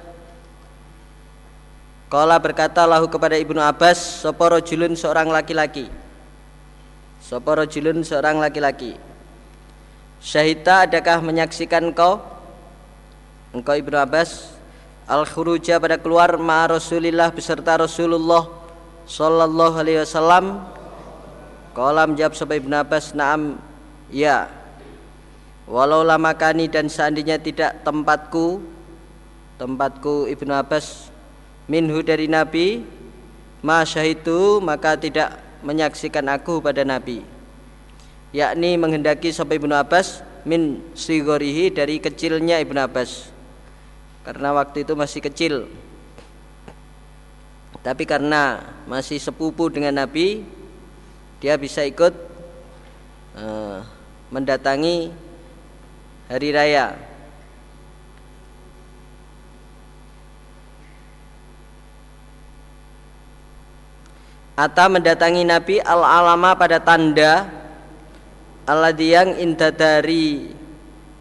Kala 2.06 2.38
berkata 2.38 2.86
lahu 2.86 3.10
kepada 3.10 3.34
Ibnu 3.34 3.58
Abbas 3.58 4.22
Soporo 4.22 4.62
julun 4.62 4.94
seorang 4.94 5.26
laki-laki? 5.30 5.90
Soporo 7.18 7.66
julun 7.66 8.06
seorang 8.06 8.38
laki-laki? 8.38 8.94
Syahita 10.22 10.86
adakah 10.86 11.18
menyaksikan 11.22 11.90
kau 11.90 12.22
Engkau 13.56 13.80
Ibnu 13.80 13.96
Abbas 13.96 14.52
Al-khuruja 15.06 15.78
pada 15.78 15.96
keluar 16.02 16.34
ma 16.34 16.66
Rasulillah 16.66 17.30
beserta 17.30 17.78
Rasulullah 17.78 18.50
Sallallahu 19.06 19.78
alaihi 19.78 20.02
wasallam. 20.02 20.66
Kala 21.78 22.10
menjawab 22.10 22.34
sahabat 22.34 22.58
Ibnu 22.58 22.74
Abbas 22.74 23.14
Naam 23.14 23.62
ya. 24.10 24.50
Walau 25.70 26.02
lama 26.02 26.34
kani 26.34 26.66
dan 26.66 26.90
seandainya 26.90 27.38
tidak 27.38 27.86
tempatku 27.86 28.58
Tempatku 29.62 30.26
Ibnu 30.26 30.52
Abbas 30.52 31.08
minhu 31.70 32.02
dari 32.02 32.26
Nabi 32.26 32.82
ma 33.64 33.86
syahidu 33.86 34.60
maka 34.60 34.98
tidak 34.98 35.38
menyaksikan 35.62 36.26
aku 36.28 36.58
pada 36.58 36.82
Nabi. 36.82 37.22
Yakni 38.34 38.74
menghendaki 38.74 39.30
sampai 39.30 39.62
Ibnu 39.62 39.70
Abbas 39.70 40.20
min 40.42 40.82
sigorihi 40.98 41.70
dari 41.70 42.02
kecilnya 42.02 42.58
Ibnu 42.58 42.76
Abbas 42.82 43.35
karena 44.26 44.50
waktu 44.50 44.82
itu 44.82 44.98
masih 44.98 45.22
kecil. 45.22 45.70
Tapi 47.86 48.02
karena 48.02 48.58
masih 48.90 49.22
sepupu 49.22 49.70
dengan 49.70 50.02
Nabi 50.02 50.42
dia 51.38 51.54
bisa 51.54 51.86
ikut 51.86 52.10
uh, 53.38 53.86
mendatangi 54.34 55.14
hari 56.26 56.50
raya. 56.50 56.98
Atau 64.58 64.90
mendatangi 64.90 65.46
Nabi 65.46 65.78
al-alama 65.78 66.58
pada 66.58 66.82
tanda 66.82 67.46
alladhi 68.66 69.14
yang 69.14 69.38
dari 69.54 70.50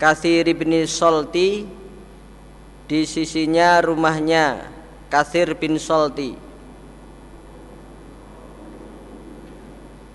Kasir 0.01 0.49
bin 0.57 0.73
Solti 0.89 1.74
di 2.85 3.05
sisinya 3.09 3.81
rumahnya 3.81 4.69
Kasir 5.09 5.57
bin 5.57 5.81
Solti 5.81 6.37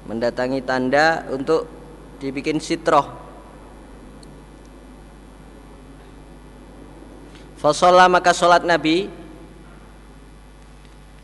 mendatangi 0.06 0.62
tanda 0.62 1.26
untuk 1.30 1.66
dibikin 2.18 2.58
sitroh 2.62 3.06
Fasolah 7.60 8.08
maka 8.08 8.32
sholat 8.32 8.64
Nabi 8.64 9.12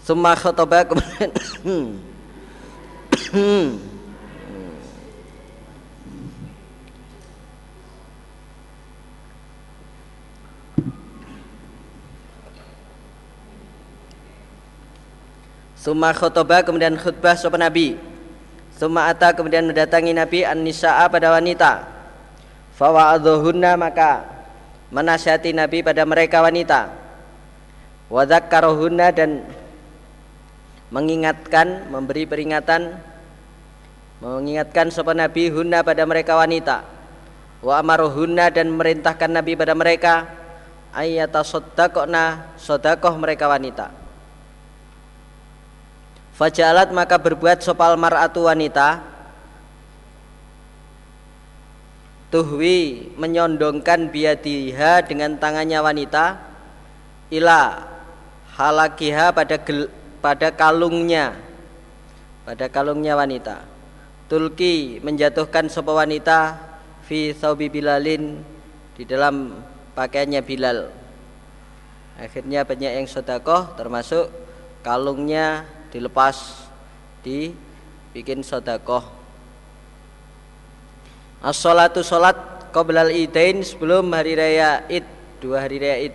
Summa 0.05 0.38
khotobah 0.38 0.86
kemudian 0.86 1.30
Summa 15.87 16.11
khotobah 16.11 16.66
kemudian 16.66 16.99
khutbah 16.99 17.39
sopan 17.39 17.62
Nabi. 17.62 17.95
Summa 18.74 19.07
ata 19.07 19.30
kemudian 19.30 19.70
mendatangi 19.70 20.11
Nabi 20.11 20.43
An-Nisa'a 20.43 21.07
pada 21.07 21.30
wanita. 21.30 21.87
Fawa'adhuhunna 22.74 23.78
maka 23.78 24.37
Menasihati 24.87 25.51
Nabi 25.51 25.82
pada 25.82 26.07
mereka 26.07 26.43
wanita. 26.43 26.95
Wadhakkarohunna 28.07 29.11
dan 29.11 29.43
mengingatkan, 30.95 31.91
memberi 31.91 32.22
peringatan, 32.22 32.95
mengingatkan 34.22 34.95
sopan 34.95 35.18
Nabi 35.18 35.51
hunna 35.51 35.82
pada 35.82 36.07
mereka 36.07 36.39
wanita, 36.39 36.87
wa 37.66 37.82
amaruhunna 37.82 38.47
dan 38.55 38.70
merintahkan 38.70 39.26
Nabi 39.26 39.59
pada 39.59 39.74
mereka. 39.74 40.30
Ayata 40.95 41.43
sodakohna 41.43 42.55
sodakoh 42.55 43.18
mereka 43.18 43.51
wanita. 43.51 44.05
Fajalat 46.37 46.93
maka 46.93 47.16
berbuat 47.16 47.64
sopal 47.64 47.97
mar'atu 47.97 48.45
wanita. 48.45 49.01
Tuhwi 52.28 53.09
menyondongkan 53.16 54.12
biadiha 54.12 55.01
dengan 55.09 55.41
tangannya 55.41 55.80
wanita. 55.80 56.37
Ila 57.32 57.89
halakiha 58.53 59.32
pada 59.32 59.57
gel, 59.57 59.89
pada 60.20 60.53
kalungnya. 60.53 61.32
Pada 62.45 62.68
kalungnya 62.68 63.16
wanita. 63.16 63.64
Tulki 64.28 65.01
menjatuhkan 65.01 65.72
sebuah 65.72 66.05
wanita. 66.05 66.61
Fi 67.09 67.32
thawbi 67.32 67.72
bilalin 67.72 68.45
di 68.93 69.09
dalam 69.09 69.57
pakaiannya 69.97 70.43
Bilal. 70.45 70.93
Akhirnya 72.20 72.68
banyak 72.68 72.93
yang 72.93 73.07
sodakoh 73.09 73.72
termasuk 73.78 74.28
kalungnya 74.84 75.64
dilepas 75.91 76.66
dibikin 77.22 78.43
sodakoh 78.43 79.03
as-salatu 81.43 82.01
salat 82.01 82.37
qoblal 82.74 83.09
idain 83.09 83.64
sebelum 83.64 84.12
hari 84.12 84.37
raya 84.37 84.84
id 84.91 85.07
dua 85.41 85.64
hari 85.64 85.78
raya 85.80 85.99
id. 86.11 86.14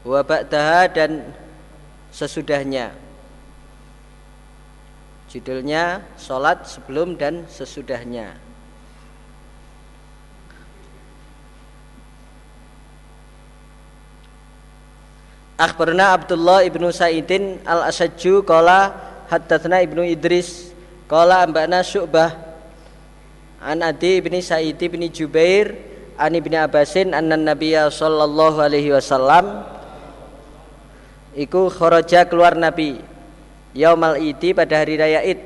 Wa 0.00 0.24
ba'daha 0.24 0.88
dan 0.88 1.28
sesudahnya. 2.08 2.96
Judulnya 5.30 6.02
Sholat 6.18 6.66
sebelum 6.66 7.14
dan 7.14 7.46
sesudahnya 7.46 8.34
Akhbarna 15.60 16.16
Abdullah 16.16 16.64
ibnu 16.64 16.88
Sa'idin 16.88 17.60
al-Asajju 17.68 18.48
Kala 18.48 18.96
haddatsna 19.28 19.84
ibnu 19.84 20.00
Idris. 20.00 20.72
Kala 21.04 21.44
ambana 21.44 21.84
Syu'bah 21.84 22.32
An 23.60 23.84
Adi 23.84 24.24
ibni 24.24 24.40
Sa'id 24.40 24.80
ibni 24.80 25.12
Jubair 25.12 25.76
An 26.16 26.32
ibni 26.32 26.56
Abbasin 26.56 27.12
Anna 27.12 27.36
Nabiya 27.36 27.92
sallallahu 27.92 28.56
alaihi 28.56 28.88
wasallam 28.88 29.68
Iku 31.36 31.68
kharaja 31.68 32.24
keluar 32.24 32.56
Nabi 32.56 33.10
yaumal 33.74 34.18
idi 34.18 34.50
pada 34.50 34.82
hari 34.82 34.98
raya 34.98 35.22
id. 35.22 35.38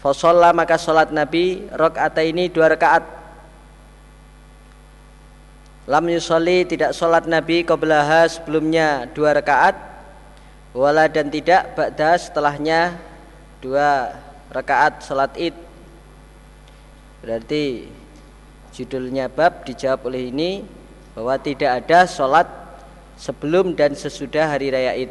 Fasolla 0.00 0.50
maka 0.56 0.80
sholat 0.80 1.12
Nabi 1.12 1.68
rakaat 1.70 2.16
ini 2.24 2.48
dua 2.48 2.72
rakaat 2.72 3.04
Lam 5.90 6.06
yusolli 6.06 6.62
tidak 6.70 6.94
sholat 6.94 7.26
Nabi 7.26 7.66
qablaha 7.66 8.22
sebelumnya 8.30 9.10
dua 9.10 9.34
rakaat. 9.34 9.74
Wala 10.70 11.10
dan 11.10 11.26
tidak 11.34 11.74
ba'da 11.74 12.14
setelahnya 12.14 12.94
dua 13.58 14.14
rakaat 14.54 15.02
sholat 15.02 15.34
id. 15.34 15.50
Berarti 17.26 17.90
judulnya 18.70 19.26
bab 19.26 19.66
dijawab 19.66 20.06
oleh 20.06 20.30
ini 20.30 20.62
bahwa 21.18 21.34
tidak 21.42 21.82
ada 21.82 22.06
sholat 22.06 22.46
sebelum 23.18 23.74
dan 23.74 23.98
sesudah 23.98 24.46
hari 24.46 24.70
raya 24.70 24.94
id. 24.94 25.10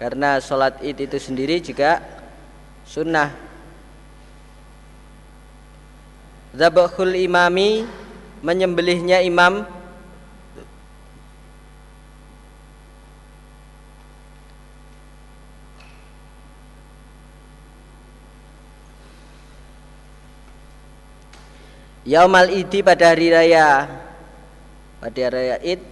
Karena 0.00 0.40
sholat 0.40 0.80
id 0.80 1.04
itu 1.04 1.20
sendiri 1.20 1.60
juga 1.60 2.00
sunnah. 2.88 3.28
Zabahul 6.56 7.12
imami 7.20 7.84
menyembelihnya 8.40 9.22
imam 9.24 9.64
Yaumal 22.06 22.54
idi 22.54 22.86
pada 22.86 23.10
hari 23.10 23.34
raya 23.34 23.90
pada 25.02 25.20
hari 25.26 25.34
raya 25.34 25.56
id 25.58 25.82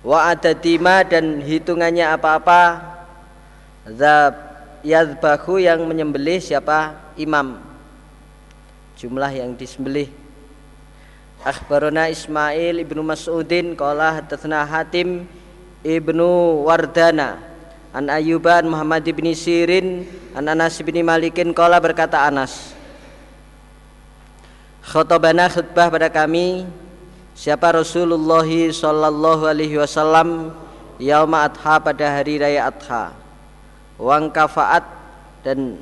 wa 0.00 0.24
adadima 0.32 1.04
dan 1.04 1.44
hitungannya 1.44 2.08
apa-apa 2.16 2.96
Zab 3.88 4.36
yadbahu 4.84 5.56
yang 5.64 5.80
menyembelih 5.88 6.44
siapa? 6.44 6.92
Imam. 7.16 7.56
Jumlah 9.00 9.32
yang 9.32 9.56
disembelih. 9.56 10.12
Akhbarona 11.46 12.10
Ismail 12.10 12.82
ibnu 12.82 12.98
Mas'udin 13.06 13.78
qala 13.78 14.18
hadatsana 14.18 14.66
Hatim 14.66 15.22
ibnu 15.86 16.26
Wardana 16.66 17.38
an 17.94 18.10
Ayuban 18.10 18.66
Muhammad 18.66 19.06
ibni 19.06 19.38
Sirin 19.38 20.02
an 20.34 20.50
Anas 20.50 20.82
ibni 20.82 20.98
Malikin 21.06 21.54
qala 21.54 21.78
berkata 21.78 22.26
Anas 22.26 22.74
Khotobana 24.82 25.46
khutbah 25.46 25.86
pada 25.94 26.10
kami 26.10 26.66
siapa 27.38 27.70
Rasulullah 27.70 28.48
sallallahu 28.48 29.46
alaihi 29.46 29.78
wasallam 29.78 30.50
yauma 30.98 31.46
adha 31.46 31.78
pada 31.78 32.18
hari 32.18 32.42
raya 32.42 32.66
adha 32.66 33.14
wang 33.94 34.26
kafaat 34.34 34.82
dan 35.46 35.78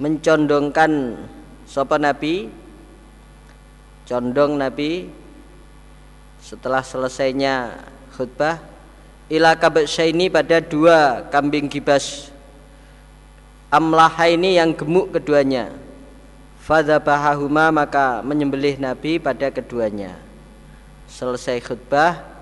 mencondongkan 0.00 1.20
sopa 1.68 2.00
nabi 2.00 2.48
condong 4.08 4.56
nabi. 4.56 5.12
Setelah 6.40 6.80
selesainya 6.80 7.76
khutbah 8.16 8.56
ila 9.28 9.52
ini 10.08 10.32
pada 10.32 10.64
dua 10.64 11.28
kambing 11.28 11.68
gibas. 11.68 12.32
Amlaha 13.68 14.32
ini 14.32 14.56
yang 14.56 14.72
gemuk 14.72 15.12
keduanya. 15.12 15.76
Fadzabahahuma 16.64 17.68
maka 17.68 18.24
menyembelih 18.24 18.80
nabi 18.80 19.20
pada 19.20 19.52
keduanya. 19.52 20.16
Selesai 21.04 21.60
khutbah 21.60 22.38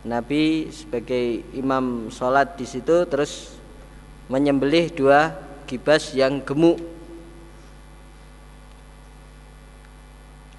Nabi 0.00 0.72
sebagai 0.72 1.44
imam 1.52 2.08
sholat 2.08 2.56
di 2.56 2.64
situ 2.64 3.04
terus 3.04 3.52
menyembelih 4.32 4.88
dua 4.96 5.36
gibas 5.68 6.16
yang 6.16 6.40
gemuk. 6.40 6.80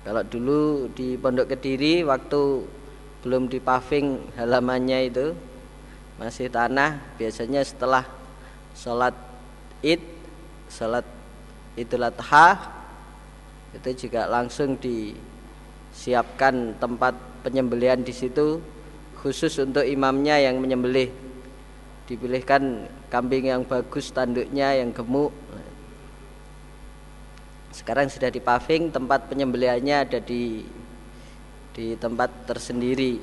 Kalau 0.01 0.25
dulu 0.25 0.89
di 0.97 1.13
Pondok 1.13 1.53
Kediri 1.53 2.01
waktu 2.01 2.65
belum 3.21 3.45
di 3.53 3.61
paving 3.61 4.33
halamannya 4.33 4.99
itu 5.13 5.37
masih 6.17 6.49
tanah, 6.49 6.97
biasanya 7.21 7.61
setelah 7.61 8.09
sholat 8.73 9.13
id, 9.85 10.01
sholat 10.73 11.05
idul 11.77 12.09
adha 12.09 12.81
itu 13.77 14.09
juga 14.09 14.25
langsung 14.25 14.73
disiapkan 14.81 16.75
tempat 16.81 17.13
penyembelihan 17.45 18.01
di 18.01 18.11
situ 18.11 18.57
khusus 19.21 19.53
untuk 19.61 19.85
imamnya 19.85 20.41
yang 20.41 20.57
menyembelih. 20.57 21.13
Dipilihkan 22.09 22.89
kambing 23.13 23.47
yang 23.53 23.61
bagus 23.63 24.09
tanduknya 24.09 24.81
yang 24.81 24.89
gemuk 24.91 25.29
sekarang 27.71 28.11
sudah 28.11 28.27
di 28.27 28.43
paving 28.43 28.91
tempat 28.91 29.31
penyembelihannya 29.31 29.97
ada 30.07 30.19
di 30.19 30.63
di 31.71 31.95
tempat 31.95 32.47
tersendiri. 32.47 33.19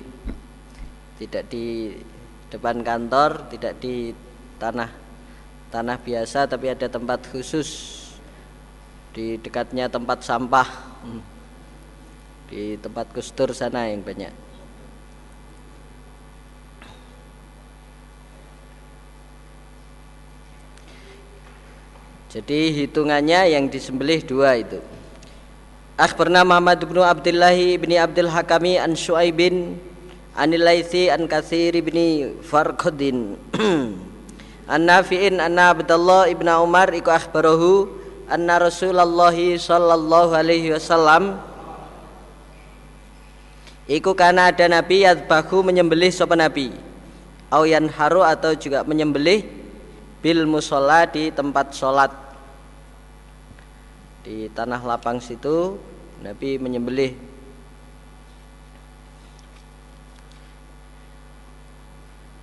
Tidak 1.20 1.44
di 1.52 1.92
depan 2.48 2.80
kantor 2.80 3.52
tidak 3.52 3.76
di 3.76 4.16
tanah 4.56 4.88
tanah 5.68 5.96
biasa 6.00 6.48
tapi 6.48 6.72
ada 6.72 6.88
tempat 6.88 7.28
khusus 7.28 7.68
di 9.12 9.36
dekatnya 9.36 9.92
tempat 9.92 10.24
sampah. 10.24 10.68
Hmm. 10.98 11.22
di 12.48 12.80
tempat 12.80 13.12
kustur 13.12 13.52
sana 13.52 13.92
yang 13.92 14.00
banyak 14.00 14.47
Jadi 22.28 22.76
hitungannya 22.76 23.56
yang 23.56 23.72
disembelih 23.72 24.20
dua 24.20 24.60
itu. 24.60 24.76
Akhbarna 25.96 26.44
Muhammad 26.44 26.76
bin 26.84 27.00
Abdullah 27.00 27.56
bin 27.56 27.90
Abdul 27.96 28.28
Hakami 28.28 28.76
an 28.76 28.92
Syuaibin 28.92 29.80
anil 30.36 30.60
Laitsi 30.60 31.08
an 31.08 31.24
Katsir 31.24 31.72
bin 31.80 31.96
Farqadin 32.44 33.40
an 34.68 34.80
Nafi'in 34.84 35.40
anna 35.40 35.72
Abdullah 35.72 36.28
ibn 36.28 36.44
Umar 36.52 36.92
iku 36.92 37.08
akhbarahu 37.08 37.88
anna 38.28 38.60
Rasulullah 38.60 39.32
sallallahu 39.32 40.36
alaihi 40.36 40.76
wasallam. 40.76 41.40
Iku 43.88 44.12
kana 44.12 44.52
ada 44.52 44.68
nabi 44.68 45.08
yadbahu 45.08 45.64
menyembelih 45.64 46.12
sapa 46.12 46.36
nabi. 46.36 46.76
Au 47.48 47.64
haru 47.64 48.20
atau 48.20 48.52
juga 48.52 48.84
menyembelih 48.84 49.57
bil 50.18 50.46
musola 50.46 51.06
di 51.06 51.30
tempat 51.30 51.74
sholat. 51.74 52.10
Di 54.26 54.50
tanah 54.50 54.82
lapang 54.82 55.22
situ 55.22 55.78
Nabi 56.20 56.58
menyembelih. 56.58 57.14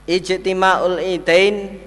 Ijtima'ul 0.06 1.02
idain. 1.02 1.82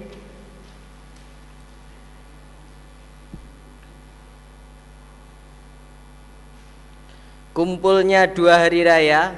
Kumpulnya 7.55 8.23
dua 8.29 8.55
hari 8.55 8.87
raya 8.87 9.35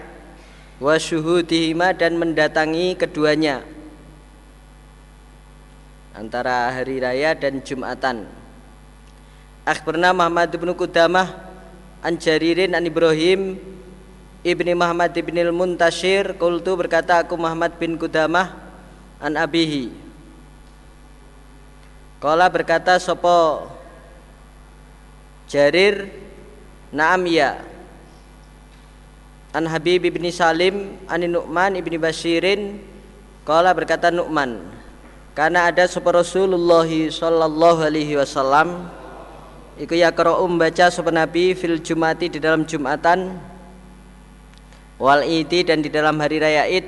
wasyuhudihima 0.78 1.98
dan 1.98 2.22
mendatangi 2.22 2.94
keduanya 2.94 3.66
antara 6.12 6.72
hari 6.72 7.00
raya 7.00 7.32
dan 7.36 7.64
Jumatan. 7.64 8.28
Akhbarna 9.64 10.12
Muhammad 10.12 10.52
bin 10.52 10.72
Qudamah 10.76 11.32
an 12.04 12.14
Jaririn 12.20 12.76
an 12.76 12.84
Ibrahim 12.84 13.56
ibni 14.44 14.74
Muhammad 14.74 15.14
bin 15.14 15.38
Muntashir 15.54 16.36
Kultu 16.36 16.74
berkata 16.76 17.22
aku 17.22 17.38
Muhammad 17.38 17.78
bin 17.80 17.96
Qudamah 17.96 18.58
an 19.22 19.38
abihi. 19.40 19.94
Kala 22.22 22.50
berkata 22.52 23.02
sopo 23.02 23.66
Jarir? 25.50 26.12
Naam 26.92 27.24
ya. 27.24 27.64
An 29.56 29.64
Habib 29.68 30.04
ibni 30.08 30.32
Salim 30.32 30.96
An 31.08 31.24
Nu'man 31.24 31.76
ibni 31.80 31.96
Bashirin? 31.96 32.84
Kala 33.48 33.72
berkata 33.72 34.12
Nu'man 34.12 34.81
karena 35.32 35.72
ada 35.72 35.88
sapa 35.88 36.12
Rasulullah 36.12 36.88
sallallahu 36.88 37.80
alaihi 37.88 38.20
wasallam 38.20 38.92
iku 39.80 39.96
ya 39.96 40.12
um 40.36 40.60
baca 40.60 40.92
sapa 40.92 41.12
Nabi 41.12 41.56
fil 41.56 41.80
Jumati 41.80 42.28
di 42.28 42.40
dalam 42.44 42.68
Jumatan 42.68 43.40
wal 45.00 45.24
Idi 45.24 45.64
dan 45.64 45.80
di 45.80 45.90
dalam 45.90 46.20
hari 46.20 46.38
raya 46.38 46.68
Id 46.68 46.86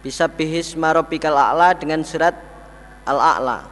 bisa 0.00 0.26
bihis 0.30 0.72
marobikal 0.78 1.34
a'la 1.34 1.74
dengan 1.74 2.00
surat 2.06 2.34
al-a'la. 3.02 3.66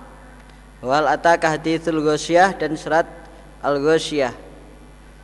Wal 0.83 1.07
ataka 1.09 1.55
hadithul 1.55 2.03
ghosyah 2.05 2.53
dan 2.59 2.77
surat 2.77 3.07
al-ghosyah 3.65 4.35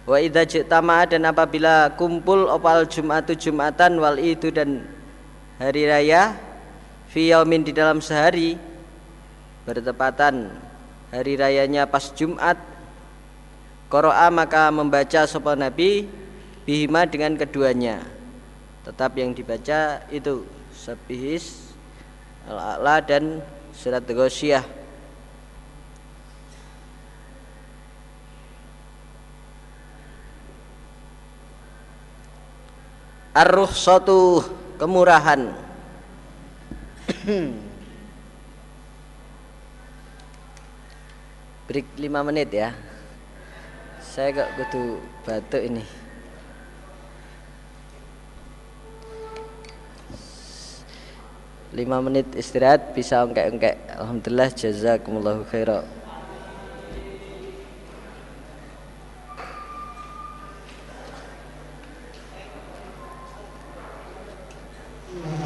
wa 0.02 0.18
jitama 0.18 1.06
dan 1.06 1.22
apabila 1.30 1.94
kumpul 1.94 2.50
opal 2.50 2.82
Jumatu 2.90 3.38
Jumatan 3.38 4.02
wal 4.02 4.18
Idu 4.18 4.50
dan 4.50 4.82
hari 5.62 5.86
raya 5.86 6.34
fi 7.12 7.28
yaumin 7.28 7.60
di 7.60 7.76
dalam 7.76 8.00
sehari. 8.00 8.56
Bertepatan 9.68 10.48
hari 11.12 11.36
rayanya 11.36 11.84
pas 11.84 12.08
Jumat. 12.16 12.56
Qura'a 13.92 14.32
maka 14.32 14.72
membaca 14.72 15.28
sopan 15.28 15.60
Nabi 15.60 16.08
bihima 16.64 17.04
dengan 17.04 17.36
keduanya. 17.36 18.00
Tetap 18.88 19.12
yang 19.20 19.36
dibaca 19.36 20.00
itu 20.08 20.48
sabihis 20.72 21.76
al-a'la 22.48 23.04
dan 23.04 23.44
surat 23.70 24.02
ghosyah 24.02 24.64
ar-ruhsatu 33.36 34.42
kemurahan 34.82 35.61
break 41.66 41.86
5 41.98 42.28
menit 42.28 42.54
ya. 42.54 42.70
Saya 44.02 44.34
kok 44.36 44.50
kudu 44.60 45.00
batuk 45.24 45.62
ini. 45.64 45.84
Lima 51.72 52.04
menit 52.04 52.28
istirahat 52.36 52.92
bisa 52.92 53.24
ongkek-ongkek. 53.24 53.96
Alhamdulillah 53.96 54.52
jazakumullah 54.52 55.40
khairan. 55.48 55.88
mm 65.12 65.24
-hmm. 65.24 65.41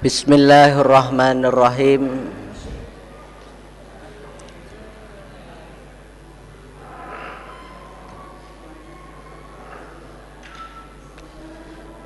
Bismillahirrahmanirrahim. 0.00 2.32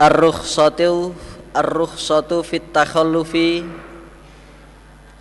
Ar-rukhsatu 0.02 1.14
Ar-rukhsatu 1.54 2.42
fit 2.42 2.66
takhallufi 2.74 3.62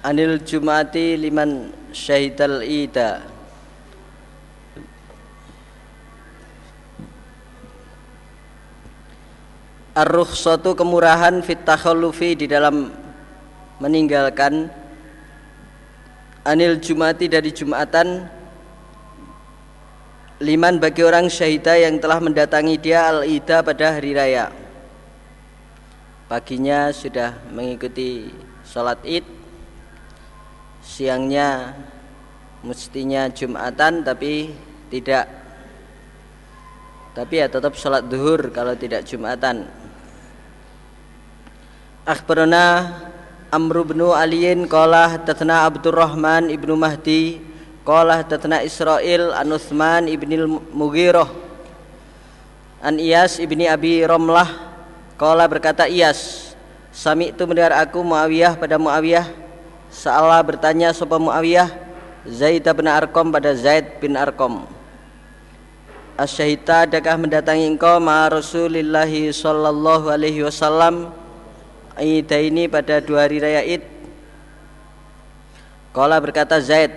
Anil 0.01 0.41
jumati 0.41 1.13
liman 1.13 1.69
syahidal 1.93 2.65
ida 2.65 3.21
Ar-rukhsatu 9.93 10.73
kemurahan 10.73 11.45
fit 11.45 11.61
di 12.33 12.49
dalam 12.49 12.89
meninggalkan 13.77 14.73
Anil 16.43 16.75
jumati 16.75 17.31
dari 17.31 17.55
jumatan. 17.55 18.27
Liman 20.43 20.75
bagi 20.75 20.99
orang 21.07 21.31
syahidah 21.31 21.87
yang 21.87 22.03
telah 22.03 22.19
mendatangi 22.19 22.75
dia 22.75 23.07
al-ida 23.07 23.63
pada 23.63 23.95
hari 23.95 24.11
raya. 24.11 24.51
Paginya 26.27 26.91
sudah 26.91 27.39
mengikuti 27.53 28.27
sholat 28.67 28.99
id. 29.07 29.23
Siangnya 30.83 31.79
mestinya 32.59 33.31
jumatan 33.31 34.03
tapi 34.03 34.51
tidak. 34.91 35.31
Tapi 37.15 37.33
ya 37.39 37.47
tetap 37.47 37.71
sholat 37.79 38.03
duhur 38.11 38.51
kalau 38.51 38.75
tidak 38.75 39.07
jumatan 39.07 39.82
akhbarana 42.03 42.91
Amr 43.53 43.87
bin 43.87 44.03
Aliin 44.03 44.67
qala 44.67 45.15
hadatsana 45.15 45.63
Abdurrahman 45.67 46.51
ibnu 46.51 46.75
Mahdi 46.75 47.39
qala 47.87 48.23
hadatsana 48.23 48.63
Israil 48.63 49.31
an 49.31 49.47
Utsman 49.51 50.11
ibnil 50.11 50.47
Mughirah 50.73 51.29
an 52.83 52.99
Iyas 52.99 53.39
ibni 53.39 53.67
Abi 53.71 54.03
Romlah 54.03 54.73
Kala 55.15 55.45
berkata 55.47 55.87
Iyas 55.87 56.51
Sami 56.93 57.33
itu 57.33 57.41
mendengar 57.49 57.73
aku 57.73 58.05
Muawiyah 58.05 58.53
pada 58.53 58.77
Muawiyah. 58.77 59.25
Salah 59.89 60.37
bertanya 60.45 60.93
sopa 60.93 61.17
Muawiyah? 61.17 61.65
Zaid 62.29 62.69
bin 62.69 62.85
Arkom 62.85 63.33
pada 63.33 63.51
Zaid 63.57 63.97
bin 63.97 64.13
Arkom 64.15 64.63
Asyahita 66.15 66.87
adakah 66.87 67.17
mendatangi 67.19 67.67
engkau 67.67 67.99
ma 67.99 68.29
Rasulillahi 68.31 69.33
sallallahu 69.33 70.07
alaihi 70.07 70.45
wasallam 70.45 71.11
Ida 72.01 72.39
ini 72.41 72.65
pada 72.65 72.97
dua 73.03 73.27
hari 73.27 73.37
raya 73.37 73.61
Id. 73.61 73.83
Kala 75.93 76.17
berkata 76.17 76.57
Zaid 76.57 76.89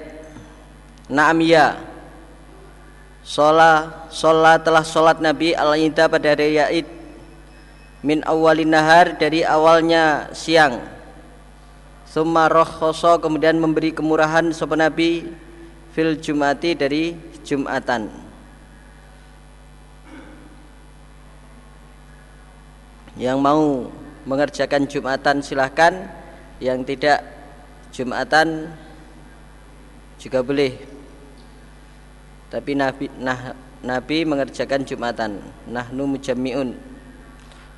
Naam 1.07 1.39
ya. 1.45 1.79
Sholat, 3.27 4.11
sholat 4.15 4.63
telah 4.63 4.87
sholat 4.87 5.19
Nabi 5.19 5.51
al-Ida 5.51 6.07
pada 6.07 6.33
hari 6.33 6.57
raya 6.57 6.71
Id 6.71 6.89
min 8.07 8.23
awalin 8.23 8.71
nahar 8.71 9.19
dari 9.19 9.43
awalnya 9.43 10.31
siang. 10.31 10.79
Summa 12.07 12.47
rohkoso 12.47 13.19
kemudian 13.19 13.59
memberi 13.59 13.91
kemurahan 13.91 14.55
sopan 14.55 14.87
Nabi 14.87 15.27
fil 15.91 16.15
jumati 16.17 16.79
dari 16.79 17.19
Jumatan. 17.43 18.11
Yang 23.19 23.39
mau 23.39 23.91
mengerjakan 24.27 24.85
Jumatan 24.91 25.41
silahkan. 25.41 26.11
Yang 26.59 26.97
tidak 26.97 27.19
Jumatan 27.95 28.75
juga 30.21 30.43
boleh. 30.43 30.77
Tapi 32.51 32.73
Nabi 32.77 33.07
nah, 33.17 33.55
Nabi 33.81 34.27
mengerjakan 34.27 34.83
Jumatan. 34.83 35.41
Nahnu 35.71 36.19
mujammiun. 36.19 36.77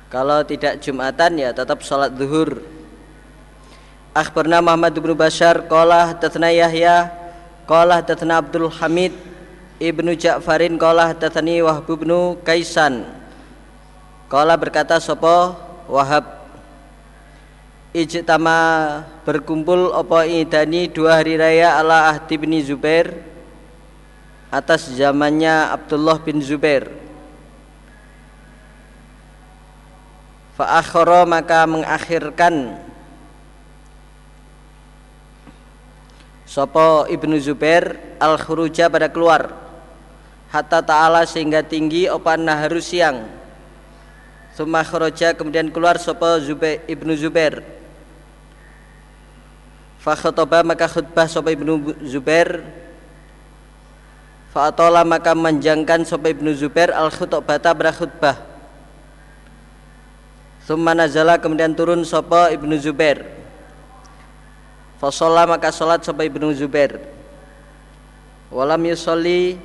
Kalau 0.09 0.41
tidak 0.41 0.81
Jumatan 0.81 1.37
ya 1.37 1.53
tetap 1.53 1.85
sholat 1.85 2.17
zuhur. 2.17 2.65
Akhbarna 4.09 4.57
Muhammad 4.59 4.97
bin 4.97 5.13
Bashar 5.13 5.69
qala 5.69 6.11
hadatsana 6.11 6.49
Yahya 6.49 7.13
qala 7.69 8.01
hadatsana 8.01 8.41
Abdul 8.41 8.73
Hamid 8.73 9.13
Ibnu 9.77 10.17
Ja'farin 10.17 10.75
qala 10.81 11.13
hadatsani 11.13 11.61
Wahb 11.61 11.85
bin 11.85 12.11
Kaisan. 12.41 13.05
Qala 14.27 14.57
berkata 14.57 14.97
sapa 14.97 15.55
Wahab 15.89 16.38
Ijtama 17.89 19.01
berkumpul 19.25 19.89
apa 19.97 20.21
idani 20.29 20.85
dua 20.85 21.17
hari 21.17 21.41
raya 21.41 21.73
ala 21.73 22.13
ahdi 22.13 22.37
bin 22.37 22.53
Zubair 22.61 23.17
atas 24.53 24.93
zamannya 24.93 25.73
Abdullah 25.73 26.21
bin 26.21 26.37
Zubair. 26.37 26.85
Fa'akhara 30.53 31.25
maka 31.25 31.65
mengakhirkan 31.65 32.77
Sopo 36.45 37.09
Ibnu 37.09 37.41
Zubair 37.41 37.97
al-khuruja 38.21 38.85
pada 38.85 39.09
keluar. 39.09 39.49
Hatta 40.53 40.85
ta'ala 40.85 41.25
sehingga 41.25 41.65
tinggi 41.65 42.05
opan 42.05 42.45
naharu 42.45 42.77
siang. 42.77 43.25
Suma 44.53 44.85
kemudian 44.85 45.73
keluar 45.73 45.97
Sopo 45.97 46.37
Zubair, 46.37 46.85
Ibnu 46.85 47.17
Zubair 47.17 47.78
Fakhotoba 49.99 50.63
maka 50.63 50.87
khutbah 50.87 51.27
Sopo 51.27 51.51
Ibnu 51.51 51.99
Zubair 52.07 52.63
Fa'atola 54.55 55.03
maka 55.03 55.35
menjangkan 55.35 56.07
Sopo 56.07 56.31
Ibnu 56.31 56.55
Zubair 56.55 56.95
al-khutbata 56.95 57.75
pada 57.75 57.91
khutbah 57.91 58.49
Thumma 60.69 60.93
nazala 60.93 61.41
kemudian 61.41 61.73
turun 61.73 62.05
sapa 62.05 62.53
Ibnu 62.53 62.77
Zubair. 62.77 63.25
Fasolla 65.01 65.49
maka 65.49 65.73
salat 65.73 66.05
sapa 66.05 66.21
Ibnu 66.29 66.53
Zubair. 66.53 67.01
Walam 68.53 68.85
yusolli 68.85 69.57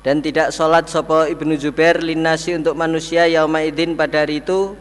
dan 0.00 0.24
tidak 0.24 0.56
sholat 0.56 0.88
sapa 0.88 1.28
Ibnu 1.28 1.60
Zubair 1.60 2.00
linasi 2.00 2.56
untuk 2.56 2.72
manusia 2.80 3.28
yauma 3.28 3.60
idin 3.60 3.92
pada 3.92 4.24
hari 4.24 4.40
itu 4.40 4.72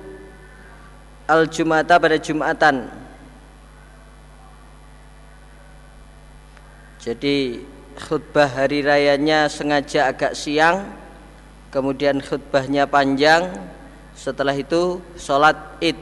al 1.30 1.46
jumata 1.46 2.02
pada 2.02 2.18
Jumatan. 2.18 2.90
Jadi 6.98 7.62
khutbah 7.96 8.50
hari 8.50 8.82
rayanya 8.82 9.46
sengaja 9.46 10.10
agak 10.10 10.34
siang 10.34 10.90
kemudian 11.70 12.18
khutbahnya 12.18 12.90
panjang 12.90 13.54
setelah 14.18 14.56
itu 14.58 15.00
sholat 15.16 15.56
id 15.80 15.96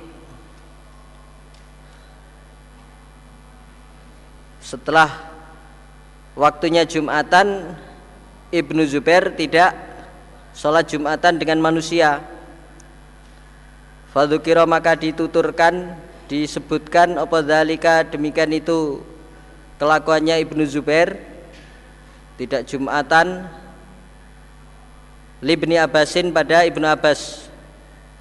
setelah 4.61 5.09
waktunya 6.37 6.85
Jumatan 6.85 7.77
Ibnu 8.53 8.85
Zubair 8.85 9.33
tidak 9.33 9.73
sholat 10.53 10.85
Jumatan 10.89 11.37
dengan 11.41 11.61
manusia 11.61 12.36
Fadukiro 14.18 14.65
maka 14.65 14.98
dituturkan 14.98 15.94
disebutkan 16.26 17.22
apa 17.22 17.38
dalika 17.45 18.02
demikian 18.02 18.49
itu 18.49 19.06
kelakuannya 19.77 20.41
Ibnu 20.41 20.65
Zubair. 20.65 21.22
Tidak 22.41 22.65
Jumatan 22.65 23.45
Libni 25.38 25.77
Abbasin 25.77 26.34
pada 26.34 26.65
Ibnu 26.65 26.89
Abbas. 26.89 27.45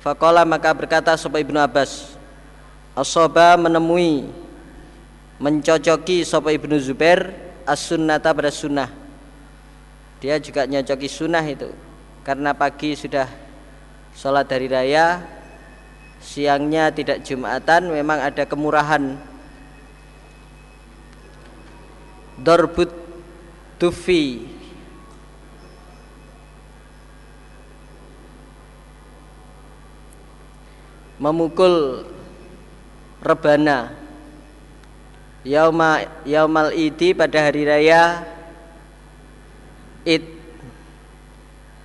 Fakola 0.04 0.44
maka 0.44 0.68
berkata 0.76 1.16
sopa 1.16 1.40
Ibnu 1.40 1.56
Abbas 1.56 2.12
Asoba 2.92 3.56
menemui 3.56 4.28
Mencocoki 5.40 6.28
sopa 6.28 6.52
Ibnu 6.52 6.76
Zubair 6.76 7.32
As-sunnata 7.64 8.36
pada 8.36 8.52
sunnah. 8.52 8.92
Dia 10.20 10.36
juga 10.44 10.68
nyocoki 10.68 11.08
sunnah 11.08 11.44
itu 11.48 11.72
Karena 12.20 12.52
pagi 12.52 12.92
sudah 12.92 13.32
Sholat 14.12 14.44
dari 14.44 14.68
raya 14.68 15.35
Siangnya 16.26 16.90
tidak 16.90 17.22
Jumatan 17.22 17.94
Memang 17.94 18.18
ada 18.18 18.42
kemurahan. 18.42 19.14
Dorbut 22.42 22.90
Tufi. 23.78 24.42
Memukul 31.16 32.04
rebana. 33.22 33.94
Yauma 35.46 36.04
yaumal 36.26 36.74
idi 36.74 37.14
pada 37.14 37.38
hari 37.38 37.62
raya 37.64 38.26
id. 40.02 40.26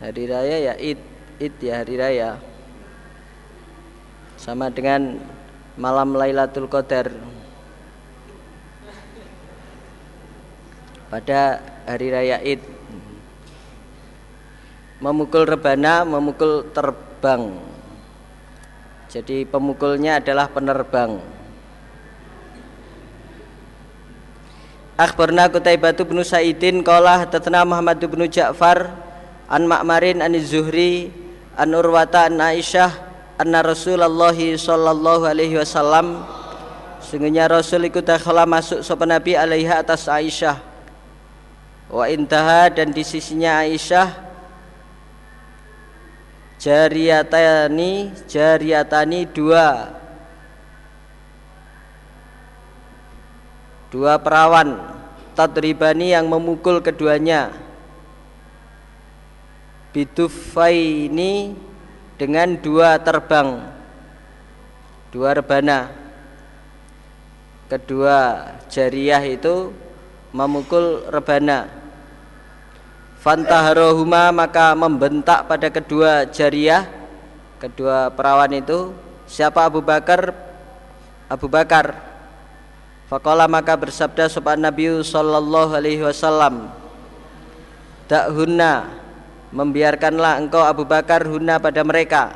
Hari 0.02 0.24
raya 0.26 0.58
ya 0.58 0.74
id 0.82 1.00
id 1.38 1.56
ya 1.62 1.74
hari 1.86 1.96
raya 1.96 2.51
sama 4.42 4.74
dengan 4.74 5.22
malam 5.78 6.18
Lailatul 6.18 6.66
Qadar. 6.66 7.14
Pada 11.14 11.62
hari 11.86 12.10
raya 12.10 12.42
Id. 12.42 12.66
Memukul 14.98 15.46
rebana 15.46 16.02
memukul 16.02 16.66
terbang. 16.74 17.54
Jadi 19.14 19.46
pemukulnya 19.46 20.18
adalah 20.18 20.50
penerbang. 20.50 21.22
Akhbarna 24.98 25.50
Qutaibah 25.50 25.94
bin 25.98 26.22
Sa'idin 26.22 26.82
qala 26.86 27.26
hadatsana 27.26 27.66
Muhammad 27.66 27.98
bin 27.98 28.26
Ja'far 28.30 28.90
an 29.50 29.66
Ma'marin 29.66 30.22
an 30.22 30.34
Zuhri 30.38 31.10
an 31.58 31.74
Urwata 31.74 32.30
an 32.30 32.38
Aisyah 32.38 33.11
anna 33.42 33.66
Rasulullah 33.66 34.38
sallallahu 34.38 35.26
alaihi 35.26 35.58
wasallam 35.58 36.22
sungguhnya 37.02 37.50
Rasul 37.50 37.90
ikut 37.90 38.06
dakhala 38.06 38.46
masuk 38.46 38.86
sopan 38.86 39.10
Nabi 39.10 39.34
alaiha 39.34 39.82
atas 39.82 40.06
Aisyah. 40.06 40.62
Wa 41.90 42.06
intaha 42.08 42.70
dan 42.70 42.94
di 42.94 43.02
sisinya 43.02 43.66
Aisyah 43.66 44.14
jariyatani 46.62 48.14
jariyatani 48.30 49.26
dua. 49.26 49.98
Dua 53.92 54.16
perawan 54.22 54.80
tadribani 55.34 56.14
yang 56.14 56.30
memukul 56.30 56.80
keduanya. 56.80 57.52
Bitufaini 59.92 61.71
dengan 62.22 62.54
dua 62.54 63.02
terbang 63.02 63.66
dua 65.10 65.34
rebana. 65.34 65.90
Kedua 67.66 68.46
jariah 68.70 69.26
itu 69.26 69.74
memukul 70.30 71.08
rebana. 71.10 71.66
Fantaharohuma 73.26 74.30
maka 74.30 74.78
membentak 74.78 75.50
pada 75.50 75.74
kedua 75.74 76.30
jariah 76.30 76.86
kedua 77.58 78.14
perawan 78.14 78.54
itu 78.54 78.94
siapa 79.26 79.66
Abu 79.66 79.82
Bakar? 79.82 80.30
Abu 81.26 81.50
Bakar. 81.50 81.98
Fakola 83.10 83.50
maka 83.50 83.74
bersabda 83.74 84.30
sopan 84.30 84.62
Nabi 84.62 84.88
Sallallahu 85.04 85.76
Alaihi 85.76 86.00
Wasallam 86.00 86.72
Tak 88.08 88.32
hunna 88.32 88.88
Membiarkanlah 89.52 90.40
engkau 90.40 90.64
Abu 90.64 90.88
Bakar 90.88 91.28
hunna 91.28 91.60
pada 91.60 91.84
mereka. 91.84 92.32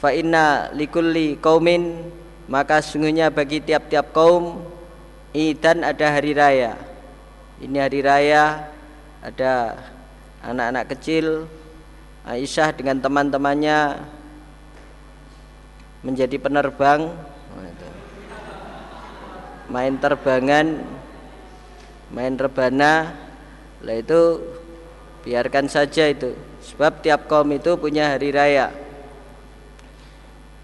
Fa 0.00 0.12
inna 0.12 0.72
likulli 0.72 1.36
kaumin 1.36 2.08
Maka 2.48 2.80
sungguhnya 2.80 3.28
bagi 3.28 3.60
tiap-tiap 3.60 4.12
kaum 4.12 4.64
Idan 5.32 5.84
ada 5.84 6.06
hari 6.12 6.36
raya. 6.36 6.76
Ini 7.60 7.76
hari 7.80 8.00
raya 8.04 8.68
Ada 9.24 9.80
anak-anak 10.44 10.84
kecil 10.96 11.48
Aisyah 12.28 12.76
dengan 12.76 13.00
teman-temannya 13.00 14.04
Menjadi 16.04 16.36
penerbang. 16.40 17.12
Main 19.70 19.94
terbangan 20.02 20.66
main 22.10 22.34
rebana. 22.34 23.14
Lah 23.80 23.96
itu 23.96 24.42
biarkan 25.24 25.66
saja 25.68 26.08
itu. 26.08 26.32
Sebab 26.72 27.00
tiap 27.04 27.28
kaum 27.28 27.48
itu 27.52 27.76
punya 27.76 28.14
hari 28.14 28.32
raya. 28.32 28.72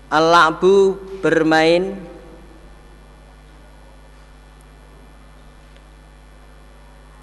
Al-la'bu 0.07 0.97
bermain 1.19 1.99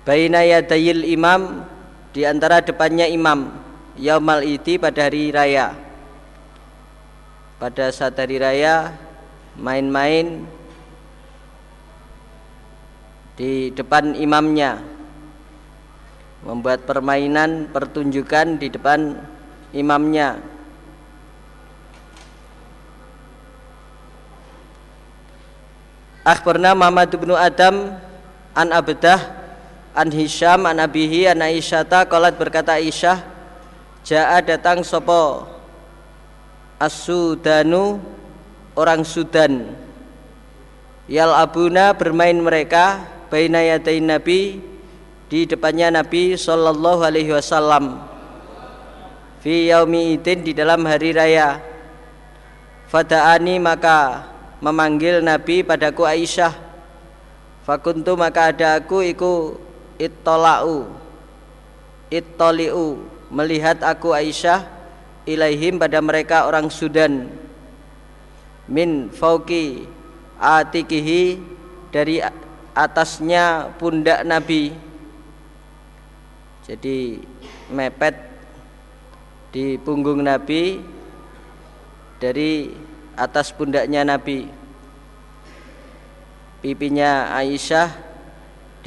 baina 0.03 0.43
yadayil 0.43 1.07
imam 1.07 1.63
di 2.11 2.27
antara 2.27 2.59
depannya 2.59 3.07
imam 3.07 3.55
yaumal 3.95 4.43
iti 4.43 4.75
pada 4.75 5.07
hari 5.07 5.31
raya. 5.31 5.73
Pada 7.55 7.87
saat 7.95 8.19
hari 8.19 8.43
raya 8.43 8.91
main-main 9.55 10.43
di 13.39 13.71
depan 13.71 14.13
imamnya 14.13 14.92
membuat 16.43 16.83
permainan 16.83 17.71
pertunjukan 17.71 18.59
di 18.59 18.67
depan 18.67 19.15
imamnya. 19.71 20.43
Akhbarna 26.23 26.71
Muhammad 26.71 27.11
bin 27.19 27.35
Adam 27.35 27.99
an 28.55 28.67
Abdah 28.71 29.19
an 29.91 30.07
Hisham 30.07 30.63
an 30.63 30.79
Abihi 30.79 31.27
an 31.27 31.43
Aisyata 31.43 32.07
qalat 32.07 32.39
berkata 32.39 32.79
Aisyah 32.79 33.19
jaa 34.07 34.39
datang 34.39 34.87
sopo 34.87 35.47
As-Sudanu 36.79 37.99
orang 38.75 39.03
Sudan. 39.07 39.75
Yal 41.07 41.35
abuna 41.35 41.91
bermain 41.91 42.35
mereka 42.39 43.03
baina 43.27 43.59
yaday 43.59 43.99
Nabi 43.99 44.72
di 45.33 45.49
depannya 45.49 45.89
Nabi 45.89 46.37
sallallahu 46.37 47.01
alaihi 47.01 47.33
wasallam. 47.33 48.05
Fi 49.41 49.73
yaumi 49.73 50.13
idin 50.13 50.45
di 50.45 50.53
dalam 50.53 50.85
hari 50.85 51.09
raya. 51.09 51.57
Fadaani 52.85 53.57
maka 53.57 54.29
memanggil 54.61 55.25
Nabi 55.25 55.65
padaku 55.65 56.05
Aisyah 56.05 56.53
fakuntu 57.65 58.13
maka 58.13 58.53
ada 58.53 58.77
aku 58.77 59.01
iku 59.01 59.57
ittola'u 59.97 60.93
ittoli'u 62.13 63.01
melihat 63.33 63.81
aku 63.81 64.13
Aisyah 64.13 64.61
ilaihim 65.25 65.81
pada 65.81 65.97
mereka 65.97 66.45
orang 66.45 66.69
Sudan. 66.69 67.25
Min 68.69 69.09
fauki 69.09 69.89
atikihi 70.37 71.41
dari 71.89 72.21
atasnya 72.77 73.73
pundak 73.81 74.21
Nabi 74.21 74.92
jadi 76.63 77.19
mepet 77.67 78.15
di 79.51 79.75
punggung 79.75 80.23
Nabi 80.23 80.79
dari 82.23 82.71
atas 83.19 83.51
pundaknya 83.51 84.07
Nabi. 84.07 84.47
Pipinya 86.63 87.35
Aisyah 87.35 87.91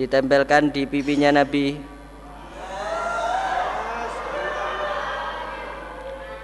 ditempelkan 0.01 0.73
di 0.73 0.89
pipinya 0.89 1.29
Nabi. 1.37 1.77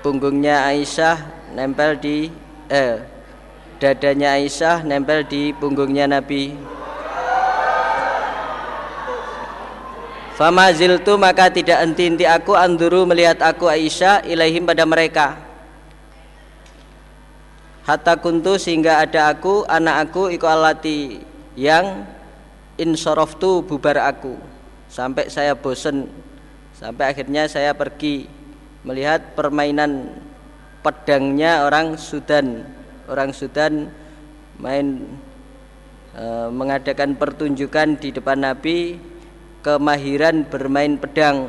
Punggungnya 0.05 0.69
Aisyah 0.69 1.17
nempel 1.57 1.97
di 1.97 2.29
eh 2.69 3.01
dadanya 3.81 4.37
Aisyah 4.37 4.85
nempel 4.85 5.25
di 5.25 5.57
punggungnya 5.57 6.05
Nabi 6.05 6.53
Fama 10.33 10.73
ziltu 10.73 11.21
maka 11.21 11.53
tidak 11.53 11.85
enti-enti 11.85 12.25
aku 12.25 12.57
anduru 12.57 13.05
melihat 13.05 13.37
aku 13.45 13.69
Aisyah 13.69 14.25
ilaihim 14.25 14.65
pada 14.65 14.89
mereka. 14.89 15.37
Hatta 17.85 18.17
kuntu 18.17 18.57
sehingga 18.57 19.05
ada 19.05 19.29
aku 19.29 19.69
anak 19.69 20.09
aku 20.09 20.33
iku 20.33 20.49
alati 20.49 21.21
yang 21.53 22.09
insoroftu 22.81 23.61
bubar 23.61 24.01
aku. 24.01 24.41
Sampai 24.89 25.29
saya 25.29 25.53
bosen. 25.53 26.09
Sampai 26.73 27.13
akhirnya 27.13 27.45
saya 27.45 27.77
pergi 27.77 28.25
melihat 28.89 29.37
permainan 29.37 30.17
pedangnya 30.81 31.69
orang 31.69 32.01
Sudan. 32.01 32.65
Orang 33.05 33.37
Sudan 33.37 33.93
main 34.57 35.13
e, 36.17 36.25
mengadakan 36.49 37.21
pertunjukan 37.21 38.01
di 38.01 38.15
depan 38.15 38.41
Nabi 38.41 39.12
kemahiran 39.63 40.43
bermain 40.45 40.99
pedang. 40.99 41.49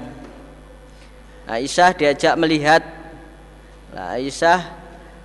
Aisyah 1.49 1.91
diajak 1.97 2.37
melihat. 2.39 2.85
Aisyah 3.93 4.61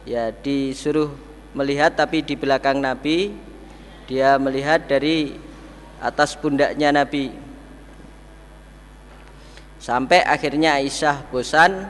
ya 0.08 0.32
disuruh 0.32 1.12
melihat 1.52 1.96
tapi 1.96 2.24
di 2.24 2.36
belakang 2.36 2.80
Nabi 2.80 3.32
dia 4.08 4.40
melihat 4.40 4.88
dari 4.88 5.36
atas 6.00 6.34
pundaknya 6.34 6.90
Nabi. 6.90 7.30
Sampai 9.78 10.24
akhirnya 10.24 10.80
Aisyah 10.80 11.28
bosan 11.30 11.86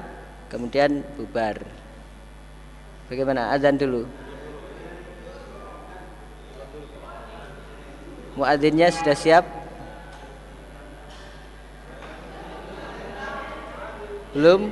kemudian 0.51 1.07
bubar. 1.17 1.63
Bagaimana 3.09 3.55
azan 3.57 3.81
dulu? 3.81 4.05
Muadzinnya 8.37 8.93
sudah 8.93 9.17
siap? 9.17 9.58
Belum? 14.37 14.69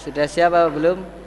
Sudah 0.00 0.24
siap 0.24 0.56
apa 0.56 0.72
belum? 0.72 1.19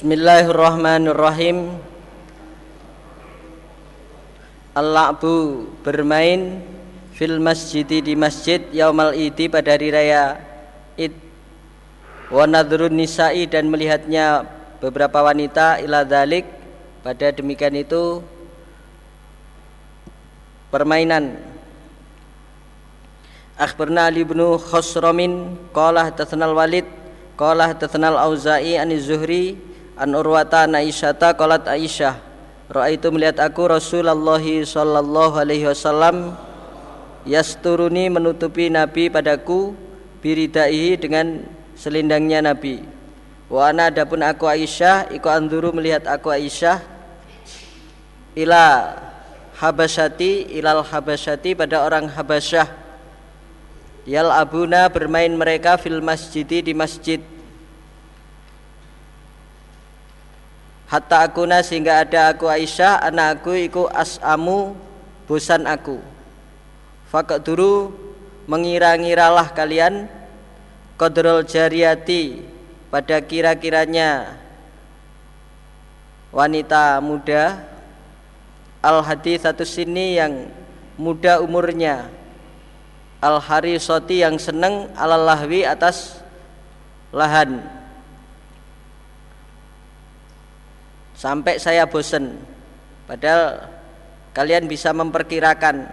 Bismillahirrahmanirrahim. 0.00 1.76
Al-la'bu 4.72 5.68
bermain 5.84 6.64
fil 7.12 7.36
masjid 7.36 7.84
di 7.84 8.16
masjid 8.16 8.64
yaumal 8.72 9.12
idi 9.12 9.52
pada 9.52 9.76
hari 9.76 9.92
raya 9.92 10.40
id. 10.96 11.12
Wa 12.32 12.48
nadrun 12.48 12.96
nisa'i 12.96 13.44
dan 13.44 13.68
melihatnya 13.68 14.48
beberapa 14.80 15.20
wanita 15.20 15.84
ila 15.84 16.00
dalik 16.08 16.48
pada 17.04 17.28
demikian 17.36 17.76
itu 17.76 18.24
permainan. 20.72 21.36
Akhbarna 23.60 24.08
Ali 24.08 24.24
bin 24.24 24.40
Khosromin 24.40 25.60
qala 25.76 26.08
hadatsana 26.08 26.48
Walid 26.56 26.88
qala 27.36 27.68
hadatsana 27.76 28.16
Auza'i 28.16 28.80
an 28.80 28.88
Zuhri 28.96 29.68
An 30.00 30.16
Urwata 30.16 30.64
an 30.64 30.80
Aisyata 30.80 31.36
qalat 31.36 31.68
Aisyah. 31.68 32.16
Ra'aitu 32.72 33.12
melihat 33.12 33.36
aku 33.44 33.68
Rasulullah 33.68 34.40
sallallahu 34.40 35.36
alaihi 35.36 35.68
wasallam 35.68 36.32
yasturuni 37.28 38.08
menutupi 38.08 38.72
Nabi 38.72 39.12
padaku 39.12 39.76
biridaihi 40.24 40.96
dengan 40.96 41.44
selindangnya 41.76 42.40
Nabi. 42.48 42.80
Wa 43.52 43.76
ana 43.76 43.92
adapun 43.92 44.24
aku 44.24 44.48
Aisyah 44.48 45.12
iku 45.12 45.28
anduru 45.28 45.68
melihat 45.76 46.08
aku 46.08 46.32
Aisyah 46.32 46.80
ila 48.40 48.96
Habasyati 49.60 50.56
ilal 50.56 50.80
Habasyati 50.80 51.52
pada 51.52 51.84
orang 51.84 52.08
Habasyah. 52.08 52.72
Yal 54.08 54.32
abuna 54.32 54.88
bermain 54.88 55.28
mereka 55.28 55.76
fil 55.76 56.00
masjidi 56.00 56.64
di 56.64 56.72
masjid 56.72 57.20
hatta 60.90 61.22
akuna 61.22 61.62
sehingga 61.62 62.02
ada 62.02 62.34
aku 62.34 62.50
Aisyah 62.50 62.98
anakku 63.06 63.54
iku 63.54 63.86
as'amu 63.86 64.74
bosan 65.30 65.62
aku. 65.70 66.02
Fakat 67.06 67.46
dulu 67.46 67.94
mengira-ngiralah 68.50 69.54
kalian 69.54 70.10
kodrol 70.98 71.46
jariati 71.46 72.42
pada 72.90 73.22
kira-kiranya 73.22 74.34
wanita 76.34 76.98
muda 76.98 77.62
al 78.82 79.02
hadi 79.06 79.38
satu 79.38 79.62
sini 79.62 80.18
yang 80.18 80.50
muda 80.98 81.38
umurnya 81.38 82.10
al 83.22 83.38
harisoti 83.38 84.26
yang 84.26 84.38
seneng 84.38 84.90
alal 84.98 85.22
lahwi 85.22 85.62
atas 85.62 86.18
lahan 87.14 87.79
sampai 91.20 91.60
saya 91.60 91.84
bosan 91.84 92.40
padahal 93.04 93.68
kalian 94.32 94.64
bisa 94.64 94.96
memperkirakan 94.96 95.84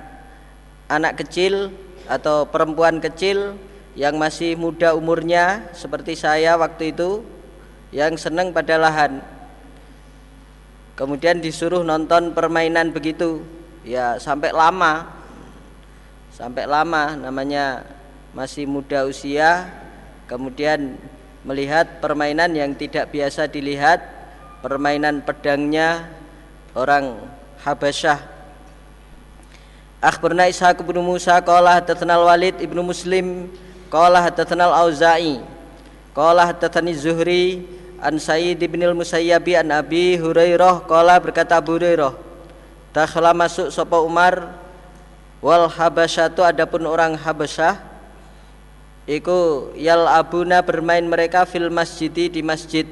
anak 0.87 1.19
kecil 1.19 1.75
atau 2.07 2.47
perempuan 2.47 3.03
kecil 3.03 3.59
yang 3.99 4.15
masih 4.15 4.55
muda 4.55 4.95
umurnya 4.95 5.67
seperti 5.75 6.15
saya 6.15 6.55
waktu 6.55 6.95
itu 6.95 7.25
yang 7.91 8.15
senang 8.15 8.55
pada 8.55 8.79
lahan. 8.79 9.19
Kemudian 10.97 11.43
disuruh 11.43 11.85
nonton 11.85 12.33
permainan 12.33 12.89
begitu. 12.89 13.43
Ya 13.85 14.17
sampai 14.17 14.49
lama. 14.49 15.13
Sampai 16.33 16.65
lama 16.69 17.17
namanya 17.17 17.85
masih 18.33 18.65
muda 18.69 19.05
usia. 19.05 19.69
Kemudian 20.29 20.97
melihat 21.41 22.01
permainan 22.03 22.51
yang 22.53 22.73
tidak 22.77 23.09
biasa 23.13 23.47
dilihat 23.47 24.16
permainan 24.61 25.21
pedangnya 25.21 26.09
orang 26.73 27.17
Habasyah. 27.61 28.21
Akhbarna 29.97 30.45
Ishaq 30.45 30.85
bin 30.85 31.01
Musa 31.01 31.41
qala 31.41 31.81
hadatsana 31.81 32.21
Walid 32.21 32.61
ibnu 32.61 32.85
Muslim 32.85 33.49
qala 33.89 34.21
hadatsana 34.21 34.69
Al-Auza'i 34.69 35.41
qala 36.13 36.53
hadatsani 36.53 36.93
Zuhri 36.93 37.65
an 37.97 38.21
Sa'id 38.21 38.61
bin 38.61 38.77
al-Musayyib 38.85 39.57
an 39.57 39.73
Abi 39.73 40.13
Hurairah 40.21 40.85
qala 40.85 41.17
berkata 41.17 41.57
Abu 41.57 41.81
Hurairah 41.81 42.13
dakhala 42.93 43.33
masuk 43.33 43.73
sapa 43.73 43.97
Umar 43.97 44.53
wal 45.41 45.65
Habasyatu 45.65 46.45
adapun 46.45 46.85
orang 46.85 47.17
Habasyah 47.17 47.81
iku 49.09 49.71
yal 49.73 50.05
abuna 50.05 50.61
bermain 50.61 51.01
mereka 51.01 51.41
fil 51.49 51.73
masjidi 51.73 52.29
di 52.29 52.45
masjid 52.45 52.85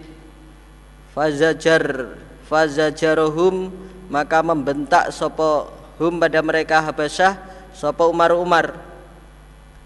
fazajar 1.15 2.11
fazajarohum 2.51 3.71
maka 4.11 4.43
membentak 4.43 5.09
sopo 5.15 5.71
hum 5.95 6.19
pada 6.19 6.43
mereka 6.43 6.83
Habasyah 6.83 7.39
sopo 7.71 8.11
Umar 8.11 8.35
Umar 8.35 8.75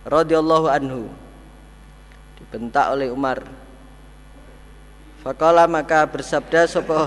radhiyallahu 0.10 0.68
anhu. 0.68 1.06
Dibentak 2.42 2.90
oleh 2.98 3.14
Umar. 3.14 3.46
Fakala 5.22 5.70
maka 5.70 6.08
bersabda 6.10 6.66
sopo 6.66 7.06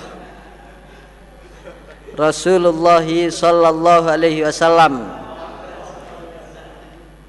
Rasulullah 2.14 3.02
sallallahu 3.02 4.06
alaihi 4.06 4.46
wasallam. 4.46 5.18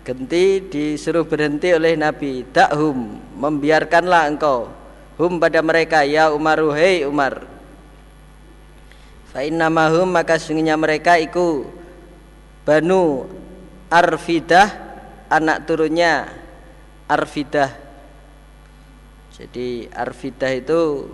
Genti 0.04 0.60
disuruh 0.60 1.24
berhenti 1.24 1.72
oleh 1.72 1.96
Nabi 1.96 2.44
Dakhum 2.52 3.24
membiarkanlah 3.40 4.28
engkau 4.28 4.83
hum 5.18 5.38
pada 5.38 5.62
mereka 5.62 6.02
ya 6.06 6.34
Umaru 6.34 6.74
hei 6.74 7.06
Umar. 7.06 7.46
Fa 9.34 9.42
innamahum 9.42 10.10
maka 10.10 10.38
sungguhnya 10.38 10.78
mereka 10.78 11.18
iku 11.18 11.66
Banu 12.64 13.26
Arfidah 13.90 14.70
anak 15.30 15.66
turunnya 15.66 16.30
Arfidah. 17.10 17.74
Jadi 19.34 19.90
Arfidah 19.90 20.52
itu 20.54 21.10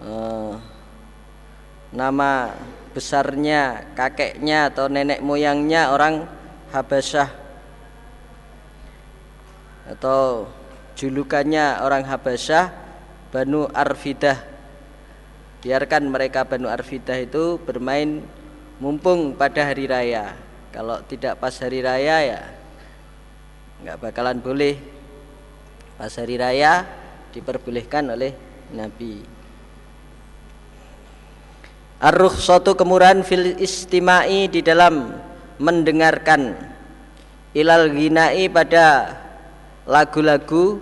uh, 0.00 0.56
nama 1.92 2.56
besarnya 2.96 3.92
kakeknya 3.92 4.72
atau 4.72 4.88
nenek 4.88 5.20
moyangnya 5.20 5.92
orang 5.92 6.24
Habasyah 6.72 7.30
atau 9.84 10.48
julukannya 10.94 11.82
orang 11.82 12.06
Habasyah 12.06 12.70
Banu 13.34 13.66
Arfidah. 13.70 14.38
Biarkan 15.62 16.06
mereka 16.06 16.46
Banu 16.46 16.70
Arfidah 16.70 17.18
itu 17.18 17.58
bermain 17.58 18.22
mumpung 18.78 19.34
pada 19.34 19.66
hari 19.66 19.90
raya. 19.90 20.34
Kalau 20.70 21.02
tidak 21.06 21.38
pas 21.38 21.54
hari 21.62 21.82
raya 21.82 22.16
ya 22.22 22.40
nggak 23.84 24.00
bakalan 24.00 24.38
boleh. 24.40 24.78
Pas 25.98 26.10
hari 26.14 26.38
raya 26.38 26.86
diperbolehkan 27.34 28.10
oleh 28.10 28.34
Nabi. 28.72 29.22
Arruh 32.02 32.34
suatu 32.34 32.74
kemurahan 32.76 33.22
fil 33.24 33.56
istimai 33.58 34.50
di 34.50 34.60
dalam 34.60 35.14
mendengarkan. 35.58 36.54
Ilal 37.54 37.94
ginai 37.94 38.50
pada 38.50 39.14
lagu-lagu 39.84 40.80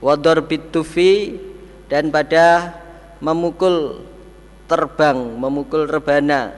wador 0.00 0.44
bitufi 0.44 1.40
dan 1.88 2.08
pada 2.08 2.76
memukul 3.20 4.04
terbang 4.68 5.18
memukul 5.36 5.88
rebana. 5.88 6.54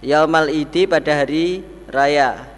Yaumal 0.00 0.50
idi 0.50 0.86
pada 0.86 1.24
hari 1.24 1.66
raya. 1.90 2.56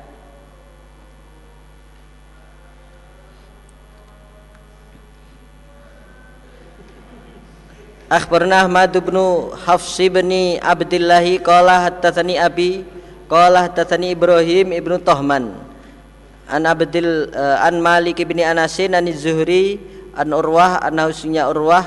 Akhbarna 8.09 8.65
Ahmad 8.65 8.89
bin 8.89 9.21
Hafs 9.69 10.01
bin 10.01 10.57
Abdullah 10.65 11.25
qala 11.45 11.77
hadatsani 11.85 12.41
abi 12.41 12.81
qala 13.29 13.69
hadatsani 13.69 14.17
Ibrahim 14.17 14.73
ibnu 14.73 14.97
Tohman 14.97 15.68
an 16.49 16.65
Abdul 16.65 17.29
uh, 17.37 17.61
an 17.61 17.79
Malik 17.85 18.25
bin 18.25 18.41
Anasin 18.41 18.97
an 18.97 19.05
Zuhri 19.13 19.77
an 20.17 20.33
Urwah 20.33 20.81
an 20.81 20.97
Husnya 20.97 21.45
Urwah 21.53 21.85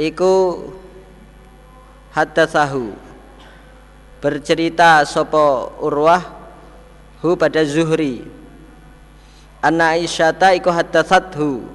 iku 0.00 0.64
sahu 2.48 2.96
bercerita 4.18 5.04
sopo 5.06 5.76
Urwah 5.78 6.22
hu 7.22 7.34
pada 7.38 7.62
Zuhri. 7.62 8.26
Anna 9.58 9.98
Aisyata 9.98 10.54
iku 10.54 10.70
haddatsathu 10.70 11.66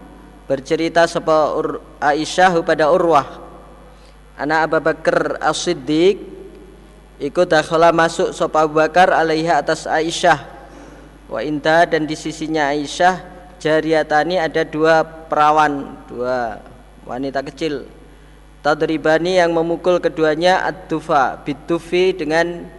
bercerita 0.48 1.04
sopo 1.08 1.60
Ur 1.60 1.68
Aisyah 2.00 2.50
hu 2.56 2.60
pada 2.64 2.88
Urwah. 2.92 3.44
Anak 4.34 4.60
Abu 4.66 4.78
Bakar 4.82 5.38
As-Siddiq 5.40 6.18
ikut 7.22 7.48
dakhala 7.48 7.94
masuk 7.94 8.34
sopo 8.36 8.58
Abu 8.60 8.80
Bakar 8.80 9.12
alaiha 9.14 9.60
atas 9.62 9.86
Aisyah 9.88 10.53
wa 11.34 11.42
inta 11.42 11.90
dan 11.90 12.06
di 12.06 12.14
sisinya 12.14 12.70
Aisyah 12.70 13.26
jariatani 13.58 14.38
ada 14.38 14.62
dua 14.62 15.02
perawan 15.02 15.98
dua 16.06 16.62
wanita 17.10 17.42
kecil. 17.50 17.90
Tadribani 18.62 19.42
yang 19.42 19.52
memukul 19.52 20.00
keduanya 20.00 20.64
ad-dufa 20.64 21.42
bitufi 21.42 22.16
dengan 22.16 22.70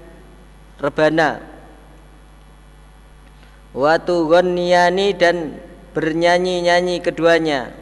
rebana. 0.80 1.44
Wa 3.74 4.00
tughanniyani 4.00 5.08
dan 5.18 5.58
bernyanyi-nyanyi 5.92 7.04
keduanya. 7.04 7.74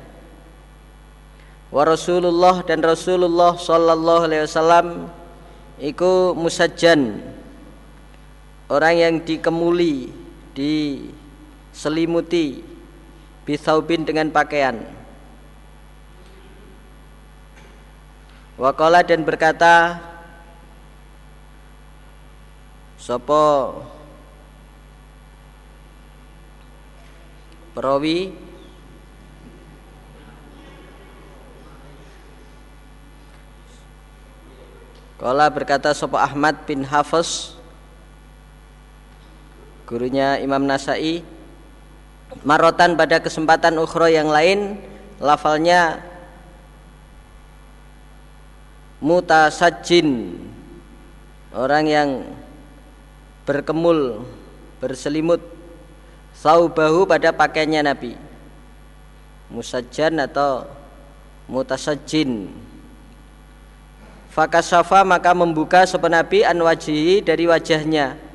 Wa 1.70 1.86
Rasulullah 1.86 2.64
dan 2.66 2.82
Rasulullah 2.82 3.54
sallallahu 3.54 4.24
alaihi 4.26 4.44
wasallam 4.50 4.86
iku 5.78 6.34
musajjan. 6.34 7.22
Orang 8.66 8.94
yang 8.98 9.14
dikemuli 9.22 10.21
diselimuti 10.52 12.60
bisaubin 13.42 14.06
dengan 14.06 14.30
pakaian. 14.30 14.78
Wakola 18.60 19.02
dan 19.02 19.26
berkata 19.26 19.98
Sopo 23.00 23.80
Perawi? 27.72 28.36
Kala 35.18 35.50
berkata 35.50 35.90
Sopo 35.96 36.20
Ahmad 36.20 36.68
bin 36.68 36.84
Hafiz 36.86 37.51
Gurunya 39.92 40.40
Imam 40.40 40.64
Nasai 40.64 41.20
Marotan 42.48 42.96
pada 42.96 43.20
kesempatan 43.20 43.76
ukhro 43.76 44.08
yang 44.08 44.32
lain 44.32 44.80
Lafalnya 45.20 46.00
Mutasajin 49.04 50.40
Orang 51.52 51.84
yang 51.84 52.24
berkemul 53.44 54.24
Berselimut 54.80 55.44
Saubahu 56.32 57.04
pada 57.04 57.28
pakaiannya 57.28 57.84
Nabi 57.84 58.16
Musajjan 59.52 60.16
atau 60.24 60.64
Mutasajin 61.52 62.48
Fakasafa 64.32 65.04
maka 65.04 65.36
membuka 65.36 65.84
sopan 65.84 66.16
Nabi 66.16 66.40
an 66.40 66.56
wajihi 66.56 67.20
dari 67.20 67.44
wajahnya. 67.44 68.31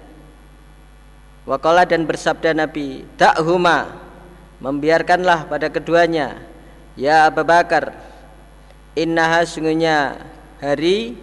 Wakola 1.47 1.87
dan 1.87 2.03
bersabda 2.03 2.51
Nabi, 2.51 3.07
huma 3.39 3.87
membiarkanlah 4.59 5.47
pada 5.47 5.71
keduanya. 5.71 6.43
Ya 6.99 7.23
Abu 7.23 7.47
Bakar, 7.47 7.95
innaha 8.99 9.47
sungguhnya 9.47 10.27
hari 10.59 11.15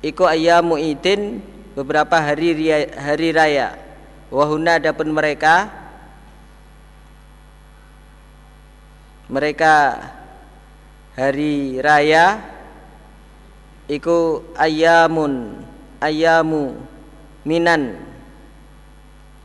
iku 0.00 0.24
ayamu 0.24 0.80
idin 0.80 1.44
beberapa 1.76 2.16
hari 2.16 2.56
hari 2.96 3.28
raya. 3.36 3.76
Wahuna 4.32 4.80
adapun 4.80 5.12
mereka 5.12 5.68
mereka 9.28 10.00
hari 11.12 11.76
raya 11.76 12.40
iku 13.84 14.40
ayamun 14.56 15.60
ayamu 16.00 16.80
minan 17.44 18.11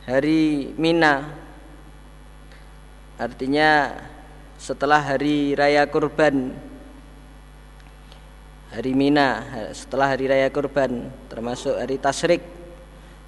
hari 0.08 0.72
mina. 0.80 1.36
Artinya 3.20 3.92
setelah 4.56 5.04
hari 5.04 5.52
raya 5.52 5.84
kurban. 5.84 6.56
Hari 8.72 8.92
mina 8.96 9.44
setelah 9.76 10.16
hari 10.16 10.32
raya 10.32 10.48
kurban 10.48 11.12
termasuk 11.28 11.76
hari 11.76 12.00
tasrik. 12.00 12.40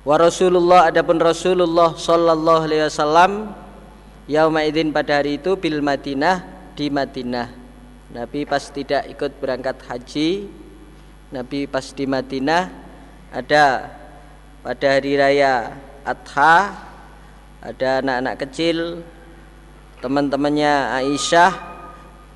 Wa 0.09 0.16
Rasulullah 0.16 0.89
adapun 0.89 1.20
Rasulullah 1.20 1.93
sallallahu 1.93 2.65
alaihi 2.65 2.89
wasallam 2.89 3.52
yauma 4.24 4.65
idzin 4.65 4.89
pada 4.89 5.20
hari 5.20 5.36
itu 5.36 5.61
bil 5.61 5.85
Madinah 5.85 6.40
di 6.73 6.89
Madinah. 6.89 7.52
Nabi 8.11 8.48
pas 8.48 8.65
tidak 8.73 9.05
ikut 9.07 9.39
berangkat 9.39 9.85
haji 9.86 10.51
Nabi 11.31 11.70
pas 11.70 11.94
di 11.94 12.11
Madinah 12.11 12.66
ada 13.31 13.86
pada 14.66 14.86
hari 14.98 15.15
raya 15.15 15.78
Adha 16.05 16.74
ada 17.60 18.01
anak-anak 18.01 18.35
kecil 18.48 19.05
teman-temannya 20.01 20.97
Aisyah 20.97 21.52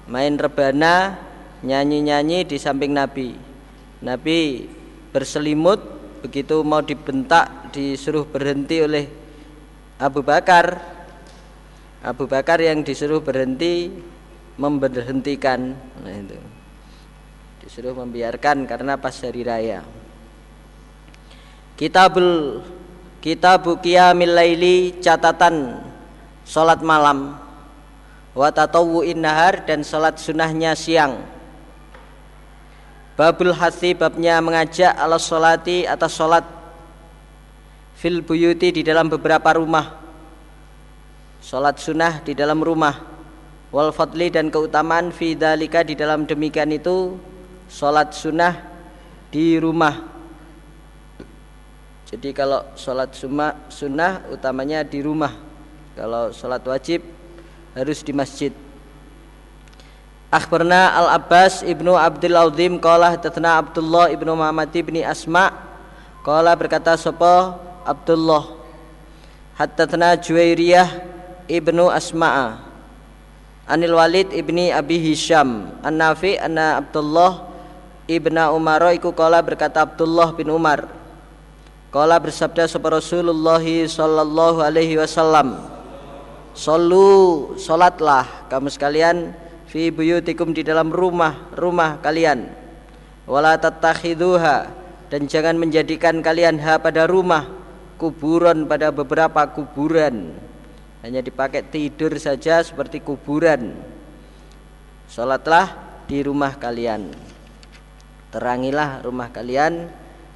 main 0.05 0.37
rebana 0.37 1.17
nyanyi-nyanyi 1.65 2.45
di 2.45 2.61
samping 2.61 2.93
Nabi. 2.93 3.33
Nabi 4.05 4.69
berselimut 5.17 5.81
begitu 6.21 6.61
mau 6.61 6.85
dibentak 6.85 7.73
disuruh 7.73 8.29
berhenti 8.29 8.85
oleh 8.85 9.09
Abu 9.97 10.21
Bakar. 10.21 10.77
Abu 12.05 12.29
Bakar 12.29 12.61
yang 12.61 12.85
disuruh 12.85 13.25
berhenti 13.25 13.89
memberhentikan. 14.61 15.73
Nah 16.05 16.15
itu. 16.15 16.37
Disuruh 17.65 17.97
membiarkan 17.97 18.69
karena 18.69 19.01
pas 19.01 19.17
hari 19.25 19.41
raya. 19.41 19.81
Kitabul 21.81 22.61
Kitabu 23.25 23.81
Qiyamil 23.81 24.37
Laili 24.37 25.01
catatan 25.01 25.81
salat 26.45 26.85
malam. 26.85 27.41
Wa 28.37 28.53
tatawwu'in 28.53 29.17
nahar 29.17 29.65
dan 29.65 29.81
salat 29.81 30.21
sunnahnya 30.21 30.77
siang. 30.77 31.25
Babul 33.17 33.57
hati 33.57 33.97
babnya 33.97 34.45
mengajak 34.45 34.93
ala 34.93 35.17
solati 35.17 35.89
atas 35.89 36.13
solat 36.21 36.45
fil 37.97 38.21
buyuti 38.21 38.77
di 38.77 38.83
dalam 38.85 39.09
beberapa 39.09 39.57
rumah. 39.57 39.97
Solat 41.41 41.81
sunnah 41.81 42.21
di 42.21 42.37
dalam 42.37 42.61
rumah. 42.61 43.09
Wal 43.73 43.89
fadli 43.97 44.29
dan 44.29 44.53
keutamaan 44.53 45.09
fi 45.09 45.33
dalika 45.33 45.81
di 45.81 45.97
dalam 45.97 46.29
demikian 46.29 46.77
itu 46.77 47.17
sholat 47.73 48.13
sunnah 48.13 48.53
di 49.33 49.57
rumah 49.57 50.14
jadi 52.15 52.31
kalau 52.31 52.63
sholat 52.79 53.11
sunnah, 53.67 54.23
utamanya 54.31 54.87
di 54.87 55.03
rumah. 55.03 55.35
Kalau 55.99 56.31
sholat 56.31 56.63
wajib 56.63 57.03
harus 57.75 58.07
di 58.07 58.15
masjid. 58.15 58.55
Akhbarna 60.31 60.95
Al-Abbas 60.95 61.67
ibnu 61.67 61.91
Abdul 61.99 62.39
Azim 62.39 62.79
Qala 62.79 63.19
tatna 63.19 63.59
Abdullah 63.59 64.15
ibnu 64.15 64.31
Muhammad 64.31 64.71
ibni 64.75 65.03
Asma 65.03 65.51
Qala 66.23 66.55
berkata 66.55 66.95
sopo 66.95 67.59
Abdullah? 67.83 68.63
Hattatna 69.59 70.15
Juwairiyah 70.15 70.87
ibnu 71.51 71.91
Asma'a 71.91 72.63
Anil 73.67 73.99
Walid 73.99 74.31
ibni 74.31 74.71
Abi 74.71 75.03
Hisham. 75.03 75.83
An-Nafi 75.83 76.39
anna 76.39 76.79
Abdullah 76.79 77.51
Ibna 78.07 78.55
Umar. 78.55 78.87
Iku 78.95 79.11
kala 79.11 79.43
berkata 79.43 79.83
Abdullah 79.83 80.31
bin 80.31 80.47
Umar 80.55 81.04
Kala 81.95 82.19
bersabda 82.19 82.67
sapa 82.67 82.91
Rasulullah 82.91 83.63
sallallahu 83.63 84.67
alaihi 84.67 84.99
wasallam 84.99 85.63
Sallu 86.51 87.55
salatlah 87.55 88.51
kamu 88.51 88.67
sekalian 88.67 89.31
fi 89.71 89.95
buyutikum 89.95 90.51
di 90.51 90.67
dalam 90.67 90.91
rumah-rumah 90.91 92.03
kalian. 92.03 92.51
Wala 93.31 93.55
tattakhiduha 93.59 94.71
dan 95.07 95.31
jangan 95.31 95.55
menjadikan 95.55 96.19
kalian 96.19 96.59
ha 96.63 96.83
pada 96.83 97.07
rumah 97.07 97.47
kuburan 97.99 98.67
pada 98.67 98.91
beberapa 98.91 99.47
kuburan. 99.51 100.35
Hanya 101.03 101.23
dipakai 101.23 101.63
tidur 101.63 102.15
saja 102.19 102.59
seperti 102.63 103.03
kuburan. 103.03 103.75
Salatlah 105.07 105.75
di 106.11 106.27
rumah 106.27 106.59
kalian. 106.59 107.15
Terangilah 108.35 109.03
rumah 109.03 109.31
kalian 109.31 109.91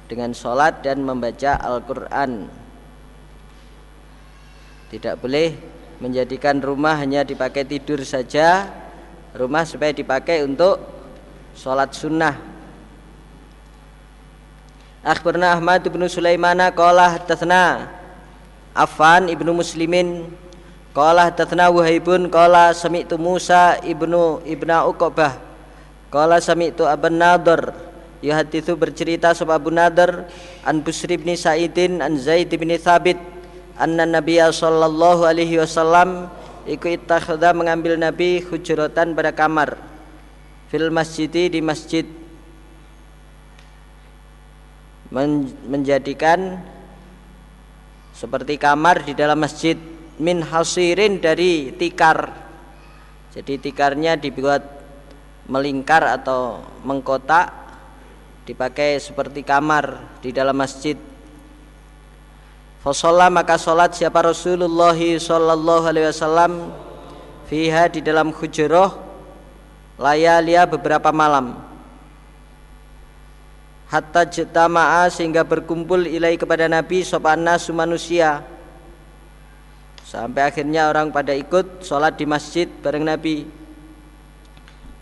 dengan 0.09 0.33
sholat 0.33 0.81
dan 0.81 1.05
membaca 1.05 1.55
Al-Quran. 1.61 2.49
Tidak 4.89 5.15
boleh 5.21 5.53
menjadikan 6.01 6.57
rumah 6.57 6.97
hanya 6.97 7.21
dipakai 7.21 7.61
tidur 7.61 8.01
saja 8.01 8.65
Rumah 9.29 9.61
supaya 9.61 9.93
dipakai 9.93 10.41
untuk 10.41 10.81
sholat 11.53 11.93
sunnah. 11.93 12.33
Akhbarna 15.05 15.53
Ahmad 15.53 15.85
ibnu 15.85 16.09
Sulaimana 16.09 16.73
qala 16.73 17.13
hadatsana 17.13 17.93
Affan 18.73 19.29
ibnu 19.29 19.53
Muslimin 19.53 20.33
qala 20.97 21.29
hadatsana 21.29 21.69
Wahaibun 21.69 22.25
qala 22.33 22.73
sami'tu 22.73 23.21
Musa 23.21 23.77
ibnu 23.85 24.41
Ibna 24.43 24.89
Uqbah 24.89 25.37
qala 26.09 26.41
sami'tu 26.41 26.89
Aban 26.89 27.21
Nadhr 27.21 27.69
yuhaditsu 28.19 28.75
bercerita 28.75 29.31
sapa 29.31 29.55
Abu 29.55 29.71
Nadhr 29.71 30.27
an 30.67 30.83
Busri 30.83 31.15
bin 31.15 31.31
Sa'idin 31.35 32.03
an 32.03 32.19
Zaid 32.19 32.51
bin 32.51 32.71
Thabit 32.75 33.19
anna 33.79 34.03
Nabiya 34.03 34.51
sallallahu 34.51 35.23
alaihi 35.23 35.55
wasallam 35.55 36.27
iku 36.67 36.91
ittakhadha 36.91 37.55
mengambil 37.55 37.95
Nabi 37.95 38.43
hujratan 38.43 39.15
pada 39.15 39.31
kamar 39.31 39.79
fil 40.69 40.91
masjidi 40.93 41.49
di 41.49 41.59
masjid. 41.63 42.05
Men 45.09 45.49
menjadikan 45.65 46.61
seperti 48.13 48.61
kamar 48.61 49.01
di 49.09 49.17
dalam 49.17 49.41
masjid 49.41 49.73
min 50.21 50.45
hasirin 50.45 51.17
dari 51.17 51.73
tikar. 51.73 52.29
Jadi 53.33 53.57
tikarnya 53.57 54.21
dibuat 54.21 54.61
melingkar 55.49 56.05
atau 56.21 56.61
mengkotak 56.85 57.68
dipakai 58.49 58.97
seperti 58.97 59.45
kamar 59.45 60.17
di 60.25 60.33
dalam 60.33 60.57
masjid. 60.57 60.97
Fasolla 62.81 63.29
maka 63.29 63.61
solat 63.61 63.93
siapa 63.93 64.25
Rasulullah 64.25 64.97
Sallallahu 64.97 65.85
Alaihi 65.85 66.09
Wasallam 66.09 66.73
fiha 67.45 67.85
di 67.93 68.01
dalam 68.01 68.33
hujroh 68.33 68.97
layalia 70.01 70.65
beberapa 70.65 71.13
malam. 71.13 71.61
Hatta 73.89 74.25
jtama'a 74.25 75.09
sehingga 75.13 75.45
berkumpul 75.45 76.09
ilai 76.09 76.33
kepada 76.33 76.65
Nabi 76.65 77.05
sopan 77.05 77.45
nasu 77.45 77.69
manusia. 77.69 78.41
Sampai 80.09 80.49
akhirnya 80.49 80.89
orang 80.89 81.13
pada 81.13 81.37
ikut 81.37 81.85
sholat 81.85 82.17
di 82.17 82.25
masjid 82.25 82.65
bareng 82.65 83.05
Nabi. 83.05 83.45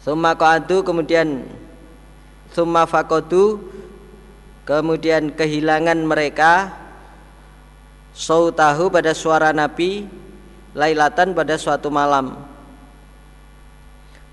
Summa 0.04 0.36
qa'adu 0.36 0.84
kemudian 0.84 1.48
Summa 2.58 2.90
fakodu 2.90 3.62
kemudian 4.66 5.30
kehilangan 5.30 6.02
mereka 6.02 6.74
sautahu 8.18 8.90
pada 8.90 9.14
suara 9.14 9.54
Nabi 9.54 10.10
lailatan 10.74 11.38
pada 11.38 11.54
suatu 11.62 11.94
malam. 11.94 12.34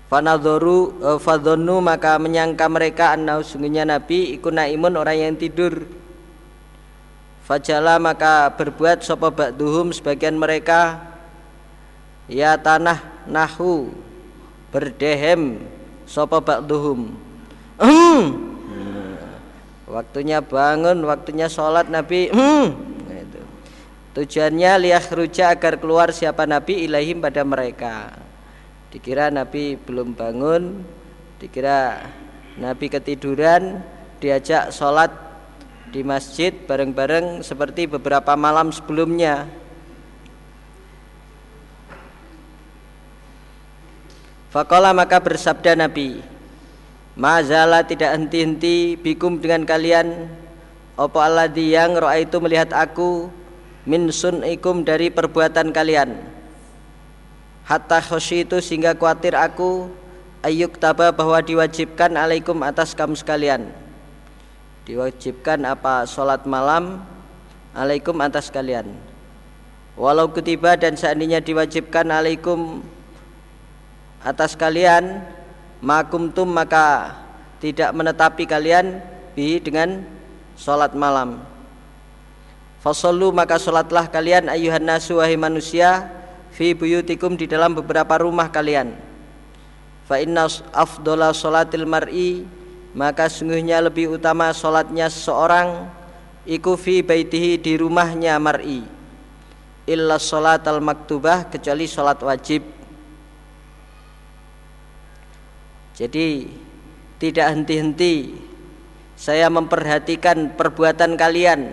Fanadhoru 0.09 0.97
uh, 1.05 1.21
fadhonu 1.21 1.85
maka 1.85 2.17
menyangka 2.17 2.65
mereka 2.65 3.13
annahu 3.13 3.45
sungguhnya 3.45 3.85
Nabi 3.85 4.33
iku 4.41 4.49
naimun 4.49 4.97
orang 4.97 5.21
yang 5.21 5.37
tidur. 5.37 5.85
Fajala 7.45 8.01
maka 8.01 8.49
berbuat 8.57 9.05
sapa 9.05 9.29
ba'duhum 9.29 9.93
sebagian 9.93 10.33
mereka 10.33 10.97
ya 12.25 12.57
tanah 12.57 13.05
nahu 13.29 13.93
berdehem 14.73 15.61
sapa 16.09 16.41
ba'duhum 16.41 17.24
hmm. 17.79 18.23
waktunya 19.89 20.39
bangun 20.39 21.03
waktunya 21.03 21.47
sholat 21.47 21.87
Nabi 21.91 22.31
hmm 22.31 22.95
Tujuannya 24.15 24.79
ruja 25.11 25.51
agar 25.51 25.75
keluar 25.75 26.15
siapa 26.15 26.47
Nabi 26.47 26.87
ilahim 26.87 27.19
pada 27.19 27.43
mereka. 27.43 28.15
Dikira 28.87 29.27
Nabi 29.27 29.75
belum 29.75 30.15
bangun, 30.15 30.87
dikira 31.35 31.99
Nabi 32.55 32.87
ketiduran, 32.87 33.83
diajak 34.23 34.71
sholat 34.71 35.11
di 35.91 35.99
masjid 36.07 36.55
bareng-bareng 36.55 37.43
seperti 37.43 37.91
beberapa 37.91 38.39
malam 38.39 38.71
sebelumnya. 38.71 39.51
Fakola 44.55 44.95
maka 44.95 45.19
bersabda 45.19 45.75
Nabi 45.75 46.23
Mazala 47.15 47.79
tidak 47.87 48.11
henti-henti 48.11 48.99
bikum 48.99 49.39
dengan 49.39 49.63
kalian. 49.63 50.27
Opo 50.99 51.23
Allah 51.23 51.47
yang 51.47 51.95
roa 51.95 52.19
itu 52.19 52.35
melihat 52.43 52.75
aku? 52.75 53.31
Min 53.87 54.11
sunikum 54.11 54.83
dari 54.83 55.07
perbuatan 55.07 55.71
kalian. 55.71 56.11
Hatta 57.63 58.03
itu 58.19 58.59
sehingga 58.59 58.93
khawatir 58.93 59.31
aku 59.31 59.87
ayuk 60.43 60.75
taba 60.75 61.09
bahwa 61.15 61.39
diwajibkan 61.39 62.19
alaikum 62.19 62.59
atas 62.67 62.91
kamu 62.91 63.15
sekalian. 63.15 63.71
Diwajibkan 64.83 65.63
apa? 65.63 66.03
Sholat 66.03 66.43
malam 66.43 66.99
alaikum 67.71 68.19
atas 68.19 68.51
kalian. 68.51 68.91
Walau 69.95 70.27
ketiba 70.35 70.75
dan 70.75 70.99
seandainya 70.99 71.39
diwajibkan 71.39 72.11
alaikum 72.11 72.83
atas 74.19 74.53
kalian 74.59 75.23
makumtum 75.83 76.47
maka 76.47 77.15
tidak 77.59 77.91
menetapi 77.95 78.43
kalian 78.45 79.01
bi 79.33 79.59
dengan 79.59 80.03
sholat 80.55 80.95
malam. 80.95 81.43
Fasallu 82.85 83.33
maka 83.33 83.57
sholatlah 83.57 84.05
kalian 84.07 84.45
ayuhan 84.45 84.85
nasu 84.85 85.17
wahai 85.17 85.33
manusia 85.33 86.05
fi 86.53 86.77
buyutikum 86.77 87.33
di 87.33 87.49
dalam 87.49 87.73
beberapa 87.73 88.21
rumah 88.21 88.47
kalian. 88.53 88.93
Fa 90.05 90.21
inna 90.21 90.45
afdola 90.69 91.33
sholatil 91.33 91.89
mar'i 91.89 92.45
maka 92.93 93.25
sungguhnya 93.25 93.81
lebih 93.81 94.15
utama 94.15 94.53
sholatnya 94.53 95.09
seseorang 95.09 95.89
iku 96.45 96.77
fi 96.77 97.01
baitihi 97.01 97.57
di 97.57 97.73
rumahnya 97.81 98.37
mar'i. 98.37 98.85
Illa 99.89 100.21
sholat 100.21 100.61
al 100.69 100.79
maktubah 100.79 101.49
kecuali 101.49 101.89
sholat 101.89 102.21
wajib 102.21 102.61
jadi 105.95 106.51
tidak 107.23 107.47
henti-henti 107.55 108.35
saya 109.15 109.47
memperhatikan 109.47 110.51
perbuatan 110.59 111.15
kalian. 111.15 111.71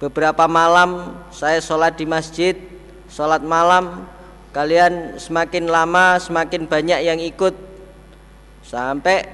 Beberapa 0.00 0.48
malam 0.48 1.20
saya 1.28 1.60
sholat 1.60 1.96
di 1.96 2.08
masjid 2.08 2.56
sholat 3.08 3.44
malam 3.44 4.08
kalian 4.50 5.20
semakin 5.20 5.68
lama 5.68 6.16
semakin 6.16 6.64
banyak 6.64 7.00
yang 7.04 7.20
ikut. 7.20 7.52
Sampai 8.64 9.28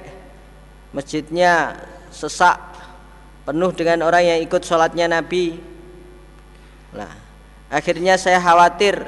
masjidnya 0.91 1.79
sesak 2.11 2.59
penuh 3.47 3.71
dengan 3.71 4.03
orang 4.03 4.27
yang 4.27 4.39
ikut 4.43 4.59
sholatnya 4.67 5.07
Nabi. 5.07 5.55
Nah 6.91 7.15
akhirnya 7.71 8.19
saya 8.19 8.43
khawatir 8.43 8.99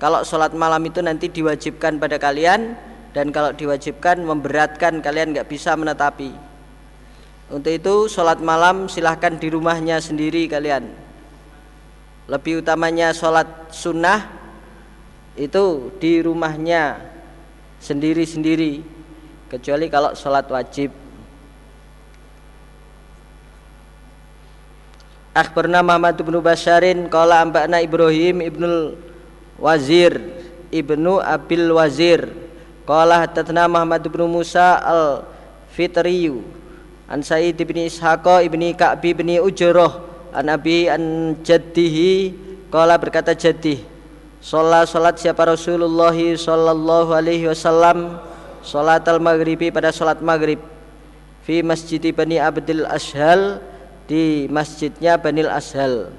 kalau 0.00 0.24
sholat 0.24 0.56
malam 0.56 0.80
itu 0.88 1.04
nanti 1.04 1.28
diwajibkan 1.28 2.00
pada 2.00 2.16
kalian 2.16 2.72
dan 3.16 3.32
kalau 3.32 3.56
diwajibkan 3.56 4.20
memberatkan 4.20 5.00
kalian 5.00 5.32
nggak 5.32 5.48
bisa 5.48 5.72
menetapi. 5.72 6.36
Untuk 7.48 7.72
itu 7.72 8.12
sholat 8.12 8.44
malam 8.44 8.92
silahkan 8.92 9.32
di 9.40 9.48
rumahnya 9.48 10.04
sendiri 10.04 10.44
kalian. 10.44 10.92
Lebih 12.28 12.60
utamanya 12.60 13.16
sholat 13.16 13.72
sunnah 13.72 14.44
Itu 15.36 15.92
di 16.00 16.24
rumahnya 16.24 16.96
sendiri-sendiri. 17.80 18.80
Kecuali 19.52 19.86
kalau 19.92 20.16
sholat 20.16 20.48
wajib. 20.48 20.92
Akhbarna 25.36 25.84
Muhammad 25.84 26.16
bin 26.16 26.40
Basharin 26.40 27.12
Kala 27.12 27.44
ambakna 27.44 27.84
Ibrahim 27.84 28.40
ibnul 28.40 28.96
Wazir 29.60 30.16
Ibnu 30.72 31.20
Abil 31.20 31.68
Wazir 31.68 32.45
Kala 32.86 33.26
hatatna 33.26 33.66
Muhammad 33.66 34.06
bin 34.06 34.30
Musa 34.30 34.78
al-Fitriyu 34.78 36.46
an 37.10 37.18
Sa'id 37.18 37.58
bin 37.58 37.82
Ishaq 37.82 38.22
ibni 38.46 38.70
Ka'bi 38.78 39.10
bin 39.10 39.26
Ujrah 39.42 40.06
an 40.30 40.46
Abi 40.46 40.86
an 40.86 41.34
jaddihi 41.42 42.30
qala 42.70 42.94
berkata 42.94 43.34
jaddih 43.34 43.82
Sholat 44.38 44.86
sholat 44.86 45.18
siapa 45.18 45.42
Rasulullah 45.42 46.14
sallallahu 46.14 47.10
alaihi 47.10 47.50
wasallam? 47.50 48.22
Sholat 48.62 49.02
al-maghribi 49.10 49.74
pada 49.74 49.90
sholat 49.90 50.22
maghrib. 50.22 50.62
Fi 51.42 51.66
masjid 51.66 52.02
Bani 52.14 52.38
Abdul 52.42 52.86
Ashal 52.86 53.62
Di 54.10 54.50
masjidnya 54.50 55.14
Bani 55.14 55.46
Ashal 55.46 56.10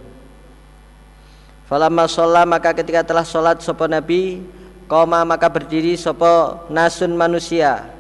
Falamma 1.67 2.07
sholat 2.07 2.47
maka 2.47 2.71
ketika 2.71 3.03
telah 3.03 3.27
sholat 3.27 3.59
sopo 3.59 3.87
Nabi 3.91 4.39
Koma 4.87 5.27
maka 5.27 5.51
berdiri 5.51 5.99
sopo 5.99 6.63
nasun 6.71 7.11
manusia. 7.11 7.91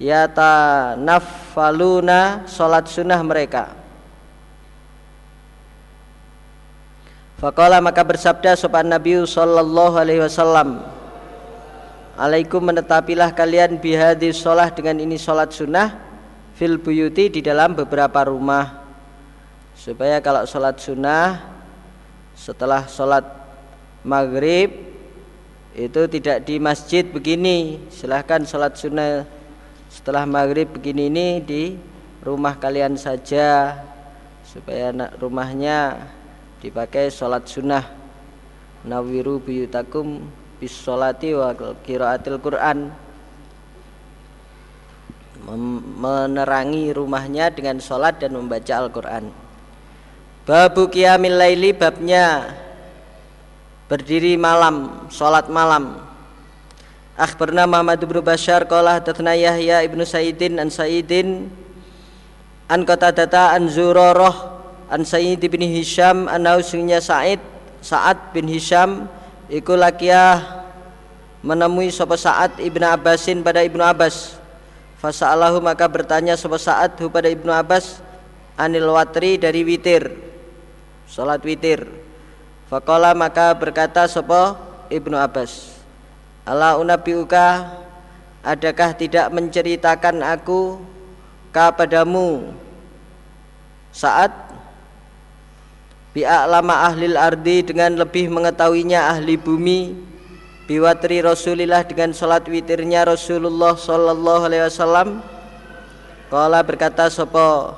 Yata 0.00 0.96
nafaluna 0.96 2.48
salat 2.48 2.88
sunnah 2.88 3.20
mereka. 3.20 3.76
Faqala 7.38 7.78
maka 7.84 8.00
bersabda 8.00 8.56
sopan 8.56 8.88
Nabi 8.88 9.20
sallallahu 9.20 10.00
alaihi 10.00 10.24
wasallam 10.24 10.80
Alaikum 12.14 12.62
menetapilah 12.62 13.34
kalian 13.34 13.82
bihadi 13.82 14.30
sholah 14.30 14.70
dengan 14.70 15.02
ini 15.02 15.18
sholat 15.18 15.50
sunnah 15.50 15.98
fil 16.54 16.78
buyuti 16.78 17.26
di 17.26 17.40
dalam 17.42 17.74
beberapa 17.74 18.30
rumah. 18.30 18.86
Supaya 19.74 20.22
kalau 20.22 20.46
sholat 20.46 20.78
sunnah 20.78 21.42
setelah 22.38 22.86
sholat 22.86 23.26
maghrib 24.06 24.93
itu 25.74 26.06
tidak 26.06 26.46
di 26.46 26.62
masjid 26.62 27.02
begini. 27.02 27.82
Silahkan 27.90 28.46
sholat 28.46 28.78
sunnah 28.78 29.26
setelah 29.90 30.22
maghrib 30.22 30.70
begini 30.70 31.10
ini 31.10 31.28
di 31.42 31.62
rumah 32.22 32.54
kalian 32.54 32.94
saja. 32.94 33.82
Supaya 34.46 34.94
rumahnya 35.18 35.98
dipakai 36.62 37.10
sholat 37.10 37.50
sunnah. 37.50 37.82
Nawiru 38.86 39.42
biyutakum 39.42 40.22
bis 40.62 40.70
sholati 40.70 41.34
wa 41.34 41.50
kiraatil 41.82 42.38
Quran. 42.38 42.94
Menerangi 45.98 46.94
rumahnya 46.94 47.50
dengan 47.50 47.82
sholat 47.82 48.22
dan 48.22 48.38
membaca 48.38 48.78
Al-Quran. 48.78 49.28
Babu 50.46 50.86
qiyamil 50.86 51.34
laili 51.34 51.74
babnya 51.74 52.63
berdiri 53.94 54.34
malam, 54.34 55.06
sholat 55.06 55.46
malam. 55.46 56.02
Akhbarna 57.14 57.62
Muhammad 57.62 58.02
bin 58.02 58.18
Bashar 58.26 58.66
qala 58.66 58.98
hadatsana 58.98 59.38
Yahya 59.38 59.86
ibnu 59.86 60.02
Sa'idin 60.02 60.58
an 60.58 60.66
Sa'idin 60.66 61.46
an 62.66 62.82
Qatadah 62.82 63.54
an 63.54 63.70
Zurarah 63.70 64.34
an 64.90 65.06
Sa'id 65.06 65.38
bin 65.38 65.62
Hisham 65.62 66.26
an 66.26 66.42
sungnya 66.66 66.98
Sa'id 66.98 67.38
Sa'ad 67.78 68.34
bin 68.34 68.50
Hisham 68.50 69.06
iku 69.46 69.78
lakiyah 69.78 70.42
menemui 71.46 71.94
sapa 71.94 72.18
Sa'ad 72.18 72.58
ibnu 72.58 72.82
Abbasin 72.82 73.46
pada 73.46 73.62
ibnu 73.62 73.78
Abbas 73.78 74.34
Fasa'alahu 74.98 75.62
maka 75.62 75.86
bertanya 75.86 76.34
sapa 76.34 76.58
Sa'ad 76.58 76.98
pada 76.98 77.30
ibnu 77.30 77.54
Abbas 77.54 78.02
anil 78.58 78.90
watri 78.90 79.38
dari 79.38 79.62
witir 79.62 80.18
salat 81.06 81.46
witir 81.46 82.03
Fakola 82.64 83.12
maka 83.12 83.52
berkata 83.52 84.08
sopo 84.08 84.56
Ibnu 84.88 85.12
Abbas 85.20 85.76
Allah 86.48 86.80
unabiuka 86.80 87.80
Adakah 88.44 88.96
tidak 88.96 89.32
menceritakan 89.32 90.20
aku 90.24 90.80
Kepadamu 91.52 92.52
Saat 93.92 94.32
Bi'a'lama 96.16 96.88
ahlil 96.88 97.16
ardi 97.20 97.64
Dengan 97.64 98.00
lebih 98.00 98.32
mengetahuinya 98.32 99.12
ahli 99.12 99.36
bumi 99.36 99.96
Biwatri 100.64 101.20
Rasulillah 101.20 101.84
dengan 101.84 102.16
salat 102.16 102.48
witirnya 102.48 103.04
Rasulullah 103.04 103.76
Sallallahu 103.76 104.48
Alaihi 104.48 104.64
Wasallam? 104.64 105.20
Kala 106.32 106.64
berkata 106.64 107.12
sopo 107.12 107.76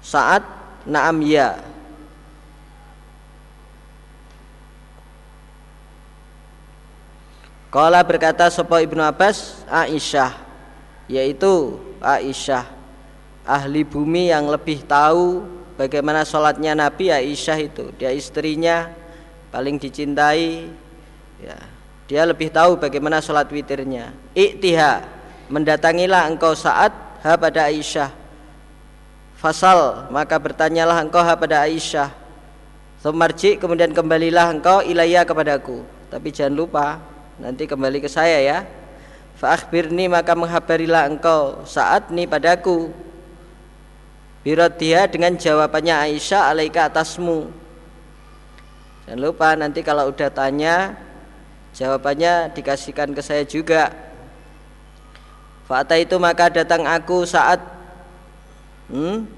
Saat? 0.00 0.40
Naam 0.88 1.20
ya 1.20 1.75
Kala 7.76 8.00
berkata 8.00 8.48
sapa 8.48 8.80
Ibnu 8.80 9.04
Abbas? 9.04 9.60
Aisyah. 9.68 10.32
Yaitu 11.12 11.76
Aisyah. 12.00 12.64
Ahli 13.44 13.84
bumi 13.84 14.32
yang 14.32 14.48
lebih 14.48 14.80
tahu 14.88 15.44
bagaimana 15.76 16.24
sholatnya 16.24 16.72
Nabi 16.72 17.12
Aisyah 17.12 17.60
itu. 17.60 17.92
Dia 18.00 18.16
istrinya 18.16 18.88
paling 19.52 19.76
dicintai. 19.76 20.72
Ya. 21.36 21.60
Dia 22.08 22.24
lebih 22.24 22.48
tahu 22.48 22.80
bagaimana 22.80 23.20
sholat 23.20 23.44
witirnya. 23.52 24.08
Iktiha. 24.32 25.04
Mendatangilah 25.52 26.32
engkau 26.32 26.56
saat 26.56 26.96
ha 27.20 27.36
pada 27.36 27.68
Aisyah. 27.68 28.08
Fasal. 29.36 30.08
Maka 30.08 30.40
bertanyalah 30.40 31.04
engkau 31.04 31.20
ha 31.20 31.36
pada 31.36 31.68
Aisyah. 31.68 32.08
Sumarji 33.04 33.60
kemudian 33.60 33.92
kembalilah 33.92 34.48
engkau 34.48 34.80
ilayah 34.80 35.28
kepadaku. 35.28 35.84
Tapi 36.08 36.32
jangan 36.32 36.56
lupa 36.56 37.15
nanti 37.40 37.68
kembali 37.68 38.02
ke 38.02 38.08
saya 38.08 38.38
ya. 38.42 38.58
Fa'akhbirni 39.36 40.08
maka 40.08 40.32
menghabarilah 40.32 41.12
engkau 41.12 41.64
saat 41.68 42.08
ini 42.08 42.24
padaku. 42.24 42.88
Dia 44.46 45.10
dengan 45.10 45.34
jawabannya 45.34 46.06
Aisyah 46.06 46.54
alaika 46.54 46.86
atasmu. 46.86 47.50
Jangan 49.04 49.18
lupa 49.18 49.52
nanti 49.58 49.82
kalau 49.82 50.08
udah 50.08 50.30
tanya 50.30 51.06
Jawabannya 51.76 52.56
dikasihkan 52.56 53.12
ke 53.12 53.20
saya 53.20 53.44
juga. 53.44 53.92
Fa'ata 55.68 56.00
itu 56.00 56.16
maka 56.16 56.48
datang 56.48 56.88
aku 56.88 57.28
saat 57.28 57.60
hmm, 58.88 59.28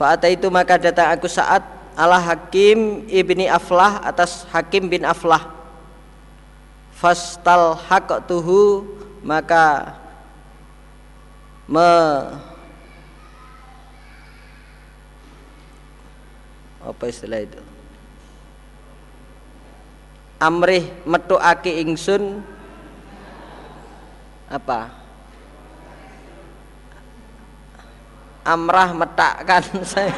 Fa'ata 0.00 0.32
itu 0.32 0.48
maka 0.48 0.80
datang 0.80 1.12
aku 1.12 1.28
saat 1.28 1.60
ala 1.92 2.16
Hakim 2.16 3.04
ibni 3.04 3.44
Aflah 3.44 4.00
atas 4.00 4.48
Hakim 4.48 4.88
bin 4.88 5.04
Aflah. 5.04 5.52
Fastal 6.96 7.76
tuhu 8.24 8.96
maka 9.20 9.92
me 11.68 11.92
apa 16.80 17.04
istilah 17.04 17.44
itu 17.44 17.60
amrih 20.40 20.88
metu 21.04 21.36
aki 21.36 21.84
ingsun 21.84 22.40
apa 24.48 24.99
amrah 28.44 28.90
metakkan 28.96 29.62
saya. 29.92 30.14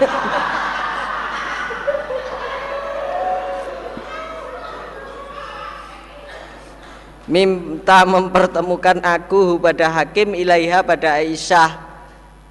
Minta 7.22 8.02
mempertemukan 8.02 8.98
aku 9.00 9.56
pada 9.62 9.86
hakim 9.88 10.34
ilaiha 10.34 10.82
pada 10.82 11.22
Aisyah. 11.22 11.70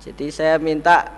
Jadi 0.01 0.31
saya 0.31 0.55
minta 0.57 1.11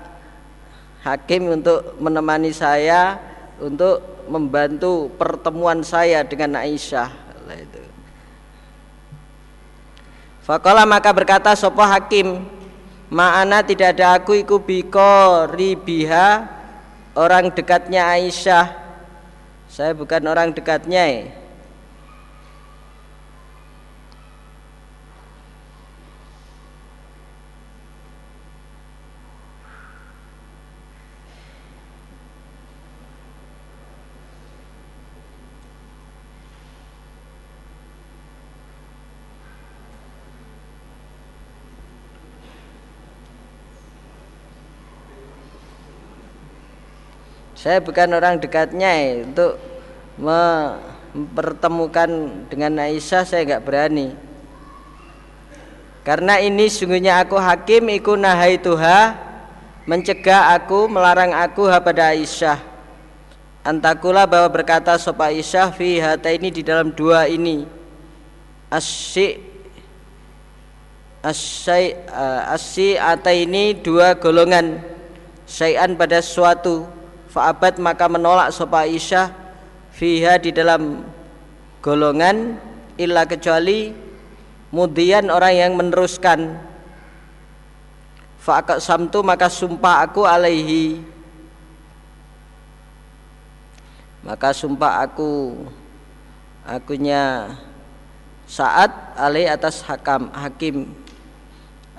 hakim 1.05 1.61
untuk 1.61 1.95
menemani 2.01 2.49
saya 2.51 3.21
untuk 3.61 4.01
membantu 4.27 5.13
pertemuan 5.15 5.85
saya 5.85 6.25
dengan 6.25 6.57
Aisyah. 6.59 7.09
Itu. 7.53 7.81
Fakola 10.43 10.83
maka 10.83 11.13
berkata 11.13 11.53
sopo 11.53 11.85
hakim 11.85 12.43
Ma'ana 13.13 13.61
tidak 13.61 13.93
ada 13.93 14.17
aku 14.17 14.41
iku 14.41 14.57
biko 14.57 15.45
ribiha 15.53 16.49
orang 17.13 17.53
dekatnya 17.53 18.09
Aisyah. 18.09 18.73
Saya 19.69 19.93
bukan 19.93 20.25
orang 20.25 20.49
dekatnya. 20.49 21.05
Ya. 21.05 21.42
Saya 47.63 47.79
bukan 47.79 48.11
orang 48.11 48.43
dekatnya 48.43 48.91
ya, 48.91 49.23
untuk 49.23 49.55
mempertemukan 50.19 52.11
dengan 52.51 52.75
Aisyah 52.75 53.23
saya 53.23 53.47
nggak 53.47 53.63
berani. 53.63 54.11
Karena 56.03 56.43
ini 56.43 56.67
sungguhnya 56.67 57.23
aku 57.23 57.39
hakim 57.39 57.87
iku 57.87 58.19
nahai 58.19 58.59
tuha 58.59 59.15
mencegah 59.87 60.59
aku 60.59 60.91
melarang 60.91 61.31
aku 61.31 61.71
pada 61.79 62.11
Aisyah. 62.11 62.59
Antakula 63.63 64.27
bahwa 64.27 64.51
berkata 64.51 64.99
sopa 64.99 65.31
Aisyah 65.31 65.71
fi 65.71 66.03
hata 66.03 66.35
ini 66.35 66.51
di 66.51 66.67
dalam 66.67 66.91
dua 66.91 67.31
ini 67.31 67.63
asy 68.67 69.39
asy 71.23 71.95
asy 72.51 72.99
ata 72.99 73.31
ini 73.31 73.71
dua 73.79 74.19
golongan 74.19 74.83
syai'an 75.47 75.95
pada 75.95 76.19
suatu 76.19 77.02
Fa'abat 77.33 77.81
maka 77.81 78.05
menolak 78.05 78.53
sopa 78.53 78.85
Aisyah 78.85 79.33
Fiha 79.89 80.37
di 80.37 80.53
dalam 80.53 81.01
golongan 81.81 82.61
Illa 82.93 83.25
kecuali 83.25 83.89
Mudian 84.73 85.29
orang 85.29 85.53
yang 85.53 85.71
meneruskan. 85.77 86.57
Fa'akak 88.41 88.81
samtu 88.81 89.21
maka 89.21 89.45
sumpah 89.45 90.01
aku 90.01 90.25
alaihi. 90.25 90.97
Maka 94.25 94.49
sumpah 94.49 95.05
aku 95.05 95.61
Akunya 96.63 97.53
saat 98.47 98.89
alai 99.19 99.51
atas 99.51 99.83
hakam 99.83 100.31
hakim. 100.31 100.89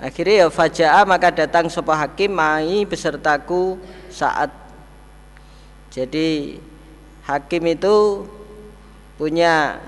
Akhirnya 0.01 0.43
ya 0.43 0.47
faja'a 0.49 1.05
maka 1.05 1.29
datang 1.29 1.69
sopa 1.69 1.93
hakim 1.93 2.33
mai 2.33 2.81
besertaku 2.83 3.77
saat 4.09 4.64
Jadi 5.95 6.59
hakim 7.23 7.63
itu 7.71 8.27
punya 9.15 9.79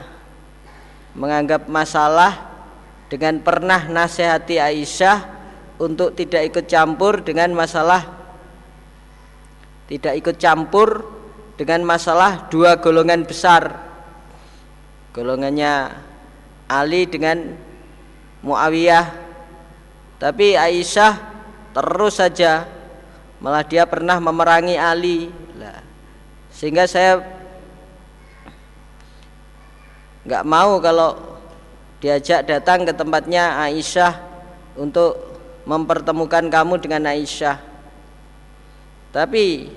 menganggap 1.12 1.68
masalah 1.68 2.48
dengan 3.12 3.44
pernah 3.44 3.92
nasihati 3.92 4.56
Aisyah 4.56 5.20
untuk 5.84 6.16
tidak 6.16 6.48
ikut 6.48 6.66
campur 6.72 7.28
dengan 7.28 7.52
masalah 7.52 8.08
tidak 9.88 10.20
ikut 10.20 10.36
campur 10.36 11.08
dengan 11.56 11.84
masalah 11.88 12.52
dua 12.52 12.76
golongan 12.80 13.24
besar. 13.24 13.88
Golongannya 15.16 15.96
Ali 16.68 17.08
dengan 17.08 17.56
Muawiyah. 18.44 19.08
Tapi 20.20 20.60
Aisyah 20.60 21.14
terus 21.72 22.20
saja 22.20 22.68
malah 23.40 23.64
dia 23.64 23.88
pernah 23.88 24.20
memerangi 24.20 24.76
Ali. 24.76 25.32
Lah 25.56 25.87
sehingga 26.58 26.90
saya 26.90 27.22
nggak 30.26 30.42
mau 30.42 30.82
kalau 30.82 31.14
diajak 32.02 32.50
datang 32.50 32.82
ke 32.82 32.98
tempatnya 32.98 33.62
Aisyah 33.62 34.18
untuk 34.74 35.38
mempertemukan 35.70 36.50
kamu 36.50 36.82
dengan 36.82 37.14
Aisyah. 37.14 37.62
Tapi 39.14 39.70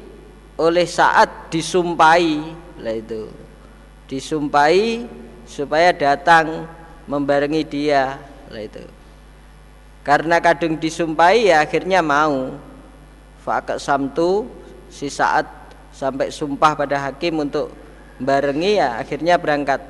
oleh 0.57 0.87
saat 0.89 1.53
disumpahi 1.53 2.41
lah 2.81 2.97
itu 2.97 3.29
disumpahi 4.09 5.05
supaya 5.45 5.93
datang 5.93 6.65
membarengi 7.05 7.61
dia 7.69 8.17
lah 8.49 8.63
itu. 8.65 8.89
Karena 10.01 10.41
kadung 10.41 10.81
disumpahi 10.81 11.53
ya 11.53 11.61
akhirnya 11.61 12.01
mau. 12.01 12.57
Fakat 13.45 13.81
samtu 13.81 14.49
si 14.93 15.13
saat 15.13 15.60
sampai 16.01 16.33
sumpah 16.33 16.73
pada 16.73 16.97
hakim 16.97 17.45
untuk 17.45 17.69
barengi 18.17 18.81
ya 18.81 18.97
akhirnya 18.97 19.37
berangkat. 19.37 19.85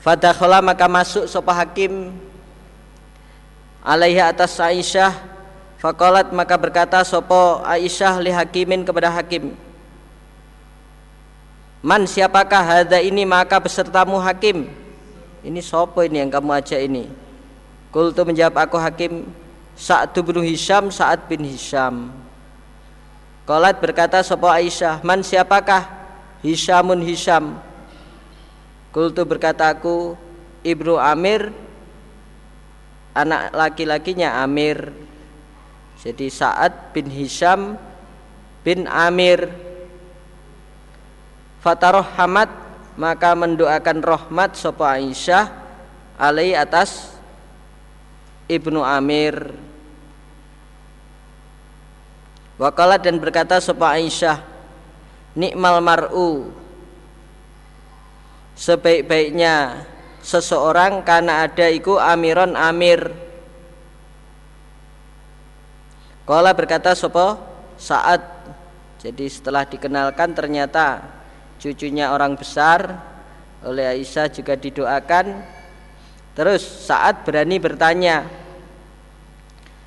Fadakhala 0.00 0.64
maka 0.64 0.88
masuk 0.88 1.28
sopa 1.28 1.52
hakim 1.52 2.16
alaiha 3.84 4.32
atas 4.32 4.56
Aisyah. 4.56 5.12
Fakolat 5.76 6.32
maka 6.32 6.56
berkata 6.56 7.04
sopo 7.04 7.60
Aisyah 7.60 8.16
li 8.24 8.32
hakimin 8.32 8.88
kepada 8.88 9.12
hakim. 9.12 9.52
Man 11.84 12.08
siapakah 12.08 12.64
hada 12.64 12.96
ini? 13.04 13.28
Maka 13.28 13.60
besertamu 13.60 14.16
hakim. 14.16 14.72
Ini 15.44 15.60
sopo 15.60 16.00
ini 16.00 16.24
yang 16.24 16.32
kamu 16.32 16.56
ajak 16.56 16.80
ini? 16.88 17.12
Kultu 17.92 18.24
menjawab 18.24 18.64
aku 18.64 18.80
hakim 18.80 19.28
Sa'ad 19.74 20.14
bin 20.14 20.42
Hisham 20.46 20.88
Sa'ad 20.94 21.26
bin 21.26 21.42
Hisham. 21.42 22.14
Kolat 23.44 23.76
berkata 23.82 24.24
sopo 24.24 24.48
Aisyah 24.48 25.04
Man 25.04 25.20
siapakah? 25.20 25.84
Hishamun 26.40 27.02
Hisham. 27.02 27.58
Kultu 28.94 29.26
berkata 29.26 29.68
aku 29.68 30.14
Ibnu 30.64 30.96
Amir 30.96 31.52
Anak 33.14 33.54
laki-lakinya 33.54 34.42
Amir. 34.42 34.90
Jadi 36.02 36.30
Sa'ad 36.30 36.94
bin 36.94 37.10
Hisham 37.10 37.78
bin 38.62 38.86
Amir. 38.86 39.50
Fataroh 41.62 42.06
Hamad 42.14 42.50
Maka 42.94 43.34
mendoakan 43.34 43.98
rahmat 44.06 44.54
sopo 44.54 44.86
Aisyah 44.86 45.50
Alai 46.14 46.54
atas 46.54 47.18
Ibnu 48.46 48.84
Amir 48.84 49.63
Wakalat 52.54 53.02
dan 53.02 53.18
berkata 53.18 53.58
sopa 53.58 53.98
Aisyah 53.98 54.54
Nikmal 55.34 55.82
mar'u. 55.82 56.54
Sebaik-baiknya 58.54 59.82
seseorang 60.22 61.02
karena 61.02 61.42
ada 61.42 61.66
iku 61.66 61.98
amiron 61.98 62.54
amir. 62.54 63.10
Kala 66.22 66.54
berkata 66.54 66.94
sopo 66.94 67.36
saat 67.76 68.32
Jadi 69.04 69.28
setelah 69.28 69.68
dikenalkan 69.68 70.32
ternyata 70.32 71.04
cucunya 71.60 72.08
orang 72.08 72.40
besar 72.40 73.04
oleh 73.60 73.84
Aisyah 74.00 74.32
juga 74.32 74.56
didoakan. 74.56 75.44
Terus 76.32 76.64
saat 76.64 77.20
berani 77.20 77.60
bertanya, 77.60 78.24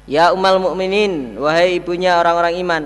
"Ya 0.08 0.32
umal 0.32 0.58
mukminin, 0.64 1.36
wahai 1.36 1.84
ibunya 1.84 2.16
orang-orang 2.16 2.56
iman, 2.64 2.84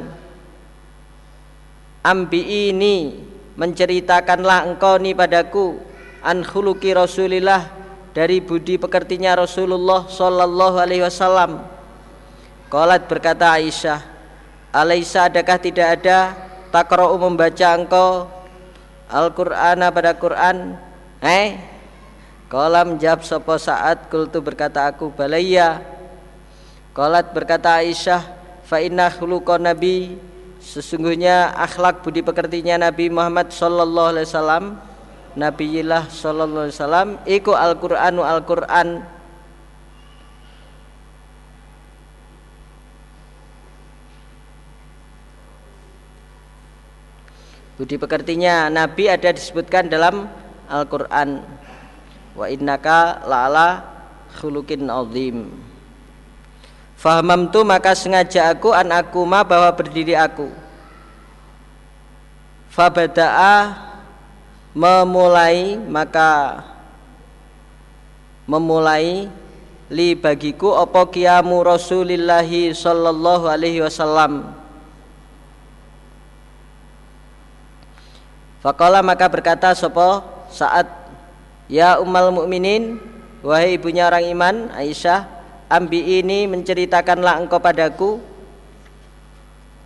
ambi 2.02 2.74
ini 2.74 3.22
menceritakanlah 3.54 4.66
engkau 4.66 4.98
nih 4.98 5.14
padaku 5.14 5.78
an 6.26 6.42
khuluqi 6.42 6.98
Rasulillah 6.98 7.70
dari 8.12 8.42
budi 8.42 8.82
pekertinya 8.82 9.38
Rasulullah 9.38 10.10
sallallahu 10.10 10.82
alaihi 10.82 11.06
wasallam." 11.06 11.62
Qalat 12.74 13.06
berkata 13.06 13.54
Aisyah, 13.54 14.02
"Alaisa 14.74 15.30
adakah 15.30 15.62
tidak 15.62 16.02
ada 16.02 16.34
takra'u 16.74 17.22
membaca 17.22 17.70
engkau 17.78 18.26
Al-Qur'ana 19.06 19.94
pada 19.94 20.18
Quran?" 20.18 20.74
Eh, 21.22 21.72
Kala 22.52 22.84
menjawab 22.84 23.24
sopo 23.24 23.56
saat 23.56 24.12
kultu 24.12 24.44
berkata 24.44 24.84
aku 24.84 25.08
balaya 25.08 25.80
Kolat 26.92 27.32
berkata 27.32 27.80
Aisyah 27.80 28.42
Fa 28.72 28.80
inna 28.80 29.12
nabi. 29.60 30.16
Sesungguhnya 30.64 31.52
akhlak 31.60 32.08
budi 32.08 32.24
pekertinya 32.24 32.88
Nabi 32.88 33.12
Muhammad 33.12 33.52
sallallahu 33.52 34.16
alaihi 34.16 34.28
wasallam. 34.32 34.80
Nabiillah 35.36 36.08
sallallahu 36.08 36.72
alaihi 36.72 36.78
wasallam 36.80 37.10
iku 37.28 37.52
Al-Qur'anu 37.52 38.24
Al-Qur'an. 38.24 39.04
Budi 47.76 48.00
pekertinya 48.00 48.72
Nabi 48.72 49.12
ada 49.12 49.36
disebutkan 49.36 49.92
dalam 49.92 50.32
Al-Qur'an. 50.72 51.44
Wa 52.40 52.48
innaka 52.48 53.20
la'ala 53.28 53.84
khuluqin 54.40 54.88
azim 54.88 55.71
tu 57.50 57.66
maka 57.66 57.98
sengaja 57.98 58.54
aku 58.54 58.70
an 58.70 58.94
aku 58.94 59.26
ma 59.26 59.42
bahwa 59.42 59.74
berdiri 59.74 60.14
aku. 60.14 60.54
Fabada'a 62.70 63.74
memulai 64.72 65.82
maka 65.82 66.62
memulai 68.46 69.28
li 69.92 70.14
bagiku 70.16 70.78
apa 70.78 71.10
kiamu 71.10 71.66
Rasulillahi 71.66 72.72
sallallahu 72.72 73.50
alaihi 73.50 73.82
wasallam. 73.82 74.54
Fakola 78.62 79.02
maka 79.02 79.26
berkata 79.26 79.74
sopo 79.74 80.22
saat 80.54 81.02
Ya 81.72 82.04
ummal 82.04 82.36
mukminin 82.36 83.00
Wahai 83.40 83.80
ibunya 83.80 84.12
orang 84.12 84.28
iman 84.28 84.56
Aisyah 84.76 85.31
Ambi 85.72 86.20
ini 86.20 86.52
menceritakanlah 86.52 87.40
engkau 87.40 87.64
padaku. 87.64 88.20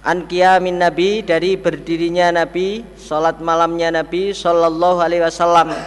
An 0.01 0.25
min 0.61 0.81
Nabi 0.81 1.21
Dari 1.21 1.57
berdirinya 1.57 2.29
Nabi 2.29 2.85
Salat 2.93 3.41
malamnya 3.41 3.93
Nabi 3.93 4.33
Sallallahu 4.33 4.97
alaihi 4.97 5.21
wasallam. 5.21 5.77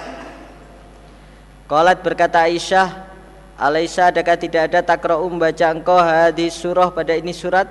Qalat 1.66 1.98
berkata 2.06 2.46
Aisyah 2.46 3.10
Alaisa 3.58 4.14
adakah 4.14 4.38
tidak 4.38 4.70
ada 4.70 4.86
takra'u 4.86 5.26
membaca 5.26 5.66
engkau 5.74 5.98
hadis 5.98 6.54
surah 6.54 6.94
pada 6.94 7.18
ini 7.18 7.34
surat? 7.34 7.66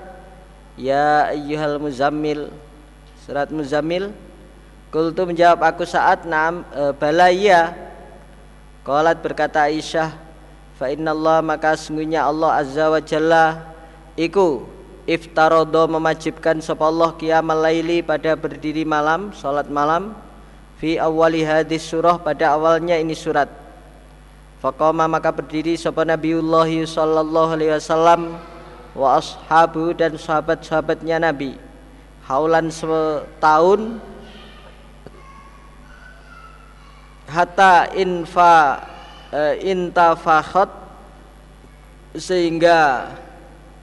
Ya 0.75 1.31
ayyuhal 1.31 1.79
muzammil. 1.79 2.51
Surat 3.23 3.47
muzammil. 3.47 4.11
Kultu 4.91 5.23
menjawab 5.23 5.63
aku 5.63 5.87
saat 5.87 6.27
nam 6.27 6.67
e, 6.75 6.91
balaya 6.91 7.71
Qalat 8.83 9.19
berkata 9.23 9.71
Aisyah 9.71 10.26
Fa 10.77 10.93
Allah 10.93 11.41
maka 11.41 11.73
sungguhnya 11.73 12.21
Allah 12.29 12.61
Azza 12.61 12.85
wa 12.85 13.01
Jalla 13.01 13.75
Iku 14.17 14.65
iftarodo 15.05 15.85
memajibkan 15.85 16.57
sapa 16.57 16.89
Allah 16.89 17.13
qiyamal 17.13 17.61
laili 17.61 18.01
pada 18.01 18.33
berdiri 18.33 18.81
malam 18.81 19.29
salat 19.29 19.69
malam 19.69 20.17
fi 20.81 20.97
awali 20.97 21.45
hadis 21.45 21.85
surah 21.85 22.17
pada 22.17 22.57
awalnya 22.57 22.97
ini 22.97 23.13
surat. 23.13 23.45
Faqama 24.57 25.05
maka 25.05 25.29
berdiri 25.29 25.77
sapa 25.77 26.01
Nabiullah 26.01 26.65
sallallahu 26.65 27.53
alaihi 27.53 27.77
wasallam 27.77 28.41
wa 28.97 29.21
ashabu 29.21 29.93
dan 29.93 30.17
sahabat-sahabatnya 30.17 31.21
Nabi. 31.21 31.61
Haulan 32.25 32.73
setahun 32.73 34.01
hatta 37.29 37.85
infa 37.93 38.81
uh, 39.31 39.53
intafakhat 39.59 40.69
sehingga 42.17 43.11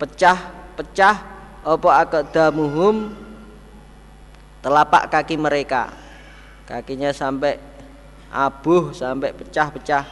pecah-pecah 0.00 1.16
apa 1.64 1.88
akadamuhum 2.04 3.14
telapak 4.60 5.12
kaki 5.12 5.36
mereka. 5.36 5.92
Kakinya 6.64 7.12
sampai 7.12 7.60
abuh 8.32 8.90
sampai 8.96 9.36
pecah-pecah. 9.36 10.04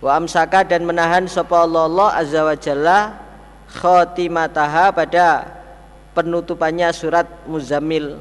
Wa 0.00 0.16
amsaka 0.16 0.64
dan 0.64 0.86
menahan 0.88 1.28
sapa 1.28 1.66
Allah 1.66 2.08
azza 2.16 2.40
wa 2.40 2.56
jalla 2.56 2.98
khotimataha 3.68 4.94
pada 4.94 5.44
penutupannya 6.16 6.88
surat 6.90 7.28
Muzammil 7.44 8.18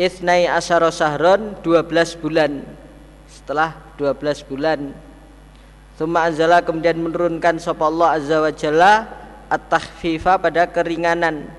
Ithnai 0.00 0.48
asyara 0.48 0.88
sahron 0.88 1.60
12 1.60 2.16
bulan. 2.24 2.64
Setelah 3.28 3.76
12 4.00 4.48
bulan. 4.48 4.96
Thumma 6.00 6.24
anzala 6.24 6.64
kemudian 6.64 6.96
menurunkan 6.96 7.60
sapa 7.60 7.84
Allah 7.84 8.16
azza 8.16 8.40
wa 8.40 8.48
jalla 8.48 8.92
at-takhfifa 9.52 10.40
pada 10.40 10.64
keringanan. 10.64 11.52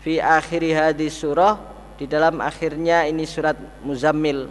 Fi 0.00 0.16
akhiri 0.16 0.72
hadis 0.72 1.12
surah 1.20 1.60
di 2.00 2.08
dalam 2.08 2.40
akhirnya 2.40 3.04
ini 3.04 3.28
surat 3.28 3.60
Muzammil. 3.84 4.48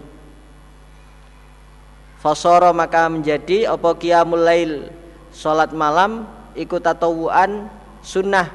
Fasoro 2.21 2.69
maka 2.69 3.09
menjadi 3.09 3.65
apa 3.65 3.97
qiyamul 3.97 4.45
lail? 4.45 4.93
Salat 5.33 5.73
malam 5.73 6.29
ikut 6.53 6.85
tatawuan 6.85 7.65
sunnah. 8.05 8.45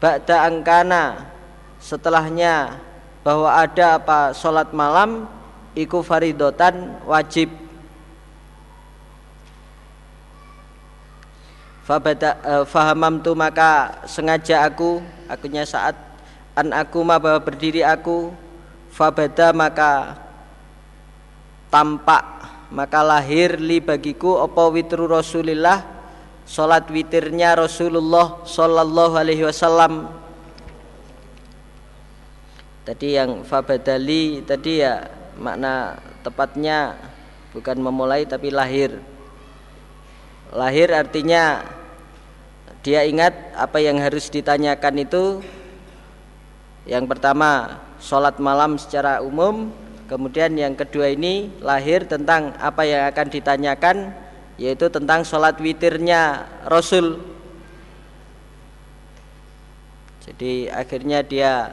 Ba'da 0.00 0.48
angkana 0.48 1.28
setelahnya 1.76 2.80
bahwa 3.24 3.48
ada 3.48 3.96
apa? 3.96 4.36
Salat 4.36 4.70
malam 4.76 5.24
iku 5.72 6.04
faridotan 6.04 7.00
wajib. 7.08 7.50
Uh, 11.84 12.64
fahamam 12.64 13.20
tu 13.20 13.36
maka 13.36 14.00
sengaja 14.08 14.64
aku 14.64 15.04
akunya 15.28 15.68
saat 15.68 15.92
an 16.56 16.72
aku 16.72 17.04
ma 17.04 17.20
bahwa 17.20 17.36
berdiri 17.44 17.84
aku 17.84 18.32
fabada 18.88 19.52
maka 19.52 20.16
tampak 21.68 22.24
maka 22.72 23.04
lahir 23.04 23.60
li 23.60 23.84
bagiku 23.84 24.40
apa 24.40 24.68
witru 24.72 25.04
Rasulillah? 25.08 25.92
Salat 26.44 26.88
witirnya 26.92 27.56
Rasulullah 27.56 28.44
sallallahu 28.44 29.16
alaihi 29.16 29.48
wasallam 29.48 30.23
tadi 32.84 33.16
yang 33.16 33.42
fabadali 33.42 34.44
tadi 34.44 34.84
ya 34.84 35.08
makna 35.40 35.98
tepatnya 36.20 36.96
bukan 37.56 37.80
memulai 37.80 38.28
tapi 38.28 38.52
lahir. 38.52 39.00
Lahir 40.54 40.92
artinya 40.94 41.64
dia 42.84 43.02
ingat 43.08 43.32
apa 43.56 43.80
yang 43.80 43.96
harus 43.98 44.28
ditanyakan 44.28 45.02
itu. 45.02 45.40
Yang 46.84 47.04
pertama 47.08 47.80
sholat 47.96 48.36
malam 48.36 48.76
secara 48.76 49.24
umum. 49.24 49.72
Kemudian 50.04 50.52
yang 50.52 50.76
kedua 50.76 51.16
ini 51.16 51.48
lahir 51.64 52.04
tentang 52.04 52.52
apa 52.60 52.84
yang 52.84 53.08
akan 53.08 53.26
ditanyakan 53.32 53.96
yaitu 54.60 54.92
tentang 54.92 55.24
sholat 55.24 55.56
witirnya 55.56 56.44
Rasul. 56.68 57.24
Jadi 60.28 60.68
akhirnya 60.68 61.24
dia 61.24 61.72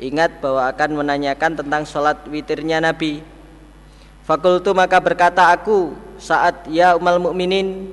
ingat 0.00 0.40
bahwa 0.40 0.64
akan 0.72 1.04
menanyakan 1.04 1.60
tentang 1.60 1.84
sholat 1.84 2.24
witirnya 2.26 2.80
Nabi. 2.80 3.20
Fakultu 4.24 4.72
maka 4.72 4.96
berkata 4.96 5.52
aku 5.52 5.92
saat 6.16 6.64
ya 6.72 6.96
umal 6.96 7.20
mukminin 7.20 7.92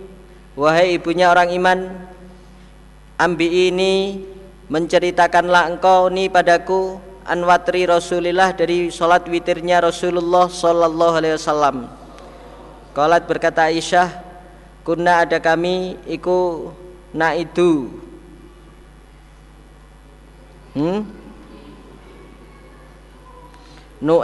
wahai 0.55 0.95
ibunya 0.95 1.27
orang 1.27 1.51
iman 1.55 2.07
ambi 3.19 3.71
ini 3.71 4.23
menceritakanlah 4.71 5.71
engkau 5.71 6.07
ni 6.07 6.31
padaku 6.31 6.99
anwatri 7.27 7.83
Rasulillah 7.83 8.55
dari 8.55 8.87
salat 8.87 9.27
witirnya 9.27 9.83
Rasulullah 9.83 10.47
sallallahu 10.47 11.13
alaihi 11.19 11.35
wasallam. 11.35 11.91
Qalat 12.95 13.29
berkata 13.29 13.67
Aisyah, 13.67 14.09
"Kunna 14.81 15.27
ada 15.27 15.37
kami 15.37 15.99
iku 16.07 16.71
na 17.11 17.35
itu." 17.35 17.91
Hmm? 20.73 21.26
No 24.01 24.23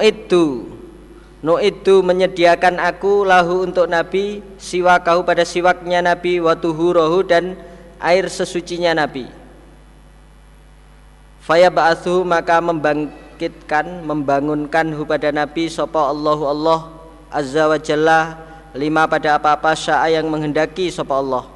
itu 1.60 1.96
menyediakan 2.00 2.80
aku 2.80 3.28
lahu 3.28 3.68
untuk 3.68 3.92
Nabi 3.92 4.40
siwakahu 4.56 5.28
pada 5.28 5.44
siwaknya 5.44 6.00
Nabi 6.00 6.40
watuhurohu 6.40 7.28
dan 7.28 7.60
air 8.00 8.32
sesucinya 8.32 8.96
Nabi. 8.96 9.28
Faya 11.44 11.68
ba'athu 11.68 12.24
maka 12.24 12.64
membangkitkan 12.64 14.08
membangunkan 14.08 14.96
hu 14.96 15.04
pada 15.04 15.36
Nabi 15.36 15.68
sapa 15.68 16.16
Allahu 16.16 16.48
Allah 16.48 16.80
azza 17.28 17.68
wa 17.68 17.76
jalla 17.76 18.40
lima 18.72 19.04
pada 19.12 19.36
apa-apa 19.36 19.76
syaa 19.76 20.08
yang 20.08 20.32
menghendaki 20.32 20.88
sapa 20.88 21.20
Allah. 21.20 21.52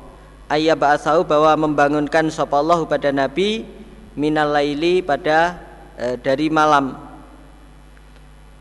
Ayya 0.51 0.75
ba'athu 0.75 1.23
bahwa 1.23 1.55
membangunkan 1.63 2.27
sapa 2.27 2.59
Allah 2.59 2.83
pada 2.83 3.15
Nabi 3.15 3.63
minal 4.19 4.51
laili 4.51 4.99
pada 4.99 5.55
e, 5.95 6.19
dari 6.19 6.51
malam 6.51 7.06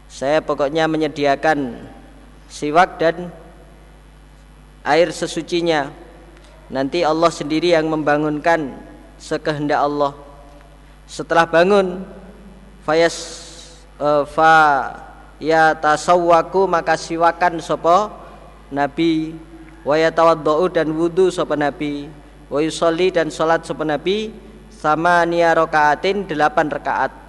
saya 0.07 0.39
pokoknya 0.39 0.87
menyediakan 0.87 1.83
siwak 2.47 3.03
dan 3.03 3.31
air 4.87 5.11
sesucinya. 5.11 5.91
Nanti 6.67 7.03
Allah 7.07 7.31
sendiri 7.31 7.75
yang 7.75 7.91
membangunkan 7.91 8.75
sekehendak 9.19 9.83
Allah. 9.83 10.15
Setelah 11.07 11.47
bangun 11.47 12.03
fayas 12.83 13.15
uh, 14.03 14.27
fa 14.27 14.55
ya 15.39 15.75
tasawwaku 15.75 16.67
maka 16.67 16.99
siwakan 16.99 17.63
sopo 17.63 18.11
nabi. 18.71 19.35
Wa 19.87 19.95
yatawaddau 19.95 20.67
dan 20.71 20.91
wudu 20.91 21.31
sopo 21.31 21.55
nabi. 21.55 22.11
Wa 22.51 22.59
yusolli 22.63 23.15
dan 23.15 23.31
salat 23.31 23.63
sopo 23.63 23.87
nabi. 23.87 24.35
Sama 24.71 25.23
niya 25.27 25.55
rokaatin 25.55 26.27
delapan 26.31 26.71
rakaat 26.71 27.26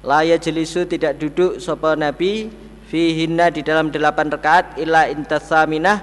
la 0.00 0.24
jelisu 0.24 0.88
tidak 0.88 1.20
duduk 1.20 1.60
sopo 1.60 1.92
nabi 1.92 2.48
fihinna 2.88 3.52
di 3.52 3.60
dalam 3.60 3.92
delapan 3.92 4.32
rakaat 4.32 4.80
illa 4.80 5.06
intasaminah 5.12 6.00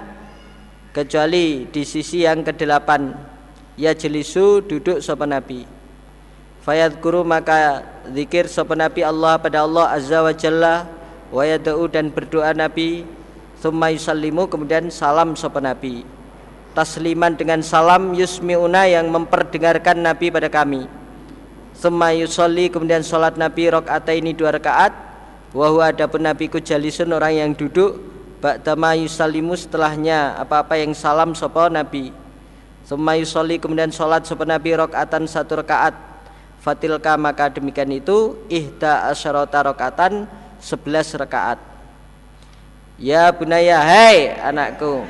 kecuali 0.94 1.66
di 1.68 1.82
sisi 1.82 2.22
yang 2.22 2.46
kedelapan. 2.46 3.12
Ya 3.78 3.94
jelisu 3.94 4.62
duduk 4.62 5.02
sopo 5.02 5.26
nabi. 5.26 5.66
Fayadkuru 6.62 7.22
maka 7.22 7.86
zikir 8.10 8.50
sapa 8.50 8.74
nabi 8.74 9.00
Allah 9.00 9.38
pada 9.38 9.62
Allah 9.64 9.94
azza 9.94 10.20
wa 10.20 10.34
jalla 10.34 10.84
wa 11.30 11.42
yad'u 11.46 11.86
dan 11.86 12.10
berdoa 12.10 12.50
nabi. 12.54 13.06
Thumma 13.58 13.90
yusallimu 13.90 14.46
kemudian 14.46 14.90
salam 14.90 15.34
sapa 15.38 15.58
nabi. 15.58 16.02
Tasliman 16.74 17.34
dengan 17.34 17.64
salam 17.64 18.14
yusmiuna 18.14 18.86
yang 18.86 19.10
memperdengarkan 19.10 19.98
nabi 20.02 20.30
pada 20.30 20.46
kami 20.46 20.97
thumma 21.78 22.10
yusalli 22.12 22.68
kemudian 22.68 23.06
salat 23.06 23.38
nabi 23.38 23.70
ini 24.18 24.34
dua 24.34 24.52
rakaat. 24.52 24.92
Wa 25.54 25.72
huwa 25.72 25.88
adapun 25.88 26.26
nabi 26.26 26.50
ku 26.50 26.60
jalisun 26.60 27.14
orang 27.14 27.34
yang 27.38 27.50
duduk. 27.56 27.96
Ba'dama 28.38 28.94
yusallimu 28.94 29.58
setelahnya 29.58 30.38
apa-apa 30.38 30.78
yang 30.78 30.94
salam 30.94 31.34
sapa 31.34 31.66
nabi. 31.72 32.14
Thumma 32.86 33.18
yusalli 33.18 33.58
kemudian 33.58 33.90
salat 33.90 34.28
sapa 34.28 34.44
nabi 34.44 34.76
rakaatan 34.76 35.24
satu 35.24 35.62
rakaat. 35.64 35.94
Fatilka 36.58 37.14
maka 37.14 37.48
demikian 37.48 37.90
itu 37.94 38.34
ihda 38.50 39.08
asyarata 39.08 39.70
rokatan 39.70 40.26
sebelas 40.58 41.14
rakaat. 41.14 41.58
Ya 42.98 43.30
bunaya 43.30 43.78
hai 43.78 44.34
anakku. 44.42 45.06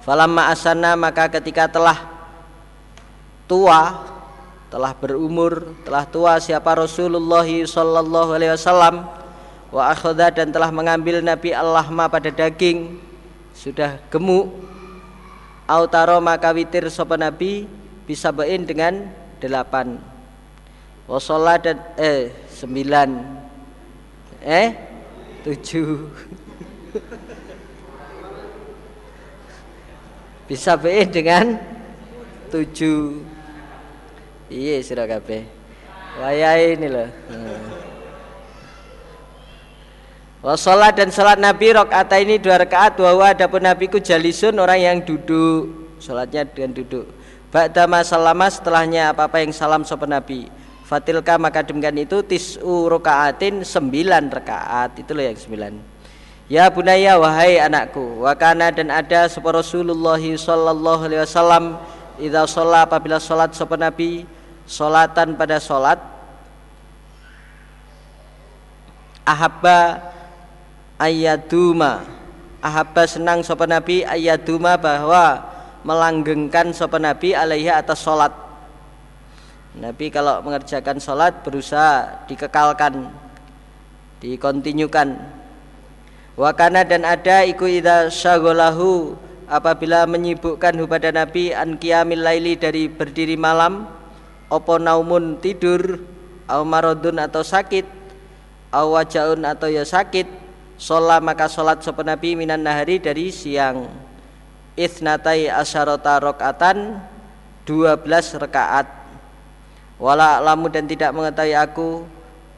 Falamma 0.00 0.48
asana 0.48 0.96
maka 0.96 1.28
ketika 1.28 1.68
telah 1.68 1.98
tua 3.44 4.15
telah 4.68 4.92
berumur 4.92 5.74
telah 5.86 6.04
tua 6.06 6.42
siapa 6.42 6.74
Rasulullah 6.74 7.46
sallallahu 7.46 8.30
alaihi 8.34 8.52
wasallam 8.54 9.06
wa 9.70 9.82
akhadha 9.90 10.34
dan 10.34 10.50
telah 10.50 10.70
mengambil 10.74 11.22
Nabi 11.22 11.54
Allahma 11.54 12.10
pada 12.10 12.30
daging 12.30 12.98
sudah 13.54 14.02
gemuk 14.10 14.50
autaro 15.66 16.18
maka 16.18 16.50
witir 16.50 16.86
sapa 16.90 17.14
Nabi 17.14 17.70
bisa 18.06 18.34
bain 18.34 18.66
dengan 18.66 19.06
delapan 19.38 19.98
wasola 21.06 21.58
dan 21.58 21.78
eh 21.98 22.30
sembilan 22.50 23.36
Eh? 24.46 24.70
Tujuh. 25.42 26.06
Bisa 30.46 30.78
be 30.78 31.02
dengan 31.10 31.58
tujuh. 32.54 33.26
Iya 34.46 34.78
sira 34.82 35.10
kabeh. 35.10 35.42
Wayahe 36.22 36.78
ini 36.78 36.86
loh. 36.86 37.10
Hmm. 37.28 37.86
Wasolat 40.46 40.94
dan 40.94 41.10
salat 41.10 41.42
Nabi 41.42 41.74
rokaat 41.74 42.06
ini 42.22 42.38
dua 42.38 42.62
rakaat 42.62 42.94
bahwa 43.02 43.26
adapun 43.26 43.58
Nabi 43.58 43.90
ku 43.90 43.98
jalisun 43.98 44.54
orang 44.62 44.78
yang 44.78 44.98
duduk 45.02 45.74
Salatnya 45.98 46.46
dengan 46.46 46.70
duduk 46.70 47.10
Ba'da 47.50 47.90
masalama 47.90 48.46
setelahnya 48.46 49.10
apa-apa 49.10 49.42
yang 49.42 49.50
salam 49.50 49.82
sopan 49.82 50.14
Nabi 50.14 50.46
Fatilka 50.86 51.34
maka 51.34 51.66
demikian 51.66 51.98
itu 51.98 52.22
tis'u 52.22 52.86
rokaatin 52.86 53.66
sembilan 53.66 54.30
rakaat 54.30 55.02
Itulah 55.02 55.34
yang 55.34 55.34
sembilan 55.34 55.72
Ya 56.46 56.70
bunaya 56.70 57.18
wahai 57.18 57.58
anakku 57.58 58.22
Wakana 58.22 58.70
dan 58.70 58.94
ada 58.94 59.26
sapa 59.26 59.50
Rasulullah 59.50 60.20
sallallahu 60.22 61.10
alaihi 61.10 61.26
wasallam 61.26 61.74
Idza 62.22 62.46
sholat 62.46 62.86
apabila 62.86 63.18
sholat 63.18 63.50
sopan 63.50 63.82
Nabi 63.82 64.35
Sholatan 64.66 65.38
pada 65.38 65.62
sholat 65.62 65.98
Ahabba 69.22 70.02
ayaduma 70.98 72.02
Ahabba 72.58 73.06
senang 73.06 73.46
sopan 73.46 73.70
Nabi 73.70 74.02
ayaduma 74.02 74.74
bahwa 74.74 75.42
melanggengkan 75.86 76.74
sopan 76.74 77.06
Nabi 77.06 77.30
alaiha 77.30 77.78
atas 77.78 78.02
sholat 78.02 78.46
Nabi 79.76 80.08
kalau 80.08 80.40
mengerjakan 80.40 80.96
sholat 80.96 81.44
berusaha 81.44 82.24
dikekalkan, 82.24 83.12
dikontinyukan. 84.24 85.20
Wakana 86.32 86.80
dan 86.84 87.04
ada 87.04 87.44
iku 87.44 87.68
ida 87.68 88.08
syagolahu 88.08 89.20
apabila 89.44 90.08
menyibukkan 90.08 90.80
kepada 90.80 91.12
Nabi 91.12 91.52
an 91.52 91.76
laili 91.76 92.56
dari 92.56 92.88
berdiri 92.88 93.36
malam 93.36 93.88
opo 94.52 94.78
naumun 94.78 95.38
tidur? 95.38 96.02
Au 96.46 96.62
marodun 96.62 97.18
atau 97.18 97.42
sakit? 97.42 97.86
Au 98.70 98.94
wajaun 98.94 99.42
atau 99.42 99.66
ya 99.66 99.82
sakit? 99.82 100.30
Sholat 100.76 101.24
maka 101.24 101.48
sholat 101.48 101.80
sopan 101.82 102.12
Nabi 102.12 102.38
minan 102.38 102.62
nahari 102.62 103.02
dari 103.02 103.32
siang. 103.34 103.88
Isnatai 104.76 105.48
asyarota 105.48 106.20
rokatan 106.20 107.00
12 107.66 108.06
rakaat. 108.38 108.86
Wala 109.96 110.38
lamu 110.44 110.68
dan 110.68 110.84
tidak 110.84 111.16
mengetahui 111.16 111.56
aku 111.56 112.04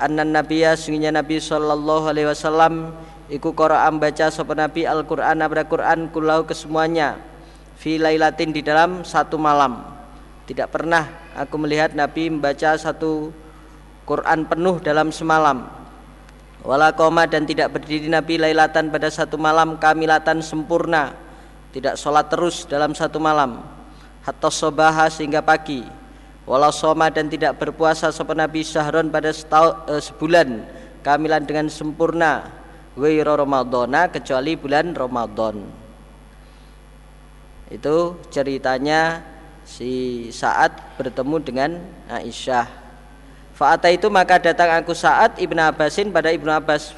annan 0.03 0.35
nabiyya 0.35 0.75
sungguhnya 0.75 1.15
nabi 1.15 1.39
sallallahu 1.43 2.11
alaihi 2.11 2.27
wasallam 2.31 2.95
iku 3.31 3.55
Qur'an 3.55 3.99
baca 3.99 4.31
sapa 4.31 4.55
nabi 4.55 4.87
Al-Qur'an 4.87 5.39
pada 5.39 5.63
Qur'an 5.67 6.11
kulau 6.11 6.43
kesemuanya 6.43 7.19
fi 7.79 7.99
lailatin 7.99 8.51
di 8.51 8.63
dalam 8.63 9.07
satu 9.07 9.39
malam. 9.39 9.87
Tidak 10.51 10.67
pernah 10.67 11.28
aku 11.39 11.55
melihat 11.63 11.95
nabi 11.95 12.27
membaca 12.27 12.75
satu 12.75 13.31
Quran 14.03 14.43
penuh 14.43 14.83
dalam 14.83 15.15
semalam. 15.15 15.71
Wala 16.67 16.91
koma 16.91 17.31
dan 17.31 17.47
tidak 17.47 17.79
berdiri 17.79 18.11
nabi 18.11 18.35
lailatan 18.35 18.91
pada 18.91 19.07
satu 19.07 19.39
malam 19.39 19.79
kamilatan 19.79 20.43
sempurna. 20.43 21.15
Tidak 21.71 21.95
sholat 21.95 22.27
terus 22.27 22.67
dalam 22.67 22.91
satu 22.99 23.23
malam. 23.23 23.63
Hatta 24.27 24.51
sobaha 24.51 25.07
sehingga 25.07 25.39
pagi. 25.39 25.87
Walau 26.49 26.73
soma 26.73 27.13
dan 27.13 27.29
tidak 27.29 27.61
berpuasa 27.61 28.09
sopan 28.09 28.41
Nabi 28.41 28.65
Syahron 28.65 29.13
pada 29.13 29.29
setahun, 29.29 29.85
eh, 29.93 30.01
sebulan. 30.01 30.49
Kamilan 31.05 31.45
dengan 31.45 31.69
sempurna. 31.69 32.49
Wairo 32.97 33.37
Ramadana 33.37 34.09
kecuali 34.09 34.57
bulan 34.57 34.97
Ramadan 34.97 35.89
itu 37.69 38.17
ceritanya 38.33 39.21
si 39.69 39.93
saat 40.33 40.73
bertemu 40.97 41.37
dengan 41.45 41.71
Aisyah 42.09 42.89
Fa'ata 43.53 43.93
itu 43.93 44.09
maka 44.09 44.41
datang 44.41 44.71
aku 44.73 44.97
saat 44.97 45.37
Ibnu 45.37 45.61
Abbasin 45.61 46.09
pada 46.09 46.33
Ibnu 46.33 46.49
Abbas 46.49 46.95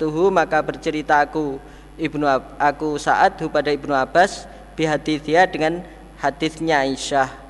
tuhu 0.00 0.32
maka 0.32 0.64
bercerita 0.64 1.20
aku 1.20 1.60
Ibnu 2.00 2.24
aku 2.56 2.96
saat 2.96 3.36
pada 3.36 3.68
Ibnu 3.68 3.92
Abbas 3.92 4.48
bihadithia 4.72 5.44
dengan 5.44 5.84
hadisnya 6.22 6.86
Aisyah 6.86 7.44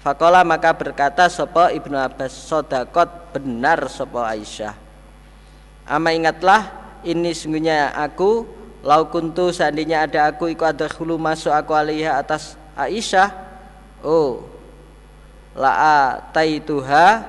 Fakola 0.00 0.40
maka 0.48 0.72
berkata 0.72 1.28
sopo 1.28 1.68
Ibnu 1.68 1.92
Abbas 1.92 2.32
sodakot 2.32 3.36
benar 3.36 3.84
sopo 3.92 4.24
Aisyah. 4.24 4.72
Ama 5.84 6.16
ingatlah 6.16 6.72
ini 7.04 7.36
sungguhnya 7.36 7.92
aku 7.92 8.48
lau 8.80 9.12
kuntu 9.12 9.52
seandainya 9.52 10.08
ada 10.08 10.32
aku 10.32 10.48
ikut 10.48 10.64
ada 10.64 10.88
hulu 10.88 11.20
masuk 11.20 11.52
aku 11.52 11.76
alaiha 11.76 12.16
atas 12.16 12.56
Aisyah. 12.72 13.49
Oh, 14.00 14.48
la 15.52 16.16
taituha 16.32 17.24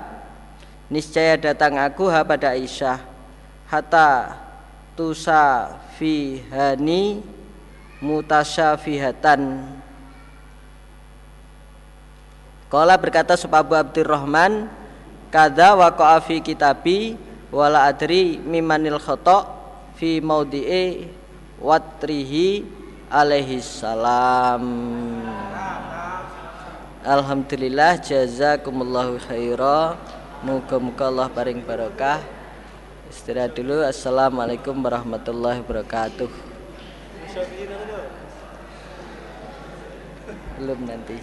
niscaya 0.87 1.35
datang 1.35 1.75
aku 1.75 2.07
ha 2.07 2.23
pada 2.23 2.55
Aisyah. 2.55 2.99
Hatta 3.67 4.35
tusa 4.95 5.75
fihani 5.95 7.23
mutasyafihatan 8.03 9.69
Kala 12.71 12.95
berkata 12.95 13.35
Abu 13.35 13.75
Abdurrahman 13.75 14.71
kada 15.27 15.75
waqa'a 15.75 16.23
fi 16.23 16.39
kitabi 16.39 17.19
wala 17.51 17.83
adri 17.83 18.39
mimanil 18.39 18.95
khata 18.95 19.43
fi 19.99 20.23
maudhi'i 20.23 21.11
watrihi 21.59 22.63
alaihi 23.11 23.59
salam 23.59 24.63
Alhamdulillah 27.01 27.97
jazakumullahu 27.97 29.17
khaira. 29.25 29.97
Muka-muka 30.45 31.09
Allah 31.09 31.33
paring 31.33 31.65
barokah. 31.65 32.21
Istirahat 33.09 33.57
dulu. 33.57 33.81
Assalamualaikum 33.81 34.77
warahmatullahi 34.77 35.65
wabarakatuh. 35.65 36.29
Belum 40.61 40.79
nanti 40.85 41.17